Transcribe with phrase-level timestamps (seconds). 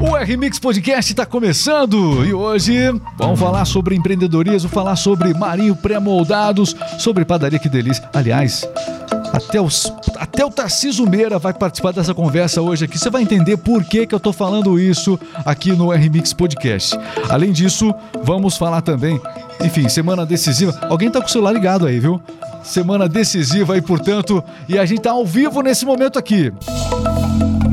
[0.00, 2.76] O R-Mix Podcast está começando e hoje
[3.16, 8.08] vamos falar sobre empreendedorismo, falar sobre marinho pré-moldados, sobre padaria que delícia.
[8.14, 8.64] Aliás,
[9.32, 12.96] até, os, até o Tarciso Meira vai participar dessa conversa hoje aqui.
[12.96, 16.96] Você vai entender por que, que eu tô falando isso aqui no R-Mix Podcast.
[17.28, 17.92] Além disso,
[18.22, 19.20] vamos falar também,
[19.64, 20.78] enfim, semana decisiva.
[20.82, 22.22] Alguém tá com o celular ligado aí, viu?
[22.62, 26.52] Semana decisiva aí, portanto, e a gente tá ao vivo nesse momento aqui.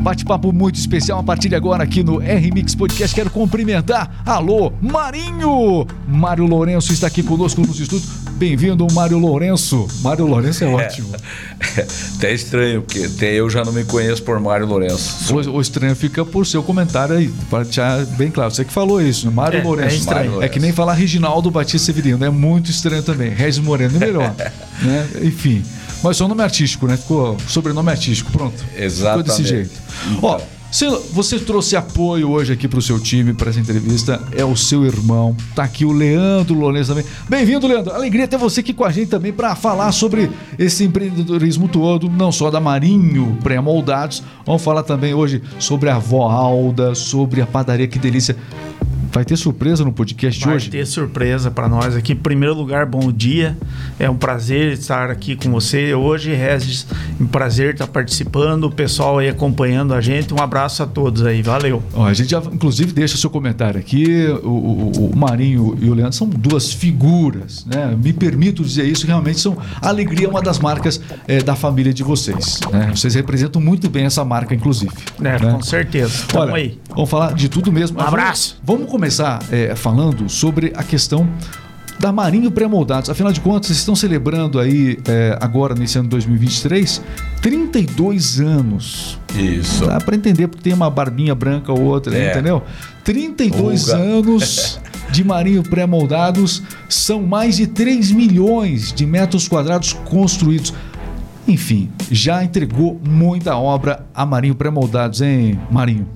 [0.06, 3.12] Bate-papo muito especial a partir de agora aqui no R-Mix Podcast.
[3.12, 4.22] Quero cumprimentar.
[4.24, 5.84] Alô, Marinho!
[6.06, 8.08] Mário Lourenço está aqui conosco nos estúdios.
[8.34, 9.88] Bem-vindo, Mário Lourenço.
[10.02, 11.08] Mário Lourenço é ótimo.
[11.76, 11.80] É,
[12.18, 15.34] até estranho, porque até eu já não me conheço por Mário Lourenço.
[15.34, 18.52] O, o estranho fica por seu comentário aí, para deixar bem claro.
[18.52, 19.96] Você que falou isso, Mário É, Lourenço.
[19.96, 20.30] é estranho.
[20.34, 23.30] Mário É que nem falar Reginaldo Batista Severino, é muito estranho também.
[23.30, 24.32] Regis Moreno é melhor,
[24.82, 25.08] né?
[25.24, 25.64] Enfim.
[26.02, 26.96] Mas só nome artístico, né?
[26.96, 28.64] Ficou sobrenome artístico, pronto.
[28.76, 29.30] Exatamente.
[29.30, 29.70] Ficou desse jeito.
[30.22, 34.20] Ó, você, você trouxe apoio hoje aqui pro seu time, para essa entrevista.
[34.32, 35.34] É o seu irmão.
[35.54, 37.04] Tá aqui o Leandro Lourenço também.
[37.28, 37.94] Bem-vindo, Leandro.
[37.94, 42.30] Alegria ter você aqui com a gente também para falar sobre esse empreendedorismo todo, não
[42.30, 44.22] só da Marinho pré-moldados.
[44.44, 48.36] Vamos falar também hoje sobre a avó Alda, sobre a padaria Que Delícia.
[49.16, 50.68] Vai ter surpresa no podcast Vai hoje?
[50.68, 52.12] ter surpresa para nós aqui.
[52.12, 53.56] Em primeiro lugar, bom dia.
[53.98, 56.86] É um prazer estar aqui com você hoje, Regis.
[57.18, 60.34] Um prazer estar participando, o pessoal aí acompanhando a gente.
[60.34, 61.82] Um abraço a todos aí, valeu.
[61.94, 64.26] Ó, a gente já, inclusive, deixa seu comentário aqui.
[64.44, 67.96] O, o- o Marinho e o Leandro são duas figuras, né?
[67.98, 69.56] Me permito dizer isso, realmente são.
[69.80, 72.60] Alegria é uma das marcas eh, da família de vocês.
[72.70, 72.90] Né?
[72.94, 74.92] Vocês representam muito bem essa marca, inclusive.
[75.20, 75.38] É, né?
[75.38, 76.26] Com certeza.
[76.28, 76.78] Tamo Olha, aí.
[76.90, 77.96] vamos falar de tudo mesmo.
[77.96, 78.60] Um Mas vamos- abraço.
[78.62, 79.05] Vamos, começar
[79.50, 81.28] eh, falando sobre a questão
[81.98, 83.08] da Marinho Pré-Moldados.
[83.08, 87.00] Afinal de contas, vocês estão celebrando aí, eh, agora nesse ano 2023,
[87.40, 89.18] 32 anos.
[89.34, 89.86] Isso.
[89.86, 92.30] Dá pra entender porque tem uma barbinha branca ou outra, É.
[92.32, 92.62] entendeu?
[93.04, 93.96] 32 Ruga.
[93.96, 100.74] anos de marinho pré-moldados, são mais de 3 milhões de metros quadrados construídos.
[101.48, 106.08] Enfim, já entregou muita obra a Marinho Pré-Moldados, hein, Marinho?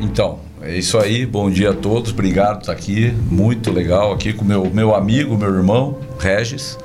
[0.00, 1.26] Então, é isso aí.
[1.26, 2.12] Bom dia a todos.
[2.12, 3.12] Obrigado por estar aqui.
[3.30, 6.78] Muito legal aqui com meu meu amigo, meu irmão, Regis.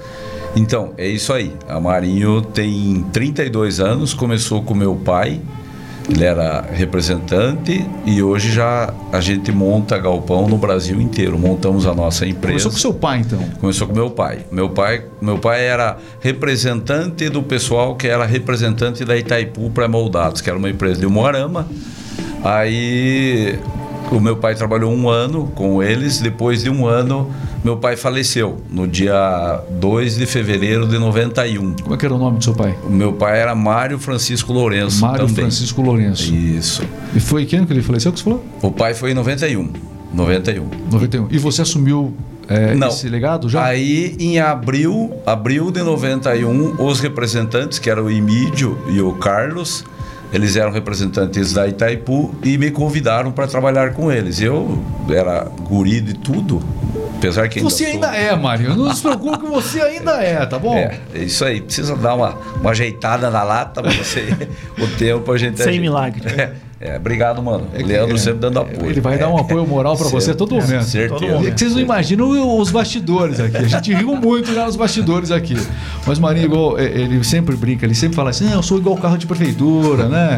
[0.55, 1.53] Então, é isso aí.
[1.67, 5.39] A Marinho tem 32 anos, começou com meu pai.
[6.09, 11.37] Ele era representante e hoje já a gente monta galpão no Brasil inteiro.
[11.37, 12.47] Montamos a nossa empresa.
[12.47, 13.39] Começou com seu pai, então.
[13.59, 14.45] Começou com meu pai.
[14.49, 20.49] Meu pai, meu pai era representante do pessoal que era representante da Itaipu Pré-Moldados, que
[20.49, 21.67] era uma empresa de Moarama.
[22.43, 23.59] Aí
[24.11, 26.19] o meu pai trabalhou um ano com eles.
[26.19, 27.29] Depois de um ano,
[27.63, 31.75] meu pai faleceu no dia 2 de fevereiro de 91.
[31.81, 32.75] Como é que era o nome do seu pai?
[32.85, 35.01] O meu pai era Mário Francisco Lourenço.
[35.01, 35.35] Mário também.
[35.35, 36.33] Francisco Lourenço.
[36.33, 36.83] Isso.
[37.15, 38.43] E foi que ano que ele faleceu que você falou?
[38.61, 39.69] O pai foi em 91.
[40.13, 40.69] 91.
[40.91, 41.27] 91.
[41.29, 42.13] E você assumiu
[42.47, 42.87] é, Não.
[42.87, 43.63] esse legado já?
[43.65, 49.83] Aí, em abril, abril de 91, os representantes, que eram o Emílio e o Carlos,
[50.31, 54.41] eles eram representantes da Itaipu e me convidaram para trabalhar com eles.
[54.41, 56.61] Eu era guri de tudo,
[57.17, 57.93] apesar que ainda Você sou.
[57.93, 58.75] ainda é, Marinho.
[58.75, 60.75] Não se preocupe que você ainda é, tá bom?
[60.75, 61.61] É, é isso aí.
[61.61, 64.27] Precisa dar uma, uma ajeitada na lata para você
[64.77, 65.57] o tempo a gente.
[65.57, 65.81] Sem ajeita.
[65.81, 66.29] milagre.
[66.29, 67.67] É, é, obrigado, mano.
[67.73, 68.91] É que- Leandro é, sempre dando apoio.
[68.91, 70.83] Ele vai dar um apoio moral pra você a todo momento.
[70.83, 71.13] Certeza.
[71.19, 71.53] Todo momento.
[71.53, 73.57] É vocês não imaginam os bastidores aqui.
[73.57, 75.57] A gente riu muito já nos bastidores aqui.
[76.05, 78.95] Mas Marinho, igual, é, ele sempre brinca, ele sempre fala assim: "Ah, eu sou igual
[78.97, 80.37] carro de prefeitura, né?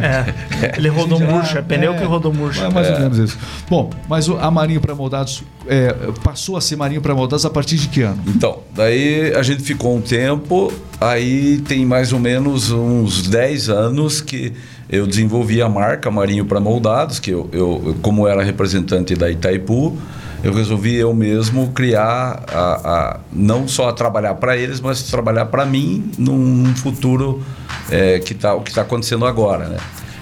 [0.62, 2.62] É, ele rodou Já- murcho, é pneu é, que rodou murcho.
[2.64, 3.38] É mais ou menos isso.
[3.68, 5.92] Bom, mas o- a Marinho Pré-Moldados é,
[6.24, 8.18] passou a ser Marinho Pré-Moldados a partir de que ano?
[8.26, 14.20] Então, daí a gente ficou um tempo, aí tem mais ou menos uns 10 anos
[14.20, 14.52] que
[14.90, 19.96] eu desenvolvi a marca Marinho para Moldados, que eu, eu, como era representante da Itaipu,
[20.42, 25.64] eu resolvi eu mesmo criar, a, a- não só trabalhar para eles, mas trabalhar para
[25.64, 27.42] mim num futuro
[27.90, 29.76] é, que está o que está acontecendo agora, né?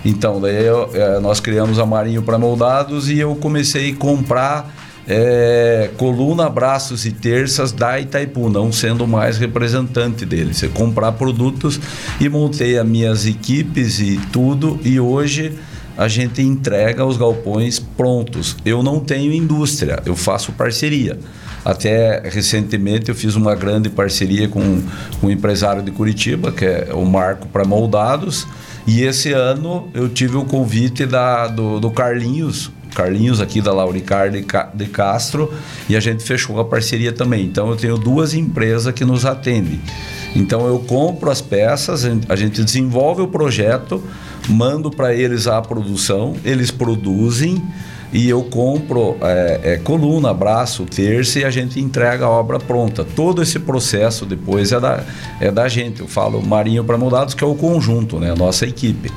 [0.05, 4.75] Então, daí eu- é, nós criamos a Marinho para Moldados e eu comecei a comprar
[5.09, 10.63] é, coluna, braços e terças da Itaipu, não sendo mais representante deles.
[10.63, 11.81] Eu comprar produtos
[12.21, 15.59] e montei as minhas equipes e tudo, e hoje
[15.97, 18.55] a gente entrega os galpões prontos.
[18.65, 21.19] Eu não tenho indústria, eu faço parceria.
[21.65, 24.81] Até recentemente eu fiz uma grande parceria com,
[25.21, 28.47] com um empresário de Curitiba, que é o Marco para Moldados,
[28.87, 34.29] e esse ano eu tive o convite da, do, do Carlinhos, Carlinhos aqui da Lauricar
[34.29, 35.53] de, Ca- de Castro
[35.89, 37.45] e a gente fechou a parceria também.
[37.45, 39.81] Então eu tenho duas empresas que nos atendem.
[40.35, 44.03] Então eu compro as peças, a gente desenvolve o projeto,
[44.49, 47.63] mando para eles a produção, eles produzem,
[48.13, 53.05] e eu compro é, é, coluna, braço, terça e a gente entrega a obra pronta.
[53.05, 55.05] Todo esse processo depois é da,
[55.41, 56.01] é da gente.
[56.01, 58.33] Eu falo Marinho para Moldados, que é o conjunto, né?
[58.33, 59.11] a nossa equipe.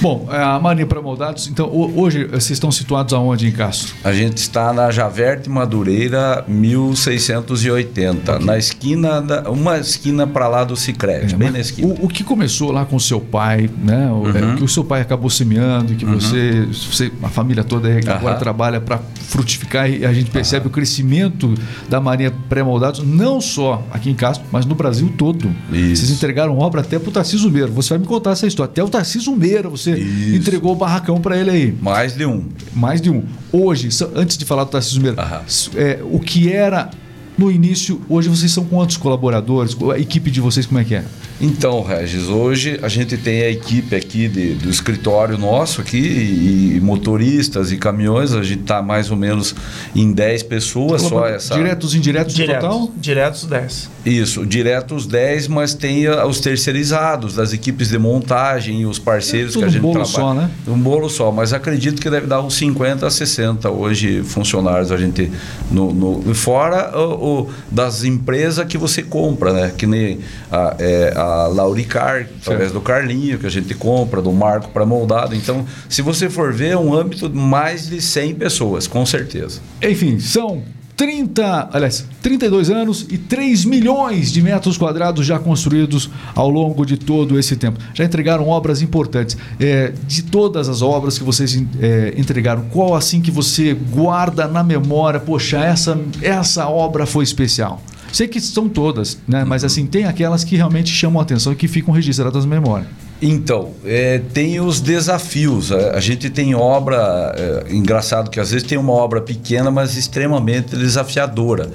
[0.00, 3.94] Bom, é, a Marinha para Moldados, então hoje vocês estão situados aonde em Castro?
[4.04, 8.46] A gente está na Javerte Madureira 1680, okay.
[8.46, 11.88] na esquina, da, uma esquina para lá do Cicred, é, bem na esquina.
[11.88, 14.10] O, o, que começou lá com o seu pai, né?
[14.10, 14.56] O, é, uhum.
[14.56, 16.14] que o seu pai acabou semeando, que uhum.
[16.14, 18.40] você, você, a família toda agora uhum.
[18.40, 18.98] trabalha para
[19.28, 21.54] frutificar e a gente percebe o crescimento
[21.88, 25.50] da Marinha Pré-Moldados, não só aqui em Castro, mas no Brasil todo.
[25.72, 25.96] Isso.
[25.96, 27.68] Vocês entregaram obra até para o Tarcísio Meira.
[27.68, 28.70] Você vai me contar essa história.
[28.70, 30.36] Até o Tarcísio Meira, você isso.
[30.36, 31.74] entregou o barracão para ele aí.
[31.80, 32.44] Mais de um.
[32.74, 33.22] Mais de um.
[33.52, 35.44] Hoje, antes de falar do Tarcísio Meira,
[35.76, 36.90] é, o que era
[37.36, 39.76] no início, hoje vocês são quantos colaboradores?
[39.92, 41.04] A equipe de vocês como é que é?
[41.40, 46.76] Então, Regis, hoje a gente tem a equipe aqui de, do escritório nosso aqui, e,
[46.76, 49.54] e motoristas e caminhões, a gente está mais ou menos
[49.94, 51.54] em 10 pessoas, só essa...
[51.54, 52.92] Diretos e indiretos diretos, total?
[52.96, 53.90] Diretos 10.
[54.06, 59.58] Isso, diretos 10, mas tem os terceirizados, das equipes de montagem e os parceiros é
[59.58, 60.12] que a gente um bolo trabalha.
[60.12, 60.50] Só, né?
[60.68, 64.96] Um bolo só, mas acredito que deve dar uns 50 a 60 hoje funcionários a
[64.96, 65.30] gente
[65.70, 69.72] no, no fora o, o, das empresas que você compra, né?
[69.76, 70.20] Que nem
[70.50, 75.34] a, é, a Lauricar, através do Carlinho, que a gente compra, do Marco para moldado.
[75.34, 79.60] Então, se você for ver, é um âmbito de mais de 100 pessoas, com certeza.
[79.82, 80.62] Enfim, são
[80.96, 86.96] 30, aliás, 32 anos e 3 milhões de metros quadrados já construídos ao longo de
[86.96, 87.78] todo esse tempo.
[87.92, 89.36] Já entregaram obras importantes.
[89.58, 94.62] É, de todas as obras que vocês é, entregaram, qual assim que você guarda na
[94.62, 95.18] memória?
[95.18, 97.82] Poxa, essa, essa obra foi especial.
[98.14, 99.44] Sei que são todas, né?
[99.44, 102.86] mas assim, tem aquelas que realmente chamam a atenção e que ficam registradas na memória.
[103.20, 105.72] Então, é, tem os desafios.
[105.72, 109.96] A, a gente tem obra, é, engraçado que às vezes tem uma obra pequena, mas
[109.96, 111.72] extremamente desafiadora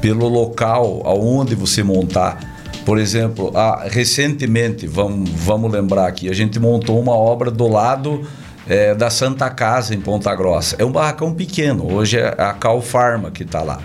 [0.00, 2.40] pelo local aonde você montar.
[2.86, 8.26] Por exemplo, a, recentemente, vamos, vamos lembrar aqui, a gente montou uma obra do lado
[8.66, 10.74] é, da Santa Casa, em Ponta Grossa.
[10.78, 13.78] É um barracão pequeno, hoje é a Cal Pharma que está lá.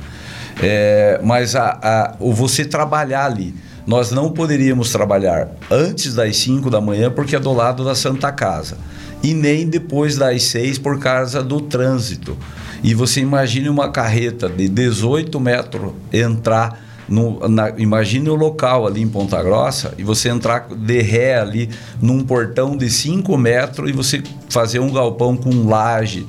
[0.61, 3.53] É, mas a, a, o você trabalhar ali
[3.87, 8.31] nós não poderíamos trabalhar antes das 5 da manhã porque é do lado da Santa
[8.33, 8.77] Casa
[9.23, 12.37] e nem depois das 6 por causa do trânsito.
[12.83, 19.01] E você imagine uma carreta de 18 metros entrar no, na, imagine o local ali
[19.01, 21.69] em Ponta Grossa e você entrar de ré ali
[22.01, 26.27] num portão de 5 metros e você fazer um galpão com laje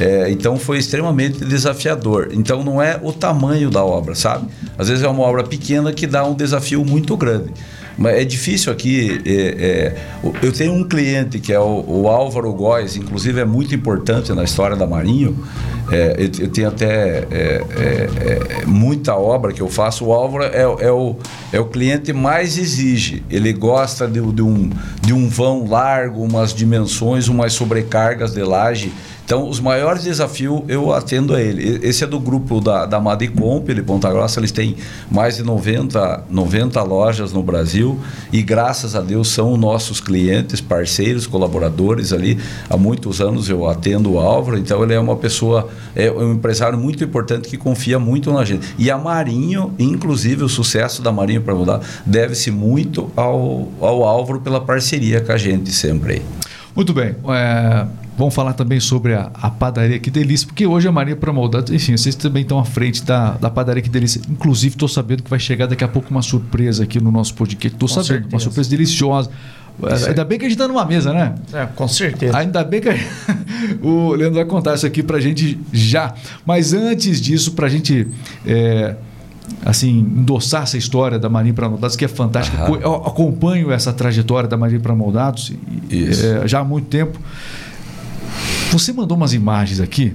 [0.00, 2.28] é, então foi extremamente desafiador.
[2.32, 4.48] Então não é o tamanho da obra, sabe?
[4.78, 7.52] Às vezes é uma obra pequena que dá um desafio muito grande.
[7.96, 9.20] Mas é difícil aqui.
[9.24, 9.96] É, é,
[10.42, 14.44] eu tenho um cliente que é o, o, Álvaro Góes, inclusive é muito importante na
[14.44, 15.36] história da Marinho.
[15.90, 20.06] É, eu, eu, tenho até é, é, muita obra que eu faço.
[20.06, 21.16] O Álvaro é, o,
[21.52, 23.22] é o cliente mais exige.
[23.30, 24.70] Ele gosta de, de, um,
[25.02, 28.90] de um vão largo, umas dimensões, umas sobrecargas de laje
[29.24, 31.78] então, os maiores desafios eu atendo a ele.
[31.82, 34.40] Esse é do grupo da, da Madicomp, de Ponta Grossa.
[34.40, 34.76] Eles têm
[35.10, 37.98] mais de 90, 90 lojas no Brasil
[38.32, 42.38] e, graças a Deus, são nossos clientes, parceiros, colaboradores ali.
[42.68, 46.78] Há muitos anos eu atendo o Álvaro, então ele é uma pessoa, é um empresário
[46.78, 48.74] muito importante que confia muito na gente.
[48.76, 54.40] E a Marinho, inclusive, o sucesso da Marinho para mudar, deve-se muito ao, ao Álvaro
[54.40, 56.22] pela parceria com a gente sempre.
[56.74, 57.14] Muito bem.
[57.28, 61.72] É, vamos falar também sobre a, a, padaria Que Delícia, porque hoje a Maria Promoldados,
[61.72, 64.20] enfim, vocês também estão à frente da, da padaria Que Delícia.
[64.28, 67.74] Inclusive, estou sabendo que vai chegar daqui a pouco uma surpresa aqui no nosso podcast.
[67.74, 68.34] Estou sabendo, certeza.
[68.34, 69.30] uma surpresa deliciosa.
[69.82, 71.34] É, ainda bem que a gente está numa mesa, né?
[71.52, 72.36] É, com certeza.
[72.36, 72.88] Ainda bem que
[73.82, 76.14] o Leandro vai contar isso aqui para a gente já.
[76.44, 78.06] Mas antes disso, para a gente.
[78.46, 78.96] É,
[79.64, 82.62] assim, endossar essa história da Marinha para Moldados, que é fantástica.
[82.80, 85.52] Eu acompanho essa trajetória da Marinha para Moldados
[85.90, 87.18] é, já há muito tempo.
[88.72, 90.14] Você mandou umas imagens aqui.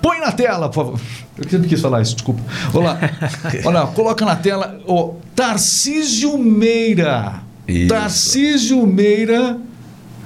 [0.00, 1.00] Põe na tela, por favor.
[1.36, 2.40] Eu sempre quis falar isso, desculpa.
[2.72, 2.98] Olá,
[3.66, 4.80] olha, coloca na tela.
[4.86, 7.42] Oh, Tarcísio Meira.
[7.66, 7.88] Isso.
[7.88, 9.58] Tarcísio Meira.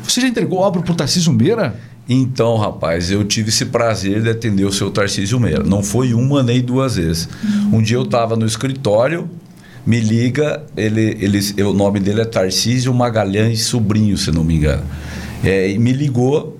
[0.02, 1.74] Você já entregou obra para o Tarcísio Meira?
[2.06, 5.62] Então, rapaz, eu tive esse prazer de atender o seu Tarcísio Meira.
[5.62, 7.30] Não foi uma nem duas vezes.
[7.72, 9.30] Um dia eu estava no escritório,
[9.86, 14.82] me liga, ele, ele, o nome dele é Tarcísio Magalhães Sobrinho, se não me engano.
[15.42, 16.58] É, me ligou,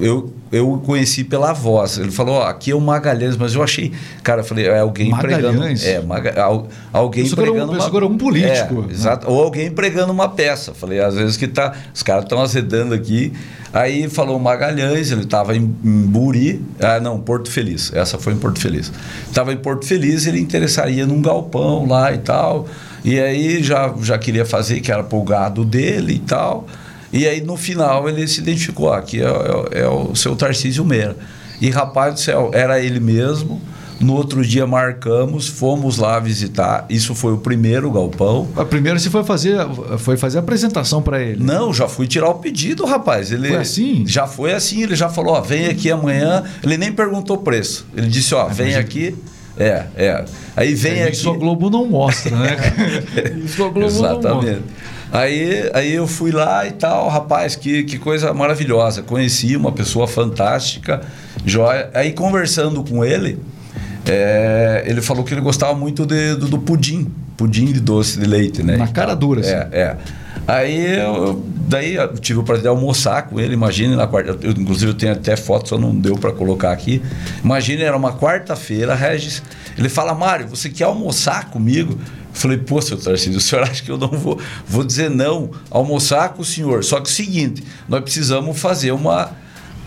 [0.00, 1.98] eu eu o conheci pela voz.
[1.98, 5.10] Ele falou, ó, aqui é o Magalhães, mas eu achei, cara, eu falei, é alguém
[5.10, 5.82] Magalhães?
[5.82, 8.92] pregando, é, Maga, al- alguém um- pregando pensou que era um político, É, né?
[8.92, 10.72] exato, ou alguém pregando uma peça.
[10.72, 13.32] Falei, às vezes que tá, os caras estão azedando aqui.
[13.72, 17.92] Aí falou Magalhães, ele estava em, em Buri, ah, não, Porto Feliz.
[17.92, 18.90] Essa foi em Porto Feliz.
[19.26, 22.66] Estava em Porto Feliz, ele interessaria num galpão lá e tal.
[23.04, 26.66] E aí já, já queria fazer, que era pro gado dele e tal.
[27.12, 29.26] E aí no final ele se identificou, ah, aqui é,
[29.72, 31.16] é- é o seu Tarcísio Meira.
[31.60, 33.60] E rapaz do céu, era ele mesmo.
[33.98, 36.84] No outro dia marcamos, fomos lá visitar.
[36.90, 38.46] Isso foi o primeiro galpão.
[38.54, 39.56] A primeira você foi fazer,
[39.96, 41.42] foi fazer a apresentação para ele.
[41.42, 43.32] Não, já fui tirar o pedido, rapaz.
[43.32, 44.04] Ele Foi assim?
[44.06, 44.82] Já foi assim.
[44.82, 46.44] Ele já falou, ó, vem aqui amanhã.
[46.62, 47.86] Ele nem perguntou o preço.
[47.96, 49.16] Ele disse, ó, vem mas- aqui.
[49.58, 50.24] É, é.
[50.54, 51.12] Aí vem aqui.
[51.16, 52.54] Isso a Globo não mostra, né?
[53.42, 54.34] Isso a Globo não Exatamente.
[54.34, 54.62] mostra.
[55.12, 59.02] Aí, aí eu fui lá e tal, rapaz, que, que coisa maravilhosa.
[59.02, 61.00] Conheci uma pessoa fantástica,
[61.44, 61.90] joia.
[61.94, 63.38] Aí conversando com ele,
[64.04, 68.26] é, ele falou que ele gostava muito de- do, do pudim, pudim de doce de
[68.26, 68.76] leite, né?
[68.76, 69.50] Na cara dura, assim.
[69.50, 69.96] É, é.
[70.46, 74.52] Aí eu, daí eu tive o prazer de almoçar com ele, imagine na quarta, eu,
[74.52, 77.02] inclusive eu tenho até foto, só não deu para colocar aqui.
[77.42, 79.42] Imagine, era uma quarta-feira, Regis,
[79.76, 81.98] ele fala, Mário, você quer almoçar comigo?
[82.36, 84.38] Falei, pô, seu Tarcísio, o senhor acha que eu não vou,
[84.68, 86.84] vou dizer não, almoçar com o senhor?
[86.84, 89.32] Só que o seguinte, nós precisamos fazer uma,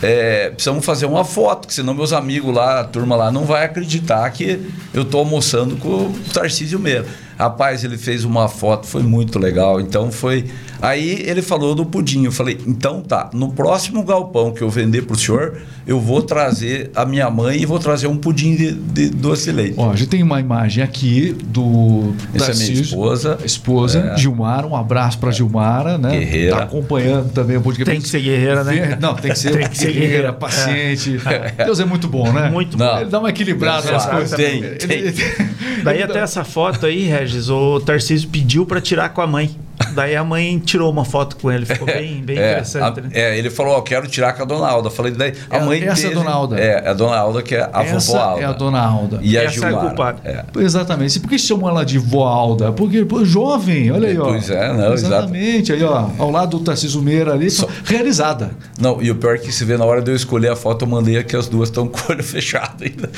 [0.01, 3.65] é, precisamos fazer uma foto, que senão meus amigos lá, a turma lá, não vai
[3.65, 4.59] acreditar que
[4.93, 7.05] eu estou almoçando com o Tarcísio Meira.
[7.39, 9.79] Rapaz, ele fez uma foto, foi muito legal.
[9.79, 10.43] Então foi.
[10.81, 12.25] Aí ele falou do pudim.
[12.25, 16.91] Eu falei, então tá, no próximo galpão que eu vender pro senhor, eu vou trazer
[16.93, 19.75] a minha mãe e vou trazer um pudim de, de doce de leite.
[19.77, 23.37] Ó, a gente tem uma imagem aqui do Essa é minha Tarcísio, esposa.
[23.45, 24.17] esposa É.
[24.17, 26.11] Gilmara, um abraço para Gilmara, né?
[26.19, 26.55] Guerreira.
[26.57, 27.89] Tá acompanhando também o podcast.
[27.91, 28.97] Tem que ser guerreira, né?
[29.01, 30.33] Não, tem que ser, Tem que ser guerreira, guerreira.
[30.33, 31.19] paciente.
[31.65, 32.49] Deus é muito bom, né?
[32.49, 32.85] Muito Não.
[32.85, 32.99] bom.
[33.01, 34.31] Ele dá uma equilibrada nas coisas.
[34.37, 34.97] Tem, tem.
[34.99, 35.13] ele-
[35.83, 39.55] Daí até essa foto aí, Regis, o Tarcísio pediu para tirar com a mãe.
[39.93, 43.09] Daí a mãe tirou uma foto com ele, ficou bem, bem É, interessante, a- né?
[43.13, 44.89] é, ele falou, ó, quero tirar com a dona Alda.
[44.89, 46.59] Falei, daí, a É, mãe essa é a dele- dona Alda.
[46.59, 48.41] É, é a dona Alda que é a Essa vovó Alda.
[48.41, 49.19] é a dona Alda.
[49.21, 50.19] E a Essa é a culpada.
[50.23, 50.43] É.
[50.59, 51.17] Exatamente.
[51.17, 52.71] E por que chamam ela de vó Alda?
[52.71, 54.25] Porque pô, jovem, olha aí, ó.
[54.25, 55.73] Pois é, não, Exatamente.
[55.73, 58.51] Aí, ó, ao lado do Tarcísio Meira ali, só- realizada.
[58.79, 60.85] Não, e o pior é que se vê na hora de eu escolher a foto,
[60.85, 63.09] eu mandei aqui as duas estão com o olho fechado ainda.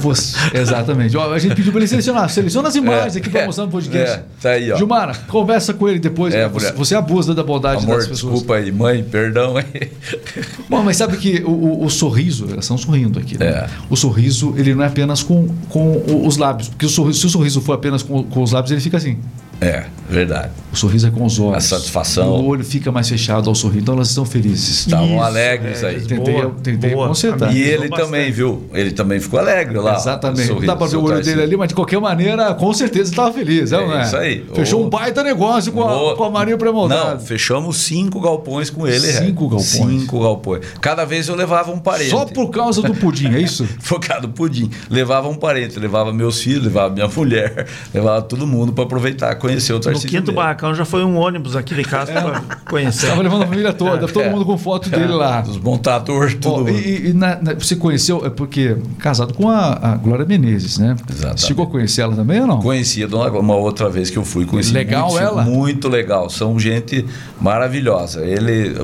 [0.00, 1.16] Você, exatamente.
[1.16, 2.28] Ó, a gente pediu para ele selecionar.
[2.28, 4.16] Seleciona as imagens aqui para é, mostrar no podcast.
[4.18, 4.76] é, tá aí, ó.
[4.76, 6.07] Gilmara, conversa com ele depois.
[6.34, 6.74] É, você, mulher.
[6.74, 8.32] você abusa da bondade Amor, das pessoas.
[8.32, 9.90] desculpa aí, mãe, perdão aí.
[10.68, 13.38] Bom, mas sabe que o, o- o sorriso, elas estão sorrindo aqui.
[13.38, 13.46] Né?
[13.46, 13.66] É.
[13.90, 16.68] O sorriso, ele não é apenas com, com os lábios.
[16.68, 19.18] Porque o sorriso, se o sorriso for apenas com, com os lábios, ele fica assim.
[19.60, 20.50] É, verdade.
[20.72, 21.56] O sorriso é com os olhos.
[21.56, 22.28] A satisfação.
[22.30, 23.78] O olho fica mais fechado ao sorrir.
[23.80, 24.80] Então elas estão felizes.
[24.80, 26.00] Estavam Isso, alegres é, aí.
[26.02, 27.08] Tentei- boa, tentei boa.
[27.08, 27.56] consertar.
[27.56, 28.04] E ele bastante.
[28.04, 28.68] também, viu?
[28.72, 29.96] Ele também ficou alegre lá.
[29.96, 30.46] Exatamente.
[30.46, 31.34] sorriso, não dá para ver o olho Tarcísio.
[31.36, 34.02] dele ali, mas de qualquer maneira, com certeza estava feliz, é, É não é?
[34.04, 34.44] isso aí.
[34.54, 34.86] Fechou Ô.
[34.86, 36.16] um baita negócio com a, Boa.
[36.16, 37.18] com a Maria Não, Premoldada.
[37.18, 39.00] fechamos cinco galpões com ele.
[39.00, 39.50] Cinco Ré.
[39.56, 39.64] galpões?
[39.66, 40.64] Cinco galpões.
[40.82, 42.10] Cada vez eu levava um parente.
[42.10, 43.66] Só por causa do pudim, é isso?
[43.80, 44.70] Focado pudim.
[44.90, 49.72] Levava um parente, levava meus filhos, levava minha mulher, levava todo mundo para aproveitar, conhecer
[49.72, 53.06] o No quinto barracão já foi um ônibus aqui de casa para conhecer.
[53.06, 54.30] Estava levando a família toda, todo É.
[54.30, 55.42] mundo com foto dele lá.
[55.46, 56.64] Os montadores, tudo.
[56.64, 60.78] Bom, e, e na- na- você conheceu, é porque casado com a, a Glória Menezes,
[60.78, 60.96] né?
[61.08, 61.40] Exatamente.
[61.40, 62.60] Você chegou a conhecer ela também ou não?
[62.60, 65.42] Conhecia uma outra vez que eu fui, conheci Legal muito, ela?
[65.44, 67.04] Muito legal, são gente
[67.40, 68.24] maravilhosa.
[68.24, 68.74] Ele,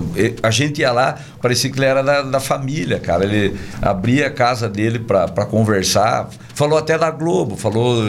[0.42, 3.22] a gente ia lá, parecia que ele era da, da família, cara.
[3.22, 8.02] Ele abria a casa dele para conversar, falou até da Globo, falou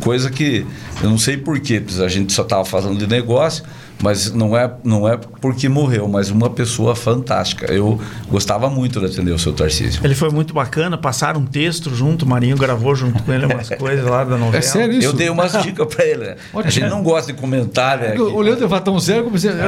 [0.00, 0.66] coisa que
[1.00, 3.62] eu não sei porquê, a gente só estava falando de negócio.
[4.02, 7.72] Mas não é, não é porque morreu, mas uma pessoa fantástica.
[7.72, 10.00] Eu gostava muito de atender o seu Tarcísio.
[10.04, 13.68] Ele foi muito bacana, passaram um texto junto, o Marinho gravou junto com ele umas
[13.78, 14.56] coisas lá da novela.
[14.56, 15.06] É sério isso?
[15.08, 16.24] Eu dei umas dicas para ele.
[16.24, 16.36] né?
[16.54, 18.14] A gente não gosta de comentar, né?
[18.18, 19.22] O Leandro levar tão você-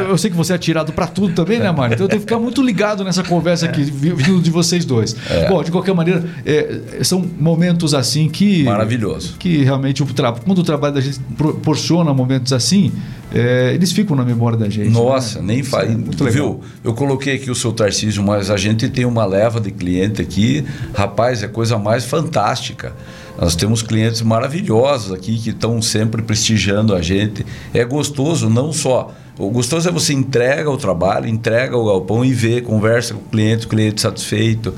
[0.09, 1.95] eu sei que você é tirado pra tudo também, né, Mário?
[1.95, 5.15] Então eu tenho que ficar muito ligado nessa conversa aqui, vi- vindo de vocês dois.
[5.31, 5.49] É.
[5.49, 8.65] Bom, de qualquer maneira, é, são momentos assim que.
[8.65, 9.37] Maravilhoso.
[9.39, 10.07] Que realmente, o
[10.45, 12.93] quando o trabalho da gente proporciona momentos assim,
[13.35, 14.91] é, eles ficam na memória da gente.
[14.91, 15.55] Nossa, né?
[15.55, 15.91] nem faz.
[15.91, 16.53] é muito legal.
[16.53, 16.61] Viu?
[16.85, 20.65] Eu coloquei aqui o seu Tarcísio, mas a gente tem uma leva de cliente aqui.
[20.95, 22.95] Rapaz, é coisa mais fantástica.
[23.37, 27.45] Nós temos clientes maravilhosos aqui que estão sempre prestigiando a gente.
[27.73, 29.13] É gostoso, não só.
[29.37, 33.25] O gostoso é você entrega o trabalho, entrega o galpão e vê, conversa com o
[33.25, 34.73] cliente, o cliente satisfeito.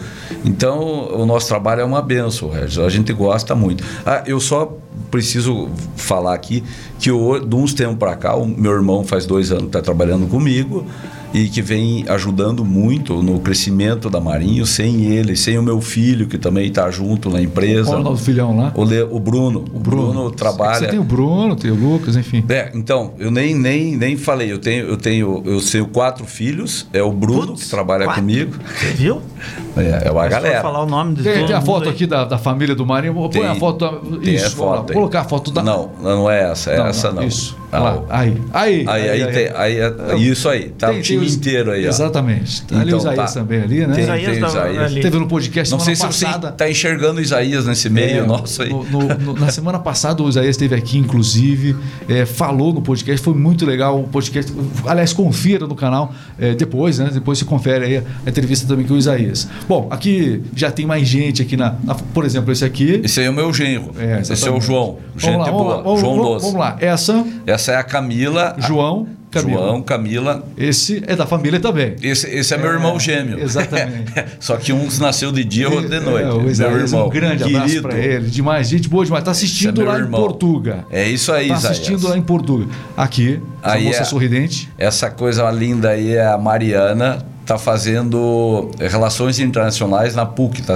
[0.45, 0.81] Então,
[1.13, 2.79] o nosso trabalho é uma benção, Regis.
[2.79, 3.85] A gente gosta muito.
[4.05, 4.75] Ah, eu só
[5.11, 6.65] preciso falar aqui
[6.99, 10.27] que eu, de uns tempos para cá, o meu irmão faz dois anos está trabalhando
[10.27, 10.87] comigo
[11.33, 14.67] e que vem ajudando muito no crescimento da Marinho.
[14.67, 17.85] Sem ele, sem o meu filho, que também está junto na empresa.
[17.85, 18.73] Qual é o nome do filhão lá?
[18.75, 19.65] O, Le, o Bruno.
[19.73, 20.79] O Bruno, Bruno trabalha.
[20.79, 22.45] Você tem o Bruno, tem o Lucas, enfim.
[22.49, 24.53] É, então, eu nem, nem, nem falei.
[24.53, 26.87] Eu tenho, eu tenho, eu tenho quatro filhos.
[26.93, 28.23] É o Bruno Putz, que trabalha quatro.
[28.23, 28.57] comigo.
[28.79, 29.23] Você viu?
[29.77, 30.63] É, é uma galera.
[30.63, 33.13] falar o nome tem, tem a foto aqui da, da família do Marinho.
[33.13, 33.79] Põe tem, a foto.
[33.79, 35.63] Da, tem isso, a foto vou colocar a foto da.
[35.63, 36.71] Não, não é essa.
[36.71, 37.23] É não, essa não.
[37.23, 37.55] Isso.
[37.73, 38.37] Ah, aí.
[38.53, 38.85] Aí.
[38.87, 40.71] Aí, aí, aí, tem, aí, é, isso aí.
[40.71, 41.85] Tá tem, o time os, inteiro aí.
[41.85, 41.89] Ó.
[41.89, 42.63] Exatamente.
[42.63, 43.41] Tá ali o então, Isaías tá.
[43.41, 43.95] também ali, né?
[43.95, 44.93] Tem, Isaías, tem Isaías.
[44.95, 46.41] Teve no podcast Não sei se passada.
[46.41, 48.71] você está enxergando o Isaías nesse meio é, nosso aí.
[48.71, 51.77] No, no, na semana passada o Isaías esteve aqui, inclusive,
[52.09, 54.53] é, falou no podcast, foi muito legal o podcast.
[54.87, 57.11] Aliás, confira no canal é, depois, né?
[57.13, 59.49] Depois você confere aí a entrevista também com o Isaías.
[59.69, 63.01] Bom, aqui já tem mais gente aqui na, na por exemplo, esse aqui.
[63.05, 63.93] Esse aí é o meu genro.
[63.99, 64.99] É, esse é o João.
[65.17, 65.83] Gente lá, boa.
[65.83, 66.77] Vamos, João vamos, Vamos lá.
[66.81, 67.25] Essa.
[67.47, 68.55] Essa é a Camila.
[68.59, 69.09] João.
[69.31, 69.61] Camila.
[69.61, 70.45] João, Camila.
[70.57, 71.97] Esse é da família também.
[72.03, 73.39] Esse, esse é, é meu irmão gêmeo.
[73.39, 74.13] Exatamente.
[74.41, 76.29] Só que um nasceu de dia, outro de noite.
[76.29, 77.07] É, o Isaías, meu irmão.
[77.07, 77.59] um grande Querido.
[77.59, 78.31] abraço para ele.
[78.31, 79.23] Demais, gente boa demais.
[79.23, 80.21] Está assistindo é lá irmão.
[80.21, 80.85] em Portugal.
[80.91, 82.69] É isso aí, Está assistindo lá em Portugal.
[82.97, 84.69] Aqui, essa aí moça é, sorridente.
[84.79, 90.75] Essa coisa linda aí é a Mariana está fazendo relações internacionais na PUC, está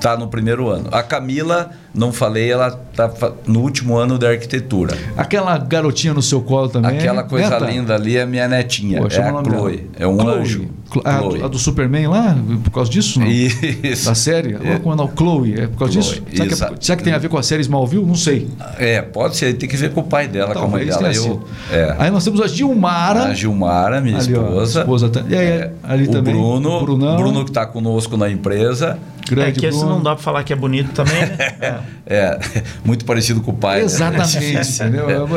[0.00, 0.88] tá no primeiro ano.
[0.90, 3.10] A Camila não falei, ela tá
[3.46, 4.96] no último ano de arquitetura.
[5.16, 6.96] Aquela garotinha no seu colo também.
[6.96, 7.64] Aquela coisa Neta?
[7.64, 9.00] linda ali é minha netinha.
[9.00, 9.76] Pô, é a Chloe.
[9.76, 9.88] Dela.
[9.98, 10.38] É um Chloe.
[10.38, 10.68] anjo.
[11.04, 12.36] A, a, do Superman lá?
[12.64, 13.18] Por causa disso?
[13.20, 13.26] Não?
[13.26, 14.06] Isso.
[14.06, 14.54] Da série?
[14.54, 14.80] É.
[14.82, 15.60] Ou não, Chloe.
[15.60, 16.20] É por causa Chloe.
[16.20, 16.36] disso?
[16.36, 18.04] Será que, é, será que, tem a ver com a série Smallville?
[18.04, 18.48] Não sei.
[18.78, 19.54] É, pode ser.
[19.54, 21.26] Tem que ver com o pai dela, Talvez com a mãe dela.
[21.26, 21.42] Eu,
[21.72, 21.96] é.
[21.98, 23.24] Aí nós temos a Gilmara.
[23.24, 24.80] A Gilmara, minha ali, esposa.
[24.80, 26.34] Ó, esposa e aí, é, ali o também.
[26.34, 26.70] Bruno.
[26.70, 27.16] O Brunão.
[27.16, 28.98] Bruno que está conosco na empresa.
[29.28, 31.79] Grande é que esse não dá para falar que é bonito também, né?
[32.06, 32.38] é,
[32.84, 33.78] muito parecido com o pai.
[33.78, 33.84] Né?
[33.84, 34.60] Exatamente, né?
[34.88, 35.28] entendeu?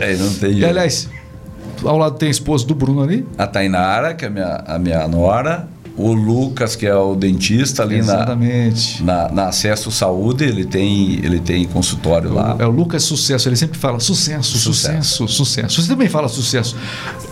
[0.00, 1.08] É, não tem e, aliás,
[1.84, 3.26] ao lado tem a esposa do Bruno ali.
[3.36, 5.68] A Tainara, que é a minha, a minha nora.
[5.94, 9.02] O Lucas, que é o dentista ali Exatamente.
[9.04, 12.56] Na, na, na Acesso Saúde, ele tem, ele tem consultório é lá.
[12.58, 15.28] É o Lucas Sucesso, ele sempre fala sucesso, sucesso, sucesso.
[15.28, 15.82] sucesso.
[15.82, 16.76] Você também fala sucesso.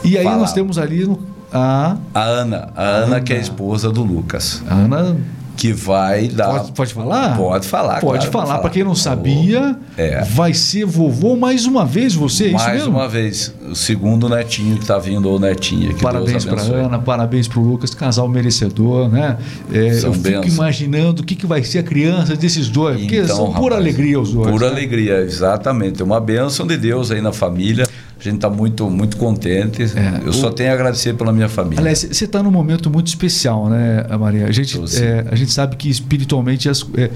[0.04, 0.36] E aí fala.
[0.36, 1.18] nós temos ali no,
[1.50, 1.96] a...
[2.14, 4.62] A Ana, a Ana, Ana, que é a esposa do Lucas.
[4.68, 5.16] A Ana
[5.60, 6.60] que vai dar.
[6.60, 7.36] Pode, pode falar?
[7.36, 8.00] Pode falar.
[8.00, 8.58] Pode claro, falar.
[8.60, 10.24] Para quem não sabia, é.
[10.24, 13.54] vai ser vovô mais uma vez você, é mais isso uma vez.
[13.68, 15.92] O segundo netinho que está vindo, ou netinha.
[15.92, 19.36] Que parabéns para Ana, parabéns para o Lucas, casal merecedor, né?
[19.70, 23.36] É, eu fico imaginando o que, que vai ser a criança desses dois, porque então,
[23.36, 24.50] são pura alegria os dois.
[24.50, 24.72] Pura né?
[24.72, 26.00] alegria, exatamente.
[26.00, 27.86] É uma bênção de Deus aí na família.
[28.20, 29.82] A gente está muito, muito contente.
[29.82, 30.32] É, eu o...
[30.32, 31.80] só tenho a agradecer pela minha família.
[31.80, 34.44] Aliás, você está num momento muito especial, né, Maria?
[34.44, 37.10] A gente, é, a gente sabe que espiritualmente as, é, é,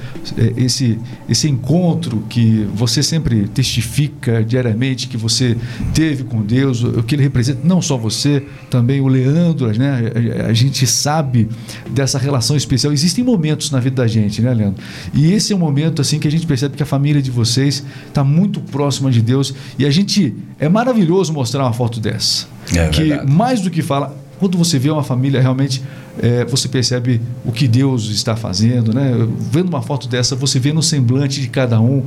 [0.56, 5.58] esse, esse encontro que você sempre testifica diariamente, que você
[5.92, 10.10] teve com Deus, o que ele representa, não só você, também o Leandro, né?
[10.42, 11.50] A, a gente sabe
[11.90, 12.94] dessa relação especial.
[12.94, 14.82] Existem momentos na vida da gente, né, Leandro?
[15.12, 17.84] E esse é um momento assim que a gente percebe que a família de vocês
[18.08, 22.46] está muito próxima de Deus e a gente é maravilhoso maravilhoso mostrar uma foto dessa.
[22.74, 23.32] É, que verdade.
[23.32, 25.82] mais do que fala, quando você vê uma família realmente
[26.20, 29.12] é, você percebe o que Deus está fazendo, né?
[29.50, 32.06] Vendo uma foto dessa, você vê no semblante de cada um uh,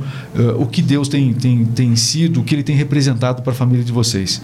[0.58, 3.84] o que Deus tem, tem, tem sido, o que Ele tem representado para a família
[3.84, 4.40] de vocês.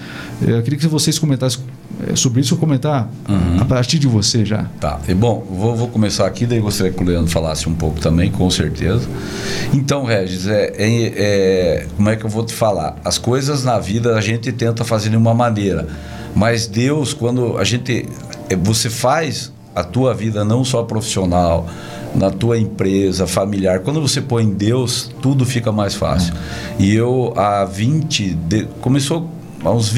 [0.46, 1.73] É, eu queria que vocês comentassem é,
[2.14, 3.60] sobre isso, eu comentar uhum.
[3.60, 4.64] a partir de você já.
[4.80, 5.00] Tá.
[5.08, 8.30] E bom, vou, vou, começar aqui, daí gostaria que o Leandro falasse um pouco também,
[8.30, 9.08] com certeza.
[9.72, 12.96] Então, Regis, é, é, é, como é que eu vou te falar?
[13.04, 15.88] As coisas na vida a gente tenta fazer de uma maneira,
[16.34, 18.06] mas Deus, quando a gente
[18.62, 21.66] você faz a tua vida não só profissional,
[22.14, 26.32] na tua empresa, familiar, quando você põe Deus, tudo fica mais fácil.
[26.78, 29.28] E eu há 20, de, começou
[29.64, 29.88] há uns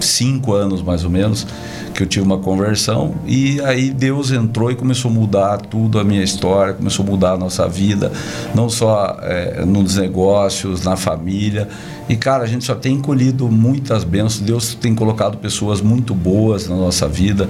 [0.00, 1.46] 25 anos mais ou menos,
[1.94, 6.04] que eu tive uma conversão e aí Deus entrou e começou a mudar tudo a
[6.04, 8.10] minha história, começou a mudar a nossa vida,
[8.54, 11.68] não só é, nos negócios, na família.
[12.08, 14.40] E cara, a gente só tem colhido muitas bênçãos.
[14.40, 17.48] Deus tem colocado pessoas muito boas na nossa vida.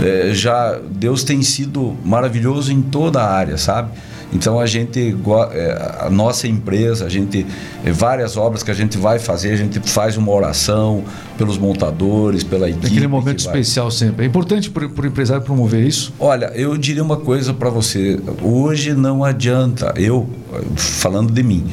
[0.00, 3.90] É, já Deus tem sido maravilhoso em toda a área, sabe?
[4.32, 5.16] Então a gente,
[5.52, 7.46] é, a nossa empresa, a gente,
[7.84, 11.04] é, várias obras que a gente vai fazer, a gente faz uma oração
[11.36, 12.86] pelos montadores, pela equipe.
[12.86, 14.24] Aquele momento especial sempre.
[14.24, 16.12] É importante para o empresário promover isso?
[16.18, 18.20] Olha, eu diria uma coisa para você.
[18.42, 20.28] Hoje não adianta, eu,
[20.76, 21.66] falando de mim,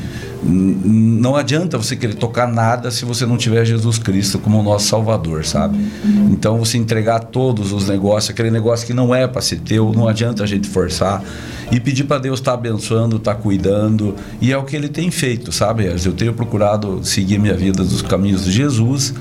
[0.43, 5.45] não adianta você querer tocar nada se você não tiver Jesus Cristo como nosso Salvador,
[5.45, 5.77] sabe?
[6.31, 10.07] Então você entregar todos os negócios, aquele negócio que não é para ser teu, não
[10.07, 11.23] adianta a gente forçar
[11.71, 14.87] e pedir para Deus estar tá abençoando, estar tá cuidando, e é o que ele
[14.87, 15.85] tem feito, sabe?
[16.05, 19.13] Eu tenho procurado seguir minha vida dos caminhos de Jesus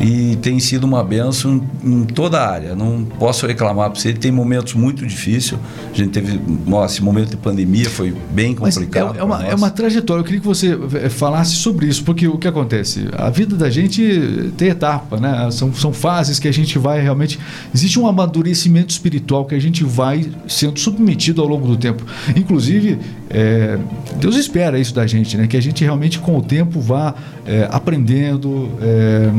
[0.00, 2.74] e tem sido uma benção em toda a área.
[2.76, 4.12] Não posso reclamar para você.
[4.12, 5.58] Tem momentos muito difíceis.
[5.92, 9.16] A gente teve nossa, esse momento de pandemia foi bem complicado.
[9.16, 10.20] É, é, uma, é uma trajetória.
[10.20, 13.08] Eu queria que você eh, falasse sobre isso, porque o que acontece?
[13.12, 15.50] A vida da gente tem etapa, né?
[15.50, 17.38] São, são fases que a gente vai realmente.
[17.74, 22.04] Existe um amadurecimento espiritual que a gente vai sendo submetido ao longo do tempo.
[22.36, 22.98] Inclusive,
[23.30, 23.78] é,
[24.16, 25.46] Deus espera isso da gente, né?
[25.46, 29.30] Que a gente realmente com o tempo vá é, aprendendo, é,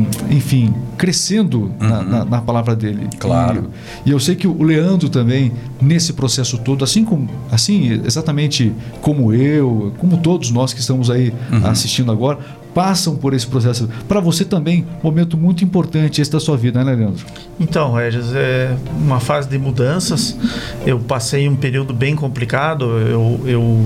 [0.50, 1.74] enfim, crescendo uhum.
[1.80, 3.08] na, na, na, palavra dele.
[3.20, 3.70] Claro.
[4.04, 8.74] E, e, eu sei que o Leandro também nesse processo todo, assim como, assim exatamente
[9.00, 11.68] como eu, como todos nós que estamos aí uhum.
[11.68, 12.40] assistindo agora,
[12.74, 13.88] passam por esse processo.
[14.08, 17.24] Para você também, momento muito importante esse da sua vida, né, Leandro?
[17.60, 20.36] Então, Regis, é uma fase de mudanças.
[20.84, 22.86] Eu passei um período bem complicado.
[22.86, 23.86] Eu, eu,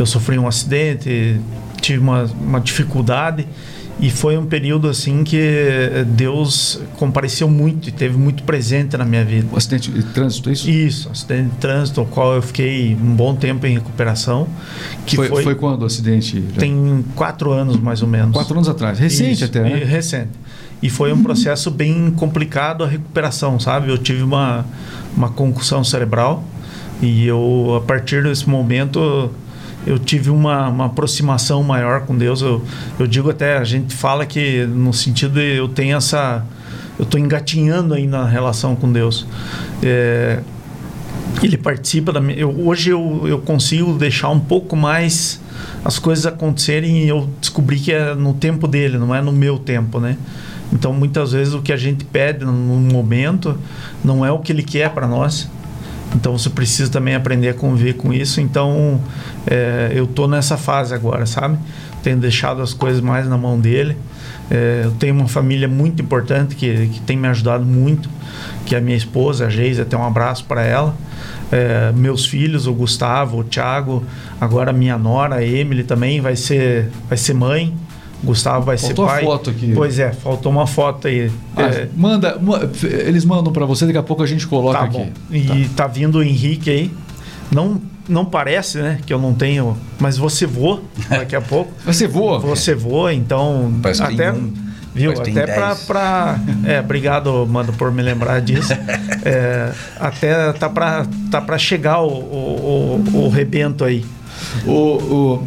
[0.00, 1.40] eu sofri um acidente,
[1.80, 3.46] tive uma, uma dificuldade
[4.02, 5.38] e foi um período assim que
[6.08, 9.46] Deus compareceu muito e teve muito presente na minha vida.
[9.52, 10.68] Um acidente de trânsito, é isso?
[10.68, 14.48] Isso, acidente de trânsito, ao qual eu fiquei um bom tempo em recuperação.
[15.06, 16.42] Que foi, foi, foi quando o acidente?
[16.58, 18.32] Tem quatro anos mais ou menos.
[18.32, 19.84] Quatro anos atrás, recente isso, até, né?
[19.84, 20.32] Recente.
[20.82, 23.88] E foi um processo bem complicado a recuperação, sabe?
[23.88, 24.66] Eu tive uma,
[25.16, 26.42] uma concussão cerebral
[27.00, 29.30] e eu, a partir desse momento,
[29.86, 32.40] eu tive uma, uma aproximação maior com Deus.
[32.40, 32.62] Eu,
[32.98, 36.44] eu digo até, a gente fala que no sentido de eu tenho essa.
[36.98, 39.26] Eu estou engatinhando aí na relação com Deus.
[39.82, 40.40] É,
[41.42, 42.38] ele participa da minha.
[42.38, 45.40] Eu, hoje eu, eu consigo deixar um pouco mais
[45.84, 49.58] as coisas acontecerem e eu descobri que é no tempo dele, não é no meu
[49.58, 50.16] tempo, né?
[50.72, 53.58] Então muitas vezes o que a gente pede no momento
[54.04, 55.48] não é o que ele quer para nós.
[56.14, 58.40] Então você precisa também aprender a conviver com isso.
[58.40, 59.00] Então
[59.46, 61.58] é, eu tô nessa fase agora, sabe?
[62.02, 63.96] Tenho deixado as coisas mais na mão dele.
[64.50, 68.08] É, eu tenho uma família muito importante que, que tem me ajudado muito,
[68.66, 70.94] que é a minha esposa, a Geise, até um abraço para ela.
[71.50, 74.04] É, meus filhos, o Gustavo, o Thiago,
[74.40, 77.74] agora minha nora, a Emily também vai ser, vai ser mãe.
[78.22, 79.24] Gustavo vai faltou ser pai.
[79.24, 79.72] foto aqui.
[79.74, 81.30] Pois é, faltou uma foto aí.
[81.56, 81.88] Ah, é...
[81.94, 82.38] Manda,
[82.82, 84.98] eles mandam para você, daqui a pouco a gente coloca tá aqui.
[84.98, 85.10] Bom.
[85.30, 85.84] E tá.
[85.84, 86.90] tá vindo o Henrique aí.
[87.50, 91.72] Não não parece, né, que eu não tenho, mas você voa daqui a pouco.
[91.84, 92.40] você voa?
[92.40, 94.34] Você voa, então Parece até
[94.92, 98.72] viu, até para para é, obrigado, mano, por me lembrar disso.
[99.24, 104.04] É, até tá para tá para chegar o, o, o, o rebento aí.
[104.66, 105.46] O, o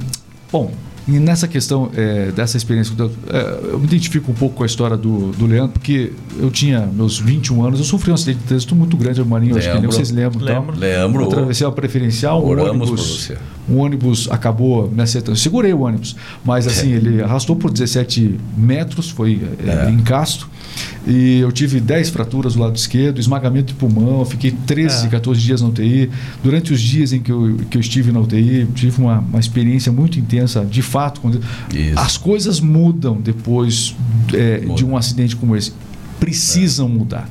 [0.50, 0.72] bom,
[1.08, 2.94] e nessa questão é, dessa experiência,
[3.30, 6.82] é, eu me identifico um pouco com a história do, do Leandro, porque eu tinha
[6.82, 9.78] meus 21 anos, eu sofri um acidente de trânsito muito grande no Marinho, acho que
[9.78, 10.44] nem vocês lembram.
[10.44, 10.76] Lembro.
[10.76, 11.24] Lembro.
[11.24, 13.32] Eu atravessei a preferencial, um ônibus,
[13.70, 15.38] um ônibus acabou me acertando.
[15.38, 16.96] segurei o ônibus, mas assim, é.
[16.96, 19.92] ele arrastou por 17 metros, foi é, é.
[19.92, 20.50] encasto.
[21.08, 25.10] E eu tive 10 fraturas do lado esquerdo, esmagamento de pulmão, fiquei 13, é.
[25.10, 26.10] 14 dias na UTI.
[26.44, 29.92] Durante os dias em que eu, que eu estive na UTI, tive uma, uma experiência
[29.92, 31.22] muito intensa, de fato.
[31.22, 31.42] Quando...
[31.96, 33.96] As coisas mudam depois
[34.34, 34.76] é, Muda.
[34.76, 35.74] de um acidente como esse.
[36.20, 36.90] Precisam é.
[36.90, 37.30] mudar.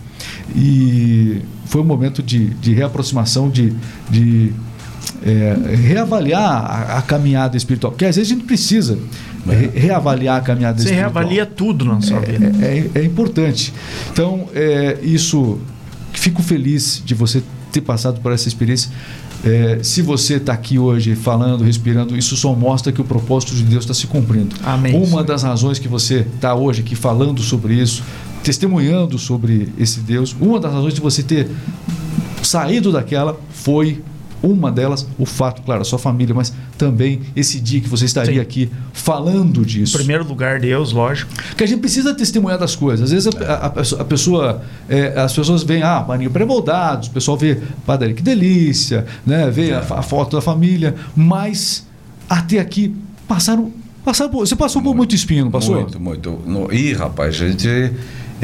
[0.54, 3.72] E foi um momento de, de reaproximação, de,
[4.08, 4.52] de
[5.24, 7.92] é, reavaliar a, a, caminhada espiritual.
[7.92, 8.98] Porque às vezes a gente precisa
[9.48, 11.12] re, reavaliar a caminhada Você espiritual.
[11.12, 12.52] Você reavalia tudo na sua é, vida.
[12.64, 13.72] É, é, é importante.
[14.12, 15.58] Então, é, isso.
[16.12, 18.90] Fico feliz de você ter passado por essa experiência.
[19.44, 23.62] É, se você está aqui hoje falando, respirando, isso só mostra que o propósito de
[23.64, 24.54] Deus está se cumprindo.
[24.64, 24.94] Amém.
[24.94, 28.02] Uma das razões que você está hoje aqui falando sobre isso,
[28.42, 31.48] testemunhando sobre esse Deus, uma das razões de você ter
[32.42, 34.02] saído daquela foi
[34.44, 38.34] uma delas, o fato, claro, a sua família, mas também esse dia que você estaria
[38.34, 38.40] Sim.
[38.40, 39.96] aqui falando disso.
[39.96, 41.32] Em primeiro lugar, Deus, lógico.
[41.56, 43.04] Que a gente precisa testemunhar das coisas.
[43.04, 47.36] Às vezes a, a, a pessoa, é, as pessoas veem, ah, maninho pré-moldados, o pessoal
[47.36, 49.50] vê, padre, que delícia, né?
[49.50, 49.74] vê é.
[49.74, 51.86] a, a, foto da família, mas
[52.28, 52.94] até aqui
[53.26, 53.72] passaram.
[54.04, 55.76] passaram você passou por muito espinho, não passou?
[55.76, 56.30] Muito, muito.
[56.46, 57.92] No, ih, rapaz, a gente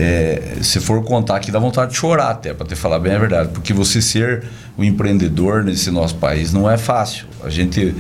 [0.03, 3.19] é, se for contar aqui, dá vontade de chorar até, para te falar bem a
[3.19, 3.51] verdade.
[3.51, 4.45] Porque você ser
[4.79, 7.27] um empreendedor nesse nosso país não é fácil.
[7.45, 7.95] A gente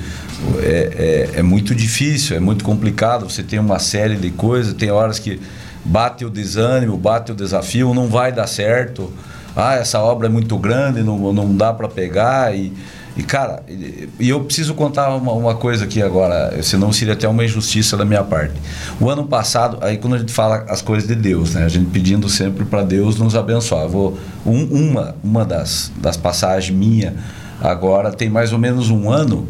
[0.63, 3.29] é, é, é muito difícil, é muito complicado.
[3.29, 5.39] Você tem uma série de coisas, tem horas que
[5.85, 9.13] bate o desânimo, bate o desafio, não vai dar certo.
[9.55, 12.57] Ah, essa obra é muito grande, não, não dá para pegar.
[12.57, 12.73] E,
[13.17, 17.45] e, cara, e eu preciso contar uma, uma, coisa aqui agora, senão seria até uma
[17.45, 18.55] injustiça da minha parte.
[19.01, 21.65] O ano passado, aí quando a gente fala as coisas de Deus, né?
[21.65, 23.89] A gente pedindo sempre para Deus nos abençoar.
[23.89, 27.15] vou, um, uma uma das, das passagens minha
[27.61, 29.47] agora tem mais ou menos um ano.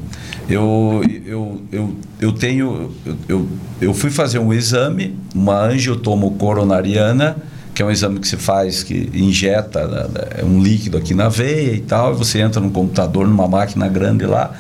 [0.49, 2.93] Eu, eu, eu, eu tenho.
[3.07, 3.49] Eu, eu,
[3.81, 7.37] eu fui fazer um exame, uma angiotomo coronariana,
[7.75, 11.15] que é um exame que se faz, que injeta né, né, é um líquido aqui
[11.15, 14.53] na veia e tal, e você entra no computador, numa máquina grande lá,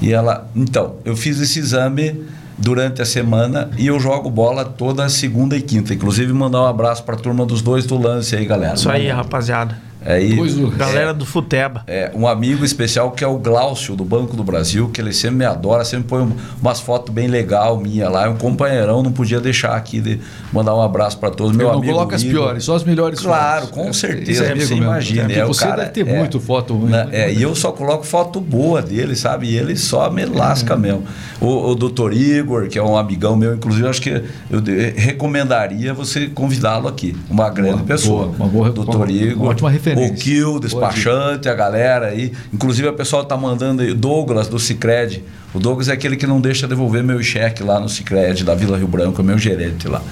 [0.00, 0.48] e ela.
[0.54, 2.24] Então, eu fiz esse exame
[2.58, 5.92] durante a semana e eu jogo bola toda segunda e quinta.
[5.92, 8.74] Inclusive, mandar um abraço para a turma dos dois do lance aí, galera.
[8.74, 9.85] Isso aí, rapaziada.
[10.06, 10.36] Aí,
[10.76, 11.82] Galera é, do Futeba.
[11.86, 15.38] É, um amigo especial que é o Glaucio, do Banco do Brasil, que ele sempre
[15.38, 18.26] me adora, sempre põe umas fotos bem legal minha lá.
[18.26, 20.20] É um companheirão, não podia deixar aqui de
[20.52, 21.56] mandar um abraço para todos.
[21.56, 21.86] Meu não amigo.
[21.86, 23.76] Não coloca as piores, só as melhores claro, fotos.
[23.76, 24.44] Com é, certeza.
[24.44, 25.32] É você imagina.
[25.32, 26.90] É, você cara, deve ter é, muito foto ruim.
[26.90, 29.48] Né, é, e eu só coloco foto boa dele, sabe?
[29.48, 30.76] E ele só me lasca é.
[30.76, 31.02] mesmo.
[31.40, 34.10] O, o doutor Igor, que é um amigão meu, inclusive, acho que
[34.50, 34.62] eu
[34.96, 37.16] recomendaria você convidá-lo aqui.
[37.28, 38.26] Uma grande boa, pessoa.
[38.26, 39.42] Boa, uma boa doutor Igor.
[39.42, 39.95] Uma ótima referência.
[40.04, 42.32] O Kill, despachante, a galera aí.
[42.52, 45.22] Inclusive, a pessoa tá mandando aí, Douglas do Cicred.
[45.54, 48.76] O Douglas é aquele que não deixa devolver meu cheque lá no Cicred da Vila
[48.76, 50.02] Rio Branco, é meu gerente lá.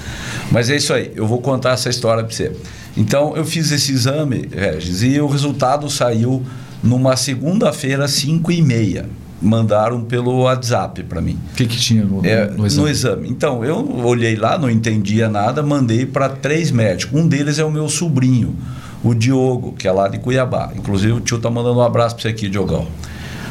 [0.51, 2.53] Mas é isso aí, eu vou contar essa história para você.
[2.97, 6.43] Então, eu fiz esse exame, Regis, e o resultado saiu
[6.83, 9.07] numa segunda-feira, 5 e meia
[9.45, 11.39] mandaram pelo WhatsApp para mim.
[11.53, 12.83] O que, que tinha no, é, no, exame?
[12.83, 13.29] no, exame?
[13.29, 17.19] Então, eu olhei lá, não entendia nada, mandei para três médicos.
[17.19, 18.57] Um deles é o meu sobrinho
[19.05, 20.73] o Diogo, que é lá de Cuiabá.
[20.75, 22.89] Inclusive o tio tá mandando um abraço para você aqui, Diogão.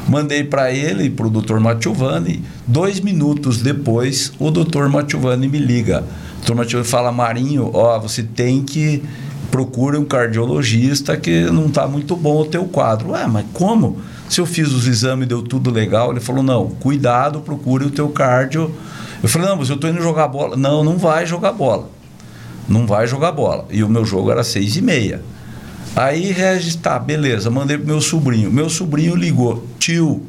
[0.09, 2.43] Mandei para ele e para o doutor Matiovani.
[2.67, 5.99] Dois minutos depois, o doutor Matiovani me liga.
[5.99, 9.01] O doutor Matiovani fala, Marinho, ó, você tem que
[9.53, 13.11] procure um cardiologista que não está muito bom o teu quadro.
[13.11, 14.01] Ué, mas como?
[14.27, 18.09] Se eu fiz os exames deu tudo legal, ele falou, não, cuidado, procure o teu
[18.09, 18.73] cardio.
[19.21, 20.57] Eu falei, não, mas eu estou indo jogar bola.
[20.57, 21.87] Não, não vai jogar bola.
[22.67, 23.65] Não vai jogar bola.
[23.69, 25.21] E o meu jogo era seis e meia.
[25.95, 28.51] Aí, Regis, tá, beleza, mandei pro meu sobrinho.
[28.51, 30.25] Meu sobrinho ligou, tio,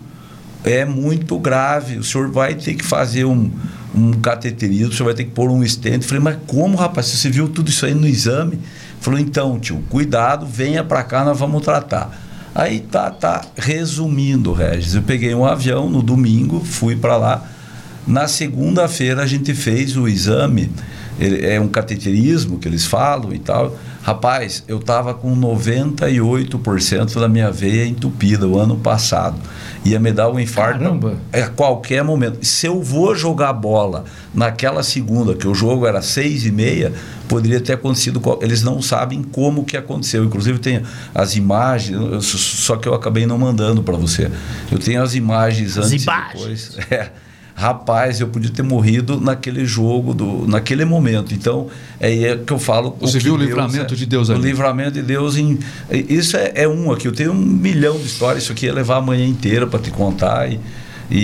[0.62, 3.50] é muito grave, o senhor vai ter que fazer um,
[3.94, 6.02] um cateterismo, o senhor vai ter que pôr um stent.
[6.02, 8.58] Falei, mas como, rapaz, você viu tudo isso aí no exame?
[9.00, 12.20] Falou, então, tio, cuidado, venha para cá, nós vamos tratar.
[12.54, 17.42] Aí tá, tá, resumindo, Regis, eu peguei um avião no domingo, fui para lá.
[18.06, 20.70] Na segunda-feira a gente fez o exame,
[21.18, 23.76] é um cateterismo que eles falam e tal.
[24.04, 29.40] Rapaz, eu estava com 98% da minha veia entupida o ano passado.
[29.82, 31.16] Ia me dar um infarto Caramba.
[31.32, 32.44] a qualquer momento.
[32.44, 36.92] Se eu vou jogar bola naquela segunda, que o jogo era seis e meia,
[37.26, 38.20] poderia ter acontecido.
[38.42, 40.22] Eles não sabem como que aconteceu.
[40.22, 40.82] Inclusive tem
[41.14, 44.30] as imagens, só que eu acabei não mandando para você.
[44.70, 46.74] Eu tenho as imagens antes as imagens.
[46.74, 46.78] e depois.
[46.92, 47.10] É
[47.64, 51.32] rapaz, eu podia ter morrido naquele jogo, do, naquele momento.
[51.32, 52.96] Então, é aí que eu falo.
[53.00, 54.38] Você viu o livramento é, de Deus ali?
[54.38, 55.58] O livramento de Deus em.
[55.90, 57.08] Isso é, é, um aqui.
[57.08, 58.44] Eu tenho um milhão de histórias.
[58.44, 60.50] Isso aqui ia levar a manhã inteira para te contar.
[60.50, 60.60] E,
[61.10, 61.16] e,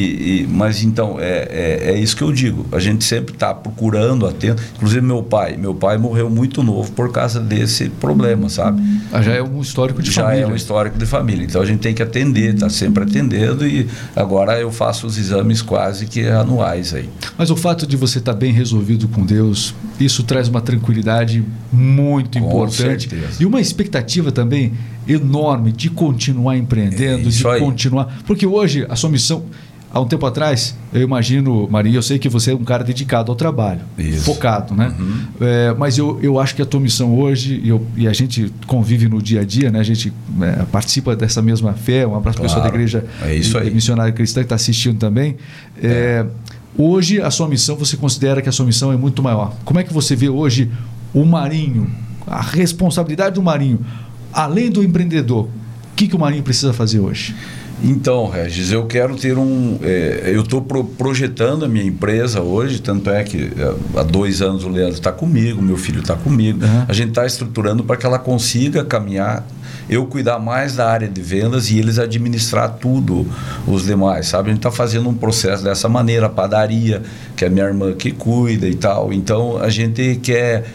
[0.42, 2.66] e, mas então, é, é, é, isso que eu digo.
[2.72, 4.62] A gente sempre está procurando, atento.
[4.76, 5.56] Inclusive, meu pai.
[5.56, 8.82] Meu pai morreu muito novo por causa desse problema, sabe?
[9.12, 10.42] Ah, já é um histórico de já família.
[10.42, 11.44] Já é um histórico de família.
[11.44, 13.66] Então, a gente tem que atender, está sempre atendendo.
[13.66, 17.08] E agora eu faço os exames quase que anuais aí.
[17.36, 21.44] Mas o fato de você estar tá bem resolvido com Deus, isso traz uma tranquilidade
[21.72, 23.08] muito com importante.
[23.08, 23.42] Certeza.
[23.42, 24.72] E uma expectativa também
[25.08, 27.60] enorme de continuar empreendendo, é de aí.
[27.60, 28.20] continuar.
[28.26, 29.44] Porque hoje a sua missão
[29.92, 33.30] há um tempo atrás, eu imagino, Maria, eu sei que você é um cara dedicado
[33.30, 34.24] ao trabalho, Isso.
[34.24, 34.94] focado, né?
[34.98, 35.22] Uhum.
[35.40, 39.08] É, mas eu, eu acho que a tua missão hoje, eu, e a gente convive
[39.08, 39.80] no dia a dia, né?
[39.80, 42.48] A gente é, participa dessa mesma fé, um abraço claro.
[42.48, 43.70] pessoal da igreja é isso aí.
[43.70, 45.36] missionária cristã que está assistindo também.
[45.82, 46.26] É, é.
[46.78, 49.54] Hoje, a sua missão, você considera que a sua missão é muito maior.
[49.64, 50.70] Como é que você vê hoje
[51.12, 51.90] o Marinho,
[52.26, 53.80] a responsabilidade do Marinho,
[54.32, 55.46] além do empreendedor?
[55.46, 57.34] O que, que o Marinho precisa fazer hoje?
[57.82, 59.78] Então, Regis, eu quero ter um.
[59.82, 64.42] É, eu estou pro, projetando a minha empresa hoje, tanto é que é, há dois
[64.42, 66.64] anos o Leandro está comigo, meu filho está comigo.
[66.64, 66.84] Uhum.
[66.86, 69.46] A gente está estruturando para que ela consiga caminhar,
[69.88, 73.26] eu cuidar mais da área de vendas e eles administrar tudo,
[73.66, 74.50] os demais, sabe?
[74.50, 77.02] A gente está fazendo um processo dessa maneira, a padaria,
[77.34, 79.12] que é a minha irmã que cuida e tal.
[79.12, 80.66] Então, a gente quer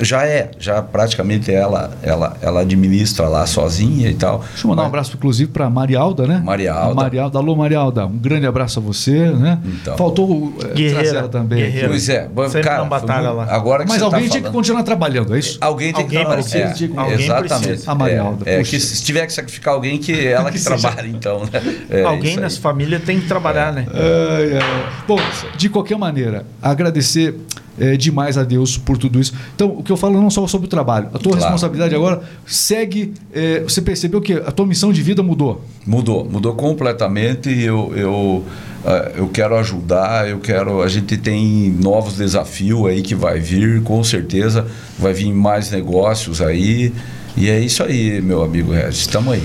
[0.00, 4.38] já é, já praticamente ela, ela, ela administra lá sozinha e tal.
[4.38, 4.86] Deixa eu mandar Mas...
[4.86, 6.40] um abraço, inclusive, para Marialda, né?
[6.44, 6.94] Marialda.
[6.94, 7.38] Marialda.
[7.38, 9.58] Alô, Marialda, um grande abraço a você, né?
[9.64, 9.96] Então.
[9.96, 11.58] Faltou é, trazer ela também.
[11.58, 11.88] Guerreira.
[11.88, 13.46] Pois é, Sempre cara, batalha lá.
[13.50, 15.58] agora que Mas tá alguém tá tinha que continuar trabalhando, é isso?
[15.60, 16.42] Alguém tem alguém que trabalhar.
[16.42, 17.66] Precisa, é, alguém exatamente.
[17.66, 17.90] Precisa.
[17.90, 18.50] A Marialda.
[18.50, 21.40] É, é, que se tiver que sacrificar alguém, que ela que, que trabalhe, então.
[21.40, 21.76] Né?
[21.90, 23.86] É, alguém nessa família tem que trabalhar, né?
[25.06, 25.18] Bom,
[25.56, 27.38] de qualquer maneira, agradecer
[27.78, 29.32] é, demais a Deus por tudo isso.
[29.54, 31.08] Então, o que eu falo não só sobre o trabalho.
[31.12, 31.40] A tua Claro.
[31.40, 33.12] responsabilidade agora segue.
[33.32, 35.64] é, você percebeu que a tua missão de vida mudou.
[35.86, 37.48] Mudou, mudou completamente.
[37.50, 38.44] Eu, eu,
[38.84, 40.82] ah, eu quero ajudar, eu quero.
[40.82, 44.66] A gente tem novos desafios aí que vai vir, com certeza.
[44.98, 46.92] Vai vir mais negócios aí.
[47.36, 49.00] E é isso aí, meu amigo Regis.
[49.00, 49.42] Estamos aí.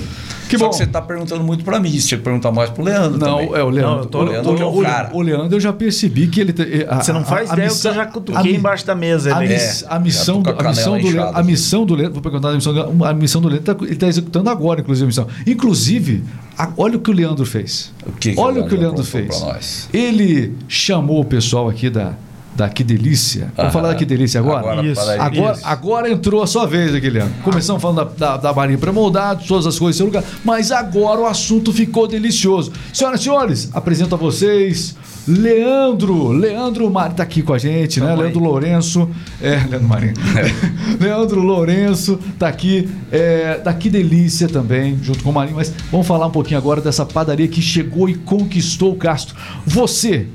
[0.50, 0.70] Que Só bom.
[0.70, 1.90] que você está perguntando muito para mim.
[1.96, 3.18] Você tinha que perguntar mais para o Leandro.
[3.18, 3.54] Não, também.
[3.54, 3.90] é o Leandro.
[3.94, 5.10] Não, eu tô- o Leandro que é o o, cara.
[5.12, 6.52] o Leandro eu já percebi que ele.
[6.52, 8.84] te- a- Você não a- faz a ideia missão- que eu já a cutuquei embaixo
[8.84, 9.32] da mesa.
[9.34, 12.22] A, miss- É, a missão, a a missão do Leandro, a missão do Leandro, vou
[12.22, 15.04] perguntar a missão do Leandro, a missão do Leandro, tá- ele está executando agora, inclusive,
[15.04, 15.26] a missão.
[15.46, 16.24] Inclusive,
[16.58, 17.92] a- olha o que o Leandro fez.
[18.04, 19.88] O que que olha o o que o Leandro fez.
[19.92, 22.14] Ele chamou o pessoal aqui da,
[22.60, 23.52] da Que Delícia.
[23.56, 23.70] Vamos Aham.
[23.70, 24.58] falar da Que Delícia agora?
[24.60, 25.00] Agora, Isso.
[25.00, 25.66] Agora, Isso.
[25.66, 27.32] agora entrou a sua vez, Leandro.
[27.42, 31.22] Começamos falando da, da, da Marinha pré-moldada, todas as coisas em seu lugar, mas agora
[31.22, 32.70] o assunto ficou delicioso.
[32.92, 34.94] Senhoras e senhores, apresento a vocês
[35.26, 36.32] Leandro.
[36.32, 38.08] Leandro Marinho está aqui com a gente, né?
[38.08, 38.22] Tamo aí.
[38.24, 39.10] Leandro Lourenço.
[39.40, 40.14] É, Leandro Marinho.
[41.00, 45.56] Leandro Lourenço está aqui, é, da Que Delícia também, junto com o Marinho.
[45.56, 49.34] Mas vamos falar um pouquinho agora dessa padaria que chegou e conquistou o Castro.
[49.66, 50.26] Você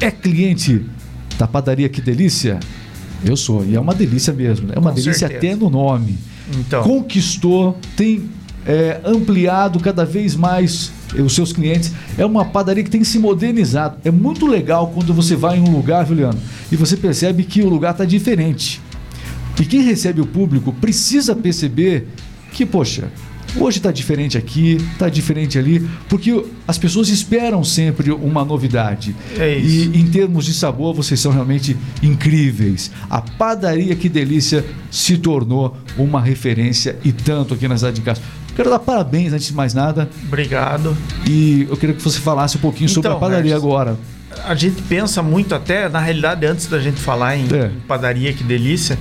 [0.00, 0.86] é cliente
[1.40, 2.60] da padaria Que Delícia?
[3.24, 4.68] Eu sou, e é uma delícia mesmo.
[4.68, 4.74] né?
[4.76, 5.54] É uma Com delícia certeza.
[5.54, 6.18] até no nome.
[6.58, 6.82] Então.
[6.82, 8.28] Conquistou, tem
[8.66, 11.92] é, ampliado cada vez mais os seus clientes.
[12.18, 13.98] É uma padaria que tem se modernizado.
[14.04, 16.38] É muito legal quando você vai em um lugar, Juliano,
[16.70, 18.80] e você percebe que o lugar está diferente.
[19.58, 22.08] E quem recebe o público precisa perceber
[22.52, 23.10] que, poxa,
[23.56, 29.14] hoje está diferente aqui, está diferente ali, porque as pessoas esperam sempre uma novidade.
[29.38, 29.90] É isso.
[29.94, 32.90] E em termos de sabor, vocês são realmente incríveis.
[33.08, 38.26] A padaria Que Delícia se tornou uma referência e tanto aqui na cidade de Castro.
[38.56, 40.96] Quero dar parabéns antes de mais nada Obrigado.
[41.26, 43.96] e eu queria que você falasse um pouquinho sobre a Então, padaria Regis, agora.
[44.44, 47.66] A gente pensa muito até, na realidade, antes da gente falar em, É.
[47.66, 48.96] em padaria, que delícia,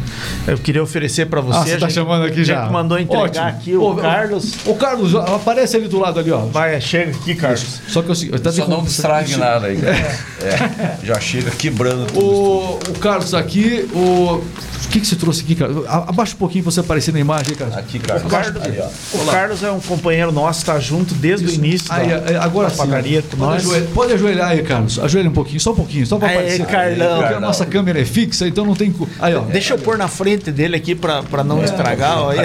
[0.48, 1.58] eu queria oferecer para você.
[1.58, 2.62] Ah, você a tá gente- chamando aqui a já.
[2.63, 3.46] gente mandou entregar Ótimo.
[3.46, 4.54] aqui o Ô, Carlos.
[4.65, 6.39] Ô, Carlos, aparece ali do lado ali, ó.
[6.39, 7.80] Vai, chega aqui, Carlos.
[7.88, 9.78] Só que eu, eu tá Só não distrague nada aí.
[9.78, 9.98] cara.
[10.42, 12.20] É, já chega quebrando tudo.
[12.26, 14.44] O, o Carlos tá aqui, o.
[14.80, 15.86] O que, que você trouxe aqui, Carlos?
[15.88, 17.78] A- Abaixa um pouquinho pra você aparecer na imagem Carlos.
[17.78, 18.26] Aqui, Carlos.
[18.26, 18.80] O Carlos, Aí,
[19.13, 22.70] o Carlos é um companheiro nosso, tá junto desde o início Aí, da, é, agora
[22.70, 22.78] da sim.
[22.80, 23.65] padaria com pode, nós.
[23.68, 24.98] ajoelhar, pode ajoelhar aí, Carlos.
[24.98, 26.66] Ajoelha um pouquinho, só um pouquinho, só pra Aê, aparecer.
[26.68, 27.20] Carlão.
[27.20, 28.94] Porque a nossa câmera é fixa, então não tem.
[29.20, 29.42] Aí, ó.
[29.42, 32.20] Deixa eu pôr na frente dele aqui para não estragar.
[32.20, 32.30] ó.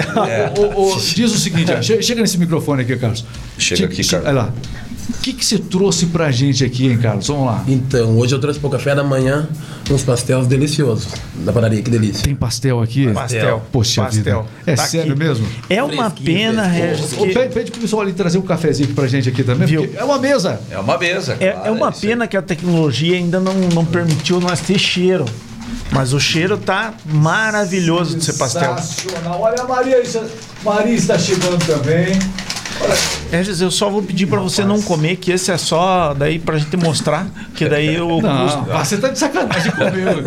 [0.59, 3.23] O- o- o- diz o seguinte, ó, che- chega nesse microfone aqui, Carlos.
[3.57, 4.27] Chega Che- aqui, che- Carlos.
[4.29, 4.53] Olha lá.
[5.25, 7.27] O que, que você trouxe pra gente aqui, hein, Carlos?
[7.29, 7.63] Vamos lá.
[7.67, 9.49] Então, hoje eu trouxe para o café da manhã
[9.89, 11.07] uns pastéis deliciosos
[11.37, 12.21] da padaria, que delícia.
[12.23, 13.11] Tem pastel aqui?
[13.11, 13.63] Pastel.
[13.71, 14.43] Poxa Pastel.
[14.43, 14.45] vida.
[14.67, 15.23] É Tá sério aqui.
[15.23, 15.47] mesmo?
[15.67, 16.67] É uma Fresquinho, pena.
[16.67, 19.65] Regis, Ô, que Pede, pede pro pessoal ali trazer um cafezinho pra gente aqui também,
[19.67, 19.81] Viu?
[19.87, 20.61] porque é uma mesa.
[20.69, 21.37] É uma mesa.
[21.39, 21.95] É, claro, é uma aí.
[21.99, 25.25] pena que a tecnologia ainda não, não permitiu nós ter cheiro.
[25.91, 28.77] Mas o cheiro tá maravilhoso de ser pastel.
[28.77, 29.41] Sensacional.
[29.41, 30.21] Olha a Maria, isso-
[30.63, 32.09] Maria está chegando também.
[33.31, 36.57] Regis, eu só vou pedir pra você não comer, que esse é só daí pra
[36.57, 40.21] gente mostrar, que daí eu Não, você tá de sacanagem comigo.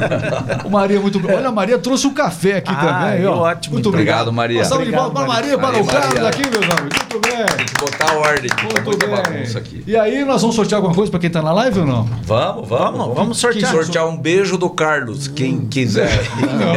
[0.65, 1.21] o Maria é muito.
[1.27, 3.37] Olha, a Maria trouxe um café aqui Ah, também, ó.
[3.39, 3.75] ótimo.
[3.75, 4.67] Muito obrigado, Obrigado, Maria.
[4.67, 6.99] Uma de palmas para a Maria, para o Carlos aqui, meus amigos.
[6.99, 7.47] Muito bem.
[7.81, 8.49] Botar ordem.
[8.51, 9.17] Tá Muito muita bem.
[9.17, 9.85] bagunça aqui.
[9.87, 12.05] E aí, nós vamos sortear alguma coisa para quem tá na live ou não?
[12.25, 12.99] Vamos, vamos.
[12.99, 13.71] Vamos, vamos sortear.
[13.73, 16.09] sortear um beijo do Carlos, quem quiser.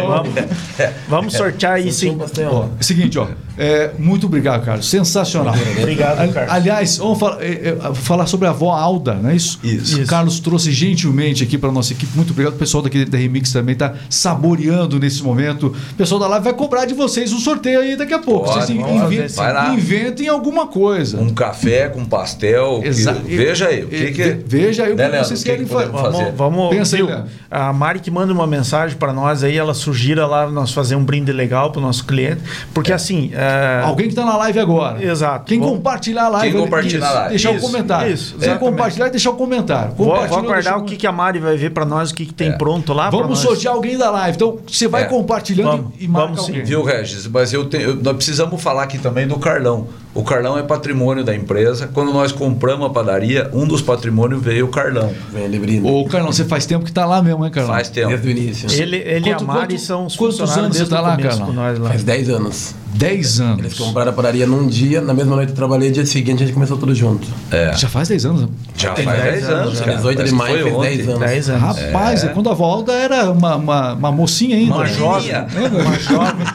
[0.08, 0.34] Vamos,
[1.08, 2.10] vamos sortear aí Tinha sim.
[2.12, 2.50] um pastel.
[2.54, 3.28] Ó, é o seguinte, ó.
[3.64, 4.90] É, muito obrigado, Carlos.
[4.90, 5.54] Sensacional.
[5.78, 6.52] Obrigado, Carlos.
[6.52, 9.60] Aliás, vamos falar, é, é, falar sobre a avó Alda, não é isso?
[9.64, 10.02] Isso.
[10.02, 12.12] O Carlos trouxe gentilmente aqui para nossa equipe.
[12.16, 12.56] Muito obrigado.
[12.56, 15.68] O pessoal daqui da Remix também está saboreando nesse momento.
[15.92, 18.46] O pessoal da live vai cobrar de vocês um sorteio aí daqui a pouco.
[18.52, 19.36] Pode, vocês vamos fazer inven- sim.
[19.36, 19.74] Vai lá.
[19.76, 21.20] inventem alguma coisa.
[21.22, 22.80] Um café com pastel.
[22.82, 23.84] que- Exa- veja aí.
[23.84, 26.02] O que que, ve- veja aí o que Né, vocês que querem que fa- podemos
[26.02, 26.32] Vamos, fazer?
[26.36, 27.12] vamos Pensa aí, viu?
[27.12, 27.24] Léo.
[27.50, 31.04] A Mari que manda uma mensagem para nós aí, ela sugira lá nós fazer um
[31.04, 32.42] brinde legal para o nosso cliente,
[32.74, 33.51] porque assim, é,
[33.84, 35.04] Alguém que está na live agora.
[35.04, 35.46] Exato.
[35.46, 36.52] Quem Vamos- compartilhar a live.
[36.54, 37.30] Quem compartilhar a live.
[37.30, 38.14] Deixar o Isso, comentário.
[38.14, 39.94] isso, Quem compartilhar, deixar o comentário.
[39.96, 42.50] vou, aguardar o que, que a Mari vai ver para nós, o que, que tem
[42.50, 42.52] É.
[42.54, 43.10] pronto lá.
[43.10, 43.40] Vamos nós.
[43.40, 44.36] sortear alguém da live.
[44.36, 45.06] Então, você vai É.
[45.06, 46.52] compartilhando Vamos, e marca vamos sim.
[46.52, 46.66] alguém.
[46.66, 47.28] Viu, Regis?
[47.28, 49.88] Mas eu tenho, eu- nós precisamos falar aqui também do Carlão.
[50.14, 51.90] O Carlão é patrimônio da empresa.
[51.94, 55.14] Quando nós compramos a padaria, um dos patrimônios veio o Carlão.
[55.32, 55.88] Vem, Lebrino.
[55.88, 57.74] Ô, Carlão, você faz tempo que tá lá mesmo, hein, Carlão?
[57.74, 58.10] Faz tempo.
[58.10, 58.72] Desde o início.
[58.72, 61.02] Ele, ele Quanto- e a Mari quanto- são os quantos funcionários anos você desde tá
[61.02, 61.46] o lá, Carlão?
[61.48, 61.90] com nós lá.
[61.90, 62.76] Faz 10 anos.
[62.94, 63.74] 10 Eles anos.
[63.78, 66.78] compraram a padaria num dia, na mesma noite eu trabalhei, dia seguinte a gente começou
[66.78, 67.28] tudo junto.
[67.52, 67.74] É.
[67.76, 68.42] Já faz 10 anos.
[68.44, 68.48] né?
[68.78, 69.86] Já Tem faz 10 10 anos, anos, já.
[69.86, 69.98] cara.
[69.98, 70.98] 18 de maio fez ontem.
[70.98, 71.20] 10 anos.
[71.20, 71.62] 10 anos.
[71.62, 72.28] Rapaz, é.
[72.30, 74.74] quando a Valda era uma, uma, uma mocinha ainda.
[74.76, 75.32] Uma jovem.
[75.36, 76.46] Uma jovem.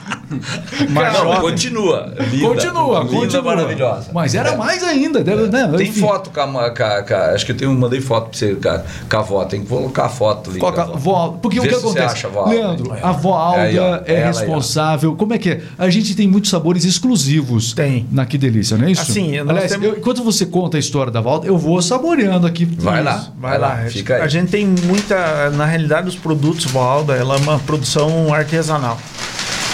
[0.91, 2.13] Mas Não, continua.
[2.31, 3.43] Linda, continua, linda, continua.
[3.43, 4.11] maravilhosa.
[4.13, 5.69] Mas era mais ainda, deve, né?
[5.77, 6.01] Tem Enfim.
[6.01, 8.55] foto com a, com a- com a- Acho que eu tenho, mandei foto pra você
[8.57, 9.45] com a, avó.
[9.45, 10.59] Tem que colocar a foto ali.
[10.59, 12.15] Coloca vó, porque Vê o que se você acontece?
[12.15, 12.55] acha avó Alda.
[12.55, 14.27] Leandro, a avó Alda Aí, ó, é aí, ó.
[14.27, 15.15] responsável.
[15.17, 15.63] Como é que é?
[15.79, 18.07] A gente tem muitos sabores exclusivos Tem.
[18.11, 19.03] na Que Delícia, não é isso?
[19.03, 22.65] Assim, Aliás, temos- eu- enquanto você conta a história da Valda, eu vou saboreando aqui.
[22.65, 23.29] Vai lá.
[23.39, 23.77] Vai lá.
[23.89, 24.23] fica aí.
[24.23, 25.51] A gente tem muita.
[25.51, 28.99] Na realidade, os produtos Valda, ela é uma produção artesanal.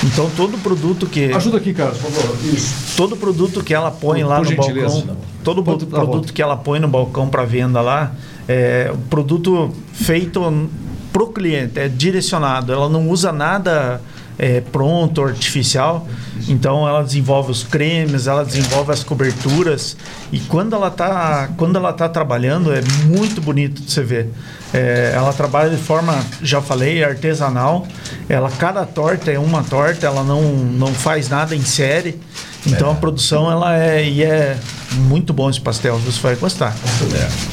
[0.05, 2.37] Então todo produto que Ajuda aqui, Carlos, por favor.
[2.45, 2.97] Isso.
[2.97, 4.95] todo produto que ela põe Por- lá por no gentileza.
[4.97, 8.13] balcão, todo Pode dar a produto que ela põe no balcão para venda lá,
[8.49, 10.69] é um produto feito
[11.13, 12.73] pro cliente, é direcionado.
[12.73, 14.01] Ela não usa nada
[14.39, 16.07] é, pronto, artificial.
[16.49, 19.97] Então ela desenvolve os cremes, ela desenvolve as coberturas
[20.33, 24.29] e quando ela tá quando ela tá trabalhando é muito bonito de você ver.
[24.75, 27.87] É, ela trabalha de forma, já falei, artesanal.
[28.29, 32.19] Ela cada torta é uma torta, ela não não faz nada em série.
[32.67, 34.57] Então a produção ela é e é
[34.93, 36.75] muito bom esse pastel, você vai gostar.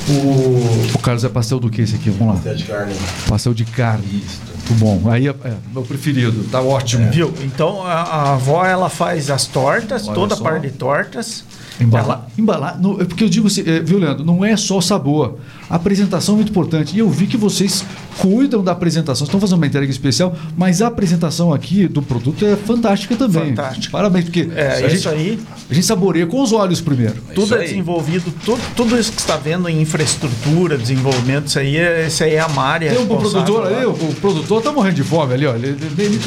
[0.08, 2.10] O, o Carlos é pastel do que esse aqui?
[2.10, 2.54] Vamos lá.
[2.54, 2.96] de carne.
[3.28, 4.24] Pastel de carne.
[4.70, 5.09] Muito bom.
[5.11, 6.43] Aí é, é meu preferido.
[6.49, 7.09] Tá ótimo.
[7.11, 7.34] Viu?
[7.43, 10.41] Então a, a avó ela faz as tortas, Olha toda só.
[10.41, 11.43] a parte de tortas.
[11.80, 14.82] Embalar, embalar no- é porque eu digo assim, é, viu, Leandro, não é só o
[14.82, 15.38] sabor.
[15.70, 16.95] A apresentação é muito importante.
[16.95, 17.84] E eu vi que vocês
[18.17, 19.26] cuidam da apresentação.
[19.26, 23.49] Estão fazendo uma entrega especial, mas a apresentação aqui do produto é fantástica também.
[23.55, 23.91] Fantástica.
[23.91, 25.39] Parabéns, porque É, a, isso gente, aí.
[25.70, 27.15] a gente saboreia com os olhos primeiro.
[27.36, 31.59] Tudo Isso é desenvolvido, tudo, tudo isso que você está vendo em infraestrutura, desenvolvimento, isso
[31.59, 32.91] aí é, isso aí é a Mária.
[32.91, 35.55] Tem um produtor aí, o, o produtor tá morrendo de fome ali, ó.
[35.55, 36.20] Ele, ele, ele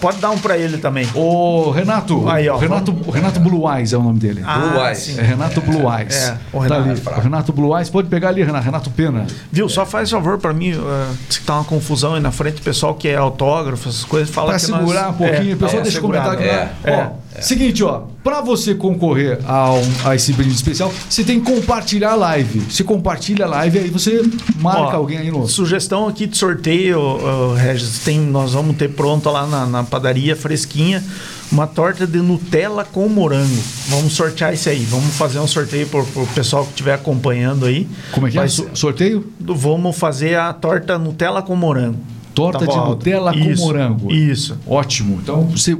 [0.00, 1.06] Pode dar um para ele também.
[1.14, 4.42] O Renato, Aí, ó, o Renato, o Renato Blue Eyes é o nome dele.
[4.44, 4.98] Ah, Blue Eyes.
[4.98, 5.18] sim.
[5.18, 6.14] É Renato Blue Eyes.
[6.14, 6.90] é, o Tá Renato.
[6.90, 7.18] ali.
[7.18, 9.26] O Renato Blue Eyes, pode pegar ali, Renato, Renato Pena.
[9.50, 9.68] Viu?
[9.68, 12.94] Só faz favor para mim, uh, se tá uma confusão aí na frente, o pessoal
[12.94, 15.80] que é autógrafo, essas coisas, fala Pra que segurar nós, um pouquinho, é, o pessoal
[15.80, 16.30] é, deixa segurar.
[16.32, 16.42] aqui.
[16.44, 17.12] É, lá.
[17.12, 21.52] ó, Seguinte, ó, pra você concorrer a, um- a esse brinde especial, você tem que
[21.52, 22.62] compartilhar a live.
[22.70, 24.22] Se compartilha a live, aí você
[24.58, 25.46] marca Ó, alguém aí no.
[25.46, 30.34] Sugestão aqui de sorteio, ô, Regis, tem, nós vamos ter pronta lá na, na padaria
[30.34, 31.02] fresquinha
[31.50, 33.56] uma torta de Nutella com morango.
[33.88, 34.84] Vamos sortear isso aí.
[34.84, 37.86] Vamos fazer um sorteio para o pessoal que estiver acompanhando aí.
[38.12, 38.40] Como é que é?
[38.40, 39.30] Vai So- Sorteio?
[39.40, 41.98] Vamos fazer a torta Nutella com morango.
[42.34, 42.88] Torta Tá de bom?
[42.90, 44.12] Nutella com Isso, morango.
[44.12, 44.58] Isso.
[44.66, 45.18] Ótimo.
[45.22, 45.74] Então você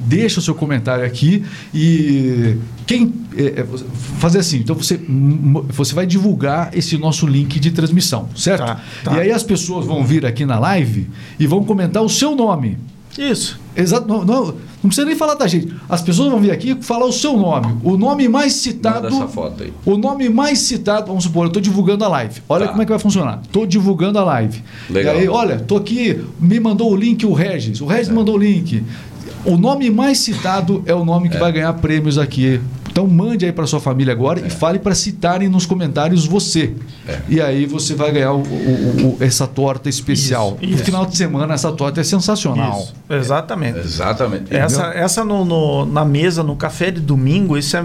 [0.00, 3.66] deixa o seu comentário aqui e quem é, é,
[4.18, 4.56] fazer assim.
[4.58, 4.98] Então você
[5.68, 8.66] você vai divulgar esse nosso link de transmissão, certo?
[8.66, 9.16] Tá, tá.
[9.16, 11.08] E aí as pessoas vão vir aqui na live
[11.38, 12.76] e vão comentar o seu nome.
[13.18, 13.58] Isso.
[13.76, 14.06] Exato.
[14.08, 14.54] Não, não, não
[14.84, 15.74] precisa nem falar da gente.
[15.88, 17.76] As pessoas vão vir aqui e falar o seu nome.
[17.82, 19.10] O nome mais citado.
[19.10, 19.72] Manda essa foto aí.
[19.84, 22.40] O nome mais citado, vamos supor, eu estou divulgando a live.
[22.48, 22.70] Olha Tá.
[22.70, 23.40] como é que vai funcionar.
[23.42, 24.62] Estou divulgando a live.
[24.88, 25.16] Legal.
[25.16, 27.80] E aí, olha, estou aqui, me mandou o link o Regis.
[27.80, 28.10] O Regis É.
[28.10, 28.82] me mandou o link.
[29.44, 32.60] O nome mais citado é o nome que vai ganhar prêmios aqui.
[33.00, 36.74] Então mande aí para sua família agora e fale para citarem nos comentários você.
[37.08, 37.18] É.
[37.30, 40.58] E aí você vai ganhar o- o- o- essa torta especial.
[40.60, 40.84] Isso, No isso.
[40.84, 42.78] final de semana essa torta é sensacional.
[42.80, 42.94] Isso.
[43.08, 43.78] Exatamente.
[43.78, 44.54] Exatamente.
[44.54, 47.84] Essa, essa no, no- na mesa, no café de domingo, isso é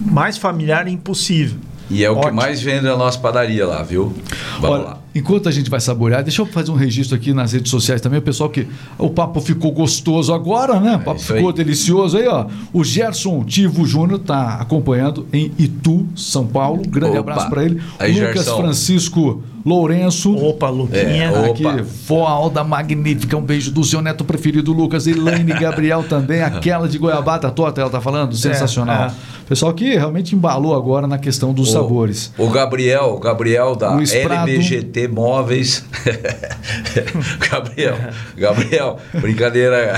[0.00, 1.58] mais familiar impossível.
[1.90, 2.36] E é o que Ótimo.
[2.36, 4.14] mais vende na nossa padaria lá, viu?
[4.60, 4.98] Vamos Olha, lá.
[5.14, 8.18] Enquanto a gente vai saborear, deixa eu fazer um registro aqui nas redes sociais também.
[8.18, 8.66] O pessoal que.
[8.98, 10.96] O papo ficou gostoso agora, né?
[10.96, 11.54] O papo É ficou aí.
[11.54, 12.46] delicioso aí, ó.
[12.72, 16.82] O Gerson Tivo Júnior tá acompanhando em Itu, São Paulo.
[16.88, 17.32] Grande Opa.
[17.32, 17.80] abraço para ele.
[17.98, 18.56] Aí, Lucas Gerson.
[18.56, 20.34] Francisco Lourenço.
[20.36, 21.00] Opa, Luquinha.
[21.32, 21.82] É, Aqui, Opa.
[22.06, 25.06] vó Alda Magnífica, um beijo do seu neto preferido, Lucas.
[25.06, 29.06] Elaine Gabriel também, aquela de goiabada torta, ela tá falando, sensacional.
[29.06, 29.34] é.
[29.48, 32.32] Pessoal que realmente embalou agora na questão dos O- sabores.
[32.38, 34.48] O Gabriel, o Gabriel da Luiz Prado.
[34.50, 35.84] LBGT Móveis.
[37.50, 37.94] Gabriel,
[38.36, 39.94] Gabriel, brincadeira,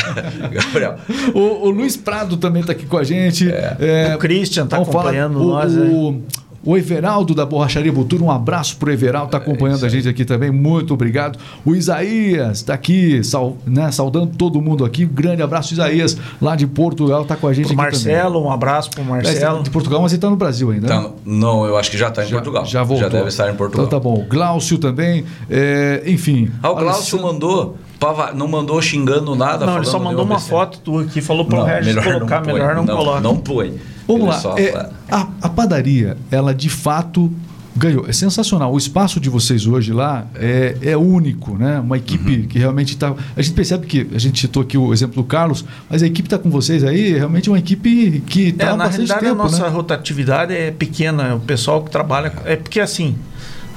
[0.50, 0.96] Gabriel.
[1.34, 3.48] O, o Luiz Prado também está aqui com a gente.
[3.50, 6.20] É, O Christian tá acompanhando nós, O,
[6.66, 10.50] o Everaldo da Borracharia Butura, um abraço pro Everaldo, está acompanhando a gente aqui também.
[10.50, 11.38] Muito obrigado.
[11.64, 15.04] O Isaías está aqui, sal- né, saudando todo mundo aqui.
[15.04, 18.50] Um grande abraço, Isaías, lá de Portugal, está com a gente Pro aqui Marcelo, um
[18.50, 19.22] abraço pro também.
[19.22, 19.60] Marcelo.
[19.60, 20.88] É, De Portugal, mas ele está no Brasil ainda.
[20.88, 21.02] né?
[21.02, 22.64] Tá, não, eu acho que já está em Portugal.
[22.66, 23.04] Já voltou.
[23.04, 23.86] Já deve estar em Portugal.
[23.86, 24.26] Então tá bom.
[24.28, 25.24] Glaucio também.
[25.48, 26.50] é, enfim.
[26.62, 29.64] Ah, o Glaucio Alessandro- mandou, pava- não mandou xingando nada.
[29.64, 32.52] Não, ele só mandou uma foto tua aqui, falou pro Não, Regis colocar, põe.
[32.54, 33.20] melhor não, coloca.
[33.20, 33.74] Não põe.
[34.06, 34.80] Vamos Ele lá.
[34.80, 37.32] É, a, a padaria, ela de fato
[37.78, 38.06] ganhou.
[38.08, 38.72] É sensacional.
[38.72, 41.78] O espaço de vocês hoje lá é, é único, né?
[41.80, 42.46] Uma equipe Uhum.
[42.46, 43.14] que realmente está.
[43.36, 46.26] A gente percebe que a gente citou aqui o exemplo do Carlos, mas a equipe
[46.26, 49.20] está com vocês aí, realmente é uma equipe que está É, há na bastante realidade,
[49.26, 49.68] tempo, a nossa né?
[49.68, 51.34] rotatividade é pequena.
[51.34, 52.32] O pessoal que trabalha.
[52.46, 53.14] É porque assim.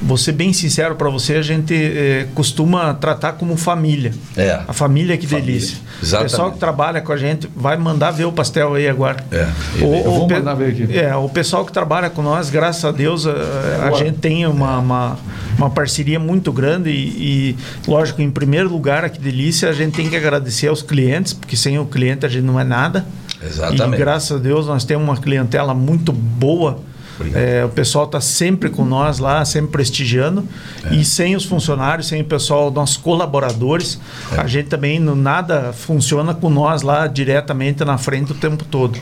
[0.02, 4.14] Vou ser bem sincero para você, a gente é, costuma tratar como família.
[4.36, 4.62] É.
[4.68, 5.54] A família que Família.
[5.54, 5.78] delícia.
[6.02, 6.28] Exatamente.
[6.28, 9.24] O pessoal que trabalha com a gente vai mandar ver o pastel aí agora.
[9.32, 9.48] É.
[9.82, 10.98] O, Eu vou mandar ver aqui.
[10.98, 13.34] É, o pessoal que trabalha com nós, graças a Deus, a,
[13.88, 15.20] a gente tem uma, uma,
[15.58, 20.10] uma parceria muito grande e, e, lógico, em primeiro lugar, aqui delícia, a gente tem
[20.10, 23.06] que agradecer aos clientes, porque sem o cliente a gente não é nada.
[23.42, 23.96] Exatamente.
[23.96, 26.80] E graças a Deus nós temos uma clientela muito boa.
[27.34, 30.44] É, o pessoal está sempre com nós lá, sempre prestigiando.
[30.90, 30.96] É.
[30.96, 34.00] E sem os funcionários, sem o pessoal, nossos colaboradores,
[34.36, 34.42] É.
[34.42, 39.00] a gente também não, nada funciona com nós lá diretamente na frente o tempo todo.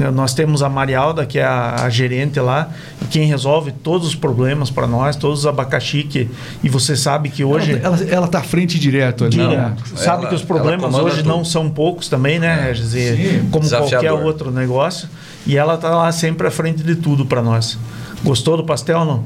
[0.00, 2.68] É, Nós temos a Marialda, que é a, a gerente lá,
[3.02, 6.28] e quem resolve todos os problemas para nós, todos os abacaxi que.
[6.62, 7.72] E você sabe que hoje.
[7.82, 9.36] Ela, ela, ela tá à frente direto ali.
[9.36, 9.56] Direto.
[9.56, 9.76] né?
[9.96, 11.28] Sabe Ela- que os problemas hoje tudo.
[11.28, 12.94] não são poucos também, né, Regis?
[12.94, 13.48] E Sim.
[13.50, 14.24] Como qualquer Desafiador.
[14.24, 15.08] outro negócio.
[15.46, 17.78] E ela tá lá sempre à frente de tudo para nós.
[18.22, 19.24] Gostou do pastel, não?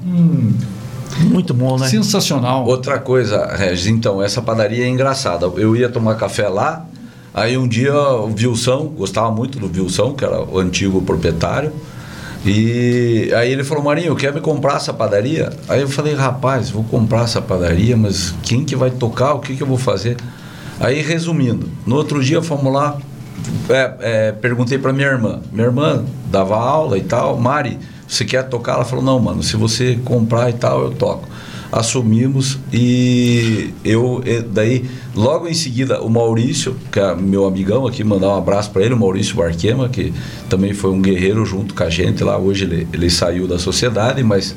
[1.20, 1.88] Muito bom, né?
[1.88, 2.64] Sensacional.
[2.66, 5.46] Outra coisa, Regis, então, essa padaria é engraçada.
[5.56, 6.84] Eu ia tomar café lá,
[7.32, 11.72] aí um dia o Vilsão, gostava muito do Vilsão, que era o antigo proprietário,
[12.44, 15.50] e aí ele falou, Marinho, quer me comprar essa padaria?
[15.68, 19.34] Aí eu falei, rapaz, vou comprar essa padaria, mas quem que vai tocar?
[19.34, 20.16] O que, que eu vou fazer?
[20.80, 22.96] Aí, resumindo, no outro dia fomos lá,
[23.68, 25.40] é, é, perguntei para minha irmã.
[25.52, 27.36] Minha irmã dava aula e tal.
[27.38, 28.74] Mari, você quer tocar?
[28.74, 31.28] Ela falou: Não, mano, se você comprar e tal, eu toco.
[31.70, 38.02] Assumimos e eu, e daí, logo em seguida, o Maurício, que é meu amigão aqui,
[38.02, 40.14] mandar um abraço para ele, o Maurício Barquema, que
[40.48, 42.38] também foi um guerreiro junto com a gente lá.
[42.38, 44.56] Hoje ele, ele saiu da sociedade, mas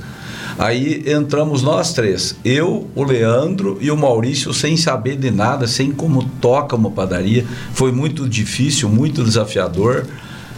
[0.57, 5.91] Aí entramos nós três, eu, o Leandro e o Maurício, sem saber de nada, sem
[5.91, 7.45] como toca uma padaria.
[7.73, 10.05] Foi muito difícil, muito desafiador.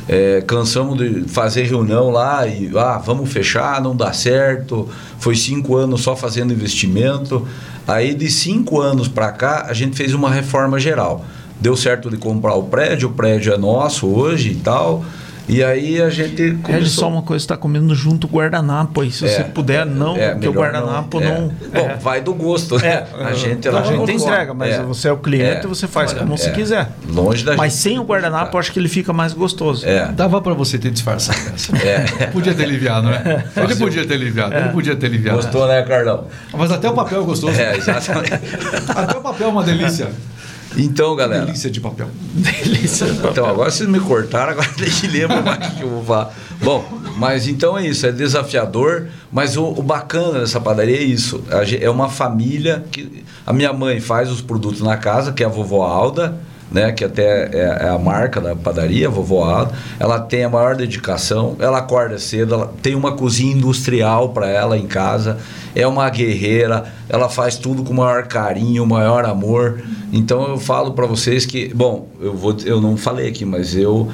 [0.07, 4.89] É, cansamos de fazer reunião lá e ah, vamos fechar, não dá certo.
[5.17, 7.47] Foi cinco anos só fazendo investimento.
[7.87, 11.25] Aí de cinco anos para cá a gente fez uma reforma geral.
[11.61, 15.05] Deu certo de comprar o prédio, o prédio é nosso hoje e tal.
[15.47, 16.87] E aí a gente Regis, começou...
[17.03, 19.11] só uma coisa, está comendo junto o guardanapo aí.
[19.11, 21.25] Se É, você puder, não, é, porque o guardanapo é.
[21.25, 21.47] não.
[21.49, 21.97] Bom, é.
[21.97, 22.87] vai do gosto, né?
[22.87, 24.83] É, a gente, então lá a gente não entrega, mas É.
[24.83, 25.67] você é o cliente É.
[25.67, 26.51] você faz como você É.
[26.53, 26.89] quiser.
[27.09, 27.81] Longe da Mas gente.
[27.81, 29.85] sem o guardanapo, acho que ele fica mais gostoso.
[29.85, 30.07] É.
[30.13, 31.73] Dava pra você ter disfarçado essa.
[31.83, 32.27] É.
[32.27, 33.43] Podia ter aliviado, né?
[33.57, 35.37] Ele podia ter aliviado, ele podia ter aliviado.
[35.37, 36.25] Gostou, né, Carlão?
[36.53, 37.59] Mas até o papel é gostoso.
[37.59, 38.31] É, exatamente.
[38.95, 40.07] Até o papel é uma delícia.
[40.77, 41.45] Então, galera.
[41.45, 42.07] Delícia de papel.
[42.33, 43.05] Delícia.
[43.05, 46.33] Então, agora vocês me cortaram, agora nem lembro mais o que eu vou falar.
[46.61, 46.85] Bom,
[47.17, 51.43] mas então é isso, é desafiador, mas o, o bacana dessa padaria é isso.
[51.79, 53.23] É uma família que.
[53.45, 56.39] A minha mãe faz os produtos na casa, que é a vovó Alda,
[56.73, 56.91] né?
[56.91, 59.71] Que até é, é a marca da padaria, Alda.
[59.99, 64.77] Ela tem a maior dedicação, ela acorda cedo, ela tem uma cozinha industrial para ela
[64.77, 65.37] em casa,
[65.75, 69.81] é uma guerreira, ela faz tudo com o maior carinho, o maior amor.
[70.11, 74.09] Então eu falo para vocês que, bom, eu vou, eu não falei aqui, mas eu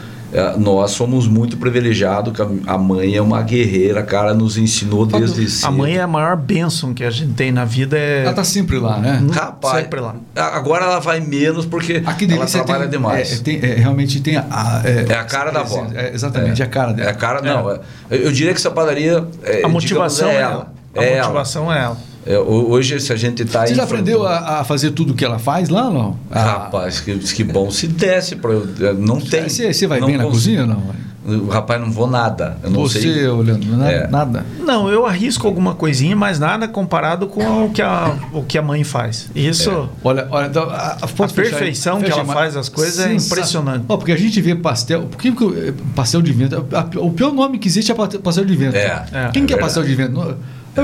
[0.60, 5.50] nós somos muito privilegiados, que a- a mãe é uma guerreira, cara, nos ensinou desde
[5.50, 5.68] cedo.
[5.68, 7.98] A mãe é a maior bênção que a gente tem na vida.
[7.98, 8.24] É...
[8.26, 9.22] Ela tá sempre lá, né?
[9.32, 10.16] Rapaz, sempre lá.
[10.36, 13.40] a- agora ela vai menos porque Aqui ela trabalha tem, demais.
[13.40, 14.82] É, tem- é, realmente tem a.
[15.10, 15.88] É a cara da avó.
[15.96, 17.10] É, exatamente, é, a cara É dela.
[17.10, 17.72] a cara, não.
[17.72, 17.80] é-
[18.12, 19.26] eu diria que essa padaria.
[19.44, 20.74] é, A motivação digamos, é ela.
[20.96, 21.24] A É ela.
[21.28, 21.98] motivação é ela.
[22.26, 25.16] É, ho- hoje, se a gente está Você já aprendeu a, a fazer tudo o
[25.16, 26.18] que ela faz lá ou não?
[26.32, 28.36] Ah, Rapaz, que, que bom se desse.
[28.36, 29.48] Pra eu, é, não tem.
[29.50, 31.10] Você, você vai não bem na cozinha ou não?
[31.50, 32.58] Rapaz, não vou nada.
[32.64, 33.28] Eu não Você, sei.
[33.28, 34.08] ô, Leandro, nada, É.
[34.08, 34.46] nada.
[34.66, 38.62] Não, eu arrisco alguma coisinha, mas nada comparado com o que a, o que a
[38.64, 39.30] mãe faz.
[39.36, 39.90] Isso.
[40.04, 41.34] Olha, olha então, a, a- aí.
[41.36, 43.86] perfeição que ela faz as coisas é impressionante.
[43.88, 45.04] Ó, porque a gente vê pastel.
[45.04, 46.66] Por que eu- pastel de vento?
[46.74, 48.76] a- a- o pior nome que existe é pa- pastel de vento.
[48.76, 49.62] É, é Quem que é verdade.
[49.62, 50.36] pastel de vento?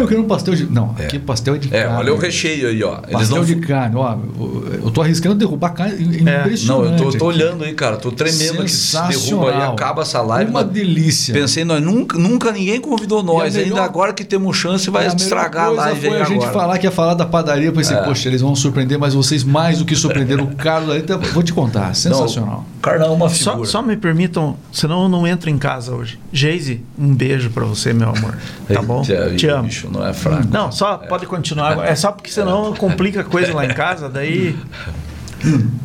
[0.01, 0.65] Eu quero um pastel de.
[0.65, 1.97] Não, aqui pastel é de É, carne.
[1.97, 2.97] olha o recheio aí, ó.
[3.03, 3.45] Eles Pastel não.
[3.45, 4.17] de carne, ó.
[4.83, 5.93] eu- tô arriscando derrubar carne.
[6.27, 6.39] É.
[6.41, 6.65] Impressionante.
[7.01, 7.97] Não, eu tô, tô olhando aí, cara.
[7.97, 8.71] Tô tremendo aqui.
[8.71, 10.49] Se derruba aí, acaba essa live.
[10.51, 11.33] Uma delícia.
[11.33, 13.55] Pensei, nós nunca, nunca ninguém convidou nós.
[13.55, 16.21] A melhor- Ainda agora que temos chance, vai É, melhor estragar a live foi aí
[16.21, 16.51] a gente agora.
[16.51, 17.67] falar que ia falar da padaria.
[17.67, 18.01] Eu pensei, É.
[18.01, 20.45] poxa, eles vão surpreender, mas vocês mais do que surpreenderam.
[20.45, 22.65] O Carlos ali, tá- vou te contar, sensacional.
[22.73, 23.69] Não, Carlão é uma Só, figura.
[23.69, 26.19] só me permitam, senão eu não entro em casa hoje.
[26.31, 28.35] Geise, um beijo pra você, meu amor.
[28.75, 29.01] Tá bom?
[29.03, 29.69] Te amo.
[29.85, 30.47] Bicho, não é fraco.
[30.49, 31.85] Não, só pode continuar.
[31.85, 34.57] É só porque senão complica a coisa lá em casa, daí.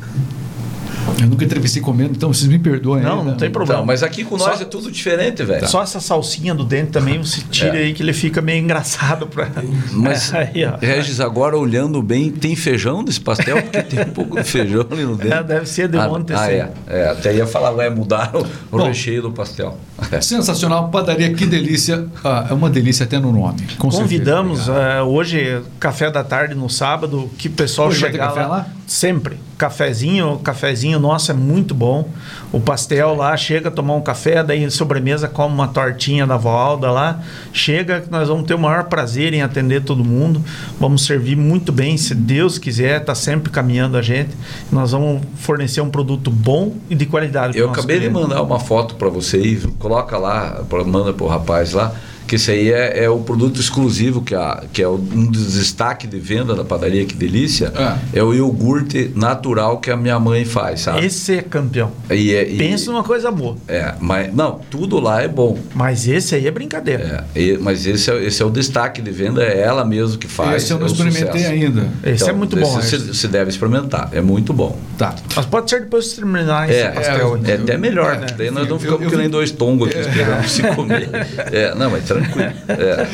[1.20, 3.02] Eu nunca entrevistei comendo, então vocês me perdoem.
[3.02, 3.36] Não, aí, não né?
[3.38, 3.80] tem problema.
[3.80, 5.68] Então, mas aqui com nós Só- é tudo diferente, velho.
[5.68, 7.82] Só essa salsinha do dente também você tira É.
[7.82, 9.48] aí que ele fica meio engraçado pra.
[9.92, 10.76] Mas, aí, ó.
[10.80, 13.60] Regis, agora olhando bem, tem feijão nesse pastel?
[13.62, 15.34] Porque tem um pouco de feijão ali no dentro.
[15.38, 16.52] É, deve ser de ah, ontem, Ah, sim.
[16.52, 17.08] é, é.
[17.10, 18.40] Até ia falar, vai mudar o,
[18.74, 18.86] o Bom.
[18.86, 19.76] recheio do pastel.
[20.10, 20.20] É.
[20.20, 22.06] Sensacional, padaria, que delícia.
[22.24, 23.60] Ah, é uma delícia até no nome.
[23.78, 24.78] com Convidamos certeza.
[24.80, 28.66] eh, hoje, café da tarde no sábado, que o pessoal Hoje chegar café lá?
[28.86, 29.38] Sempre.
[29.58, 32.08] Cafezinho, cafezinho nosso é muito bom.
[32.52, 37.20] O pastel lá, chega tomar um café, daí sobremesa come uma tortinha da Valda lá.
[37.52, 40.42] Chega que nós vamos ter o maior prazer em atender todo mundo.
[40.78, 44.30] Vamos servir muito bem, se Deus quiser, tá sempre caminhando a gente.
[44.70, 47.58] Nós vamos fornecer um produto bom e de qualidade.
[47.58, 48.28] Eu acabei de cliente.
[48.28, 51.92] mandar uma foto para vocês, coloca lá, manda pro rapaz lá,
[52.30, 56.08] que esse aí é, é o produto exclusivo, que, a, que é um dos destaques
[56.08, 57.72] de venda da padaria Que Delícia,
[58.12, 61.04] é, o iogurte natural que a minha mãe faz, sabe?
[61.04, 61.90] Esse é campeão.
[62.08, 63.56] E, é- e- Pensa numa coisa boa.
[63.66, 65.58] É, mas não, tudo lá é bom.
[65.74, 67.26] Mas esse aí é brincadeira.
[67.34, 70.28] É, e- mas esse é, esse é o destaque de venda, é ela mesmo que
[70.28, 70.62] faz.
[70.62, 71.50] Esse eu não é experimentei sucesso.
[71.52, 71.88] ainda.
[72.04, 72.78] Esse é muito bom.
[72.78, 72.96] esse.
[72.96, 74.78] Você, deve experimentar, é muito bom.
[74.96, 75.16] Tá.
[75.34, 77.40] Mas pode ser depois de terminar esse É, pastel.
[77.44, 77.60] é, aí.
[77.60, 80.62] até melhor, É, daí nós não ficamos eu que nem dois tongos aqui esperando se
[80.62, 81.08] comer.
[81.50, 82.19] É, não, mas tranquilo.
[82.68, 83.06] É.